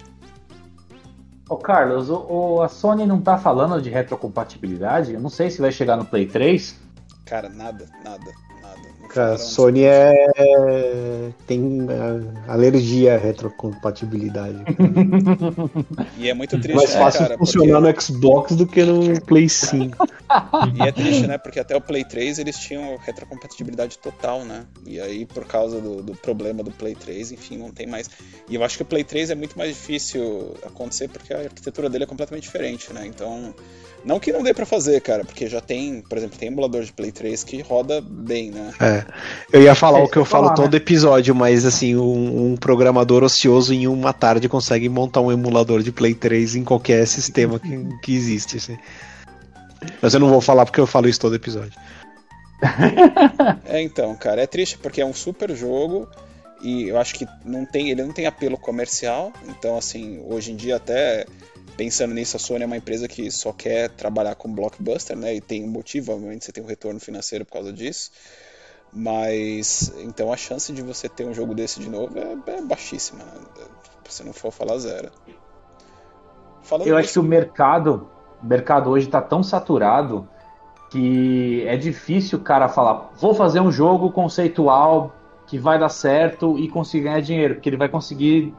[1.48, 5.14] Ô Carlos, o, o, a Sony não tá falando de retrocompatibilidade?
[5.14, 6.76] Eu não sei se vai chegar no Play 3.
[7.26, 8.32] Cara, nada, nada,
[8.62, 8.82] nada.
[9.08, 10.12] Cara, a Sony é.
[11.48, 11.88] tem
[12.48, 14.58] alergia à retrocompatibilidade.
[16.18, 17.94] e é muito triste, Mais né, fácil cara, funcionar porque...
[17.94, 19.98] no Xbox do que no Play 5.
[20.76, 21.38] e é triste, né?
[21.38, 24.66] Porque até o Play 3 eles tinham retrocompatibilidade total, né?
[24.86, 28.10] E aí, por causa do, do problema do Play 3, enfim, não tem mais.
[28.50, 31.90] E eu acho que o Play 3 é muito mais difícil acontecer porque a arquitetura
[31.90, 33.06] dele é completamente diferente, né?
[33.06, 33.54] Então.
[34.06, 36.92] Não que não dê para fazer, cara, porque já tem, por exemplo, tem emulador de
[36.92, 38.72] Play 3 que roda bem, né?
[38.82, 39.06] É.
[39.52, 40.64] Eu ia falar É, o que eu falar, falo né?
[40.66, 45.82] todo episódio, mas assim, um, um programador ocioso em uma tarde consegue montar um emulador
[45.82, 48.58] de Play 3 em qualquer sistema que, que existe.
[48.58, 48.78] Assim.
[50.02, 51.74] Mas eu não vou falar porque eu falo isso todo episódio.
[53.66, 56.08] É, então, cara, é triste porque é um super jogo
[56.62, 59.34] e eu acho que não tem, ele não tem apelo comercial.
[59.48, 61.26] Então, assim, hoje em dia até
[61.76, 65.36] pensando nisso, a Sony é uma empresa que só quer trabalhar com blockbuster, né?
[65.36, 68.12] E tem um motivo, obviamente, você tem um retorno financeiro por causa disso.
[68.92, 73.24] Mas então a chance de você ter um jogo desse de novo é, é baixíssima,
[73.24, 73.66] né?
[74.08, 75.10] Se não for falar zero.
[76.62, 78.08] Falando Eu acho que o mercado,
[78.42, 80.28] o mercado hoje está tão saturado
[80.92, 85.16] que é difícil o cara falar, vou fazer um jogo conceitual
[85.48, 88.54] que vai dar certo e conseguir ganhar dinheiro, porque ele vai conseguir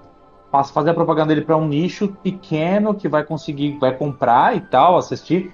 [0.62, 4.97] fazer a propaganda dele para um nicho pequeno que vai conseguir, vai comprar e tal,
[4.97, 5.52] assistir.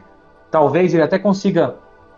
[0.51, 1.77] Talvez ele até consiga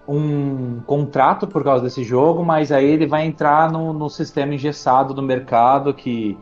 [0.09, 5.15] um contrato por causa desse jogo, mas aí ele vai entrar no, no sistema engessado
[5.15, 6.37] do mercado que,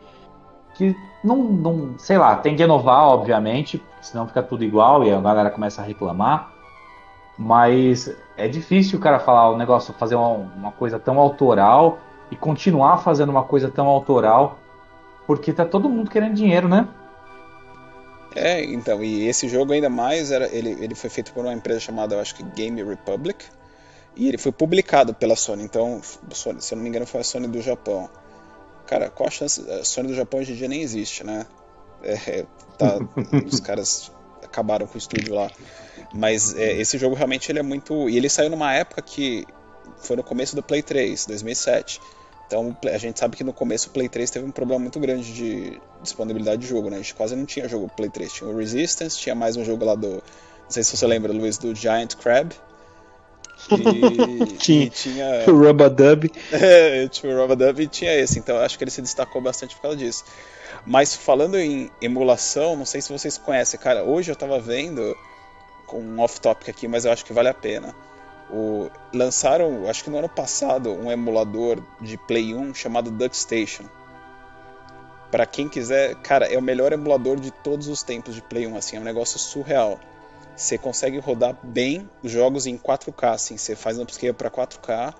[0.73, 5.21] que não, não, sei lá, tem que inovar, obviamente, senão fica tudo igual e a
[5.21, 6.51] galera começa a reclamar.
[7.37, 11.99] Mas é difícil o cara falar o negócio, fazer uma, uma coisa tão autoral
[12.31, 14.57] e continuar fazendo uma coisa tão autoral,
[15.35, 16.85] porque tá todo mundo querendo dinheiro, né?
[18.35, 21.79] É, então, e esse jogo ainda mais, era, ele, ele foi feito por uma empresa
[21.79, 23.45] chamada, eu acho que Game Republic,
[24.13, 26.01] e ele foi publicado pela Sony, então,
[26.31, 28.09] Sony, se eu não me engano foi a Sony do Japão.
[28.85, 31.45] Cara, qual a chance, a Sony do Japão hoje em dia nem existe, né?
[32.03, 32.45] É,
[32.77, 32.97] tá,
[33.47, 34.11] os caras
[34.43, 35.49] acabaram com o estúdio lá.
[36.13, 38.09] Mas é, esse jogo realmente ele é muito...
[38.09, 39.45] E ele saiu numa época que
[39.97, 42.01] foi no começo do Play 3, 2007.
[42.51, 45.33] Então a gente sabe que no começo o Play 3 teve um problema muito grande
[45.33, 46.97] de disponibilidade de jogo, né?
[46.97, 48.33] A gente quase não tinha jogo Play 3.
[48.33, 50.15] Tinha o Resistance, tinha mais um jogo lá do.
[50.15, 50.21] Não
[50.67, 52.53] sei se você lembra, Luiz, do Giant Crab.
[53.71, 56.29] E, tinha, e tinha o Rubadub.
[56.51, 59.83] É, tinha o Rubadub e tinha esse, então acho que ele se destacou bastante por
[59.83, 60.25] causa disso.
[60.85, 65.15] Mas falando em emulação, não sei se vocês conhecem, cara, hoje eu tava vendo
[65.85, 67.95] com um off-topic aqui, mas eu acho que vale a pena.
[68.51, 73.85] O, lançaram, acho que no ano passado, um emulador de Play 1 chamado DuckStation.
[75.31, 78.75] Para quem quiser, cara, é o melhor emulador de todos os tempos de Play 1,
[78.75, 79.97] assim, é um negócio surreal.
[80.55, 85.15] Você consegue rodar bem os jogos em 4K, assim, você faz uma upscale para 4K,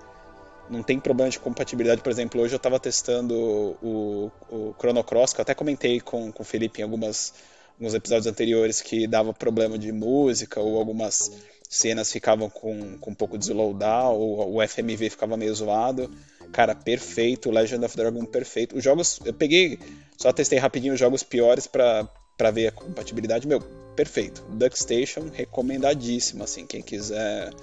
[0.70, 2.02] não tem problema de compatibilidade.
[2.02, 3.34] Por exemplo, hoje eu estava testando
[3.82, 7.34] o, o Chrono Cross, que eu até comentei com, com o Felipe em algumas,
[7.78, 11.32] alguns episódios anteriores que dava problema de música ou algumas
[11.72, 16.12] cenas ficavam com, com um pouco de slowdown, ou o FMV ficava meio zoado.
[16.52, 18.76] Cara, perfeito, Legend of Dragon perfeito.
[18.76, 19.80] Os jogos, eu peguei,
[20.18, 22.06] só testei rapidinho os jogos piores pra,
[22.38, 23.62] pra ver a compatibilidade, meu,
[23.96, 24.44] perfeito.
[24.50, 27.54] DuckStation, recomendadíssimo, assim, quem quiser,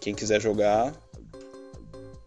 [0.00, 0.94] quem quiser jogar,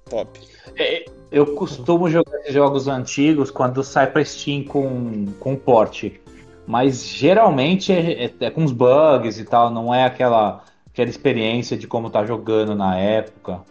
[0.08, 0.40] top.
[0.78, 6.22] É, eu costumo jogar jogos antigos quando sai pra Steam com, com porte,
[6.68, 10.64] mas geralmente é, é, é com uns bugs e tal, não é aquela
[10.98, 13.62] aquela experiência de como tá jogando na época.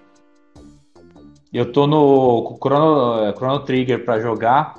[1.52, 4.78] Eu tô no Chrono, Chrono Trigger para jogar,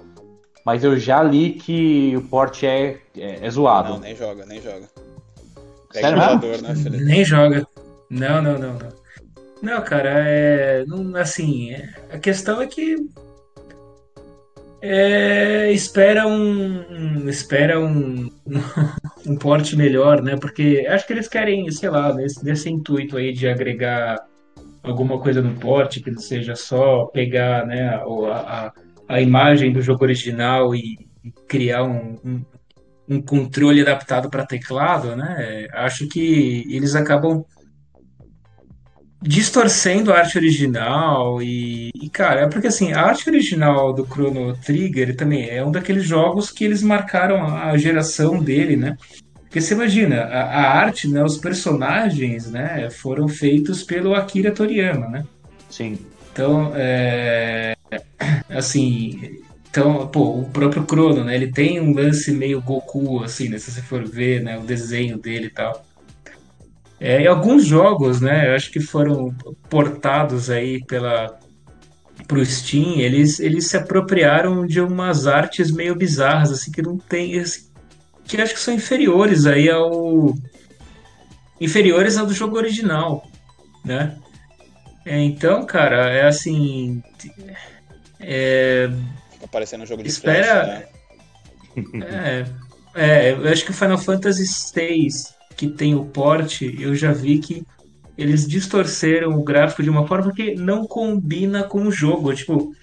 [0.65, 3.93] mas eu já li que o port é, é, é zoado.
[3.93, 4.87] Não, nem joga, nem joga.
[5.91, 7.03] Sério jogador, né, Felipe?
[7.03, 7.67] Nem joga.
[8.09, 8.89] Não, não, não, não.
[9.61, 10.85] Não, cara, é.
[10.85, 12.95] Não, assim, é, a questão é que.
[14.89, 18.31] É, espera um, um espera um,
[19.27, 20.37] um porte melhor, né?
[20.37, 24.17] Porque acho que eles querem, sei lá, nesse, nesse intuito aí de agregar
[24.81, 28.73] alguma coisa no porte que não seja só pegar né, a, a,
[29.09, 32.45] a imagem do jogo original e, e criar um, um,
[33.09, 35.67] um, controle adaptado para teclado, né?
[35.73, 37.43] Acho que eles acabam
[39.21, 44.55] distorcendo a arte original e, e, cara, é porque assim, a arte original do Chrono
[44.57, 48.95] Trigger também é um daqueles jogos que eles marcaram a geração dele, né?
[49.41, 55.07] Porque você imagina, a, a arte, né, os personagens, né, foram feitos pelo Akira Toriyama,
[55.07, 55.25] né?
[55.69, 55.97] Sim.
[56.31, 57.75] Então, é,
[58.49, 59.39] assim,
[59.69, 63.71] então, pô, o próprio Chrono, né, ele tem um lance meio Goku, assim, né, se
[63.71, 65.86] você for ver, né, o desenho dele e tal.
[66.99, 69.33] É, e alguns jogos, né, eu acho que foram
[69.69, 71.39] portados aí pela
[72.27, 77.39] pro Steam, eles, eles se apropriaram de umas artes meio bizarras, assim, que não tem,
[77.39, 77.69] assim,
[78.25, 80.33] que acho que são inferiores aí ao
[81.61, 83.25] inferiores ao do jogo original,
[83.85, 84.17] né?
[85.05, 87.01] É, então, cara, é assim,
[88.19, 88.89] é,
[89.31, 90.87] Fica parecendo um jogo de espera,
[91.75, 92.45] flash, né?
[92.95, 94.43] é, é, eu acho que o Final Fantasy
[94.75, 95.07] VI
[95.57, 97.65] que tem o porte, eu já vi que
[98.15, 102.33] eles distorceram o gráfico de uma forma que não combina com o jogo.
[102.33, 102.73] Tipo,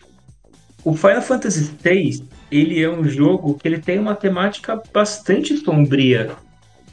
[0.84, 6.32] o Final Fantasy VI, ele é um jogo que ele tem uma temática bastante sombria.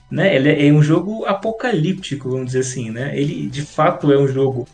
[0.09, 0.35] Né?
[0.35, 3.17] Ele é um jogo apocalíptico, vamos dizer assim, né?
[3.17, 4.67] Ele de fato é um jogo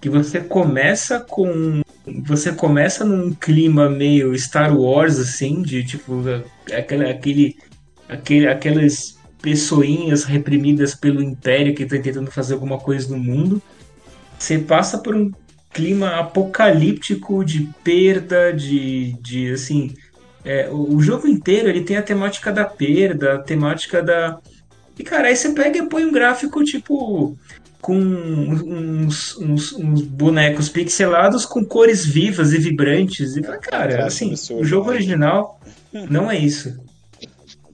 [0.00, 1.82] que você começa com
[2.24, 6.22] você começa num clima meio Star Wars assim, de tipo
[6.72, 7.56] aquele aquele,
[8.08, 13.62] aquele aquelas pessoinhas reprimidas pelo Império que estão tentando fazer alguma coisa no mundo.
[14.38, 15.30] Você passa por um
[15.72, 19.94] clima apocalíptico de perda, de, de assim.
[20.44, 24.38] É, o jogo inteiro ele tem a temática da perda, a temática da.
[24.98, 27.36] E, cara, aí você pega e põe um gráfico, tipo,
[27.80, 33.36] com uns, uns, uns bonecos pixelados com cores vivas e vibrantes.
[33.36, 35.60] E, cara, assim, o jogo original
[35.92, 36.78] não é isso.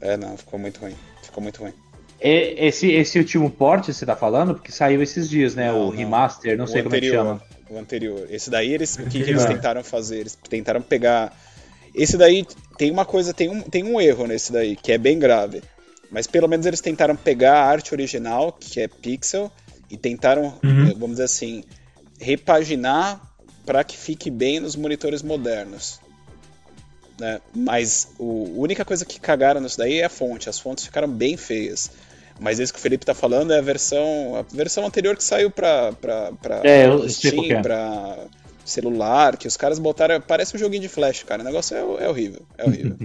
[0.00, 0.94] É, não, ficou muito ruim.
[1.36, 1.72] Ficou muito ruim.
[2.18, 4.54] Esse, esse último porte você tá falando?
[4.54, 5.70] Porque saiu esses dias, né?
[5.70, 5.90] Não, o não.
[5.90, 7.42] remaster, não o sei como é que anterior, chama.
[7.68, 8.26] O anterior.
[8.30, 9.28] Esse daí, eles, o que, que Anterior.
[9.28, 10.20] eles tentaram fazer?
[10.20, 11.38] Eles tentaram pegar.
[11.94, 12.46] Esse daí
[12.78, 15.62] tem uma coisa, tem um, tem um erro nesse daí, que é bem grave.
[16.10, 19.52] Mas pelo menos eles tentaram pegar a arte original, que é pixel,
[19.90, 20.92] e tentaram, Uhum.
[20.94, 21.64] vamos dizer assim,
[22.18, 23.20] repaginar
[23.66, 26.00] para que fique bem nos monitores modernos.
[27.18, 27.40] Né?
[27.54, 30.48] Mas o- a única coisa que cagaram nisso daí é a fonte.
[30.48, 31.90] As fontes ficaram bem feias.
[32.38, 35.50] Mas esse que o Felipe tá falando é a versão, a versão anterior que saiu
[35.50, 37.62] pra, pra, pra É, eu Steam, é.
[37.62, 38.18] pra
[38.64, 40.20] celular, que os caras botaram.
[40.20, 41.40] Parece um joguinho de flash, cara.
[41.42, 42.42] O negócio é, é horrível.
[42.58, 42.96] É horrível.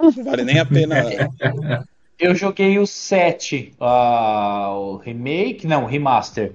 [0.00, 1.04] Não vale nem a pena.
[2.18, 6.52] Eu joguei o 7, ah, o remake, não, o remaster.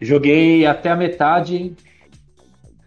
[0.00, 1.72] Joguei até a metade.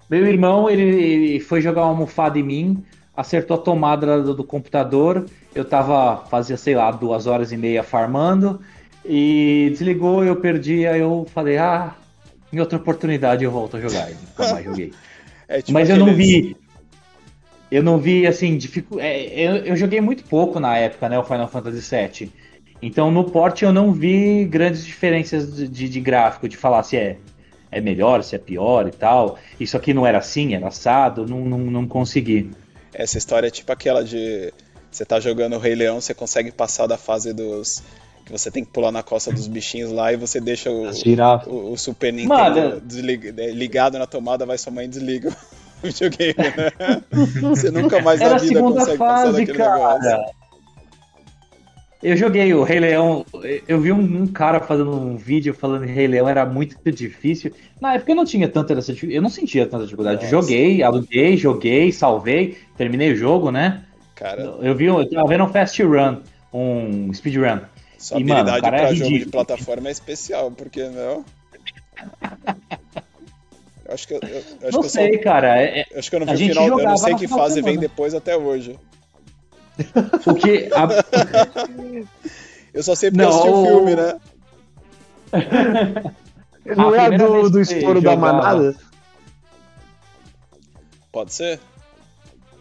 [0.09, 2.83] Meu irmão, ele, ele foi jogar uma almofada em mim,
[3.15, 5.25] acertou a tomada do, do computador.
[5.53, 8.59] Eu tava, fazia, sei lá, duas horas e meia farmando.
[9.05, 11.95] E desligou, eu perdi, aí eu falei, ah,
[12.53, 14.11] em outra oportunidade eu volto a jogar.
[14.11, 14.91] E nunca mais joguei.
[15.47, 16.55] É tipo Mas eu não vi.
[17.69, 19.01] Eu não vi, assim, dificu...
[19.01, 21.19] é, eu, eu joguei muito pouco na época, né?
[21.19, 22.31] O Final Fantasy VII.
[22.81, 26.95] Então no port eu não vi grandes diferenças de, de, de gráfico, de falar se
[26.95, 27.17] é,
[27.69, 29.37] é melhor, se é pior e tal.
[29.59, 32.49] Isso aqui não era assim, era assado, não, não, não consegui.
[32.93, 34.53] Essa história é tipo aquela de.
[34.91, 37.81] Você tá jogando o Rei Leão, você consegue passar da fase dos.
[38.25, 40.91] Que você tem que pular na costa dos bichinhos lá e você deixa o,
[41.47, 42.81] o, o Super Nintendo Mano.
[42.81, 45.33] deslig- é, ligado na tomada, vai sua mãe e desliga o
[45.87, 47.01] videogame, né?
[47.41, 50.40] Você nunca mais Era na vida consegue passar fase, daquele negócio.
[52.03, 53.23] Eu joguei o Rei Leão,
[53.67, 57.53] eu vi um, um cara fazendo um vídeo falando que Rei Leão era muito difícil.
[57.79, 60.15] Na época eu não tinha tanta essa dificuldade, eu não sentia tanta dificuldade.
[60.23, 60.29] Nossa.
[60.29, 63.83] Joguei, aluguei, joguei, salvei, terminei o jogo, né?
[64.15, 66.21] Cara, Eu vi, um- eu tava vendo um fast run,
[66.51, 67.59] um speed run.
[67.99, 71.23] sua E, mano, habilidade o cara é pra jogo de plataforma é especial, porque não.
[73.85, 75.23] Eu acho que eu, eu- acho Não que eu sei, só.
[75.23, 75.61] cara.
[75.61, 76.79] é- é- acho que eu não a vi o final.
[76.79, 78.75] Eu não sei que fase vem depois até hoje.
[80.25, 80.87] O que a-
[82.73, 84.19] Eu só sei porque Não, eu assisti o filme, né?
[86.77, 88.75] Não A é do, do estouro da manada?
[91.11, 91.59] Pode ser?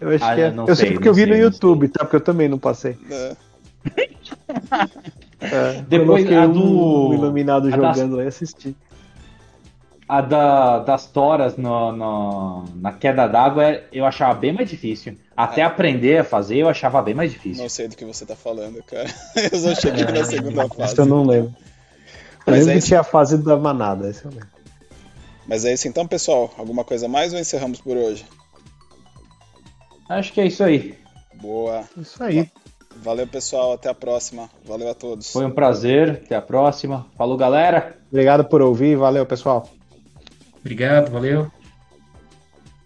[0.00, 0.46] Eu acho Ah, que é.
[0.48, 2.04] eu não Eu sei sei, porque eu vi sei, no YouTube, tá?
[2.04, 2.96] Porque eu também não passei.
[3.08, 3.36] Né?
[5.42, 8.76] É, Depois coloquei a um do- iluminado a das- jogando lá e assisti.
[10.06, 15.16] a da- das toras no- no- na queda d'água é- eu achava bem mais difícil.
[15.44, 17.62] Até aprender a fazer eu achava bem mais difícil.
[17.62, 19.08] Não sei do que você tá falando, cara.
[19.52, 20.92] Eu só cheguei na segunda fase.
[20.92, 21.54] Isso eu não lembro.
[22.46, 24.48] Eu Mas lembro é que tinha a fase da manada, esse eu lembro.
[25.46, 26.52] Mas é isso então, pessoal.
[26.56, 28.24] Alguma coisa mais ou encerramos por hoje?
[30.08, 30.98] Acho que é isso aí.
[31.34, 31.84] Boa.
[31.96, 32.50] Isso aí.
[32.96, 33.72] Valeu, pessoal.
[33.72, 34.50] Até a próxima.
[34.64, 35.32] Valeu a todos.
[35.32, 36.22] Foi um prazer.
[36.24, 37.06] Até a próxima.
[37.16, 37.96] Falou, galera.
[38.10, 38.96] Obrigado por ouvir.
[38.96, 39.68] Valeu, pessoal.
[40.60, 41.50] Obrigado, valeu.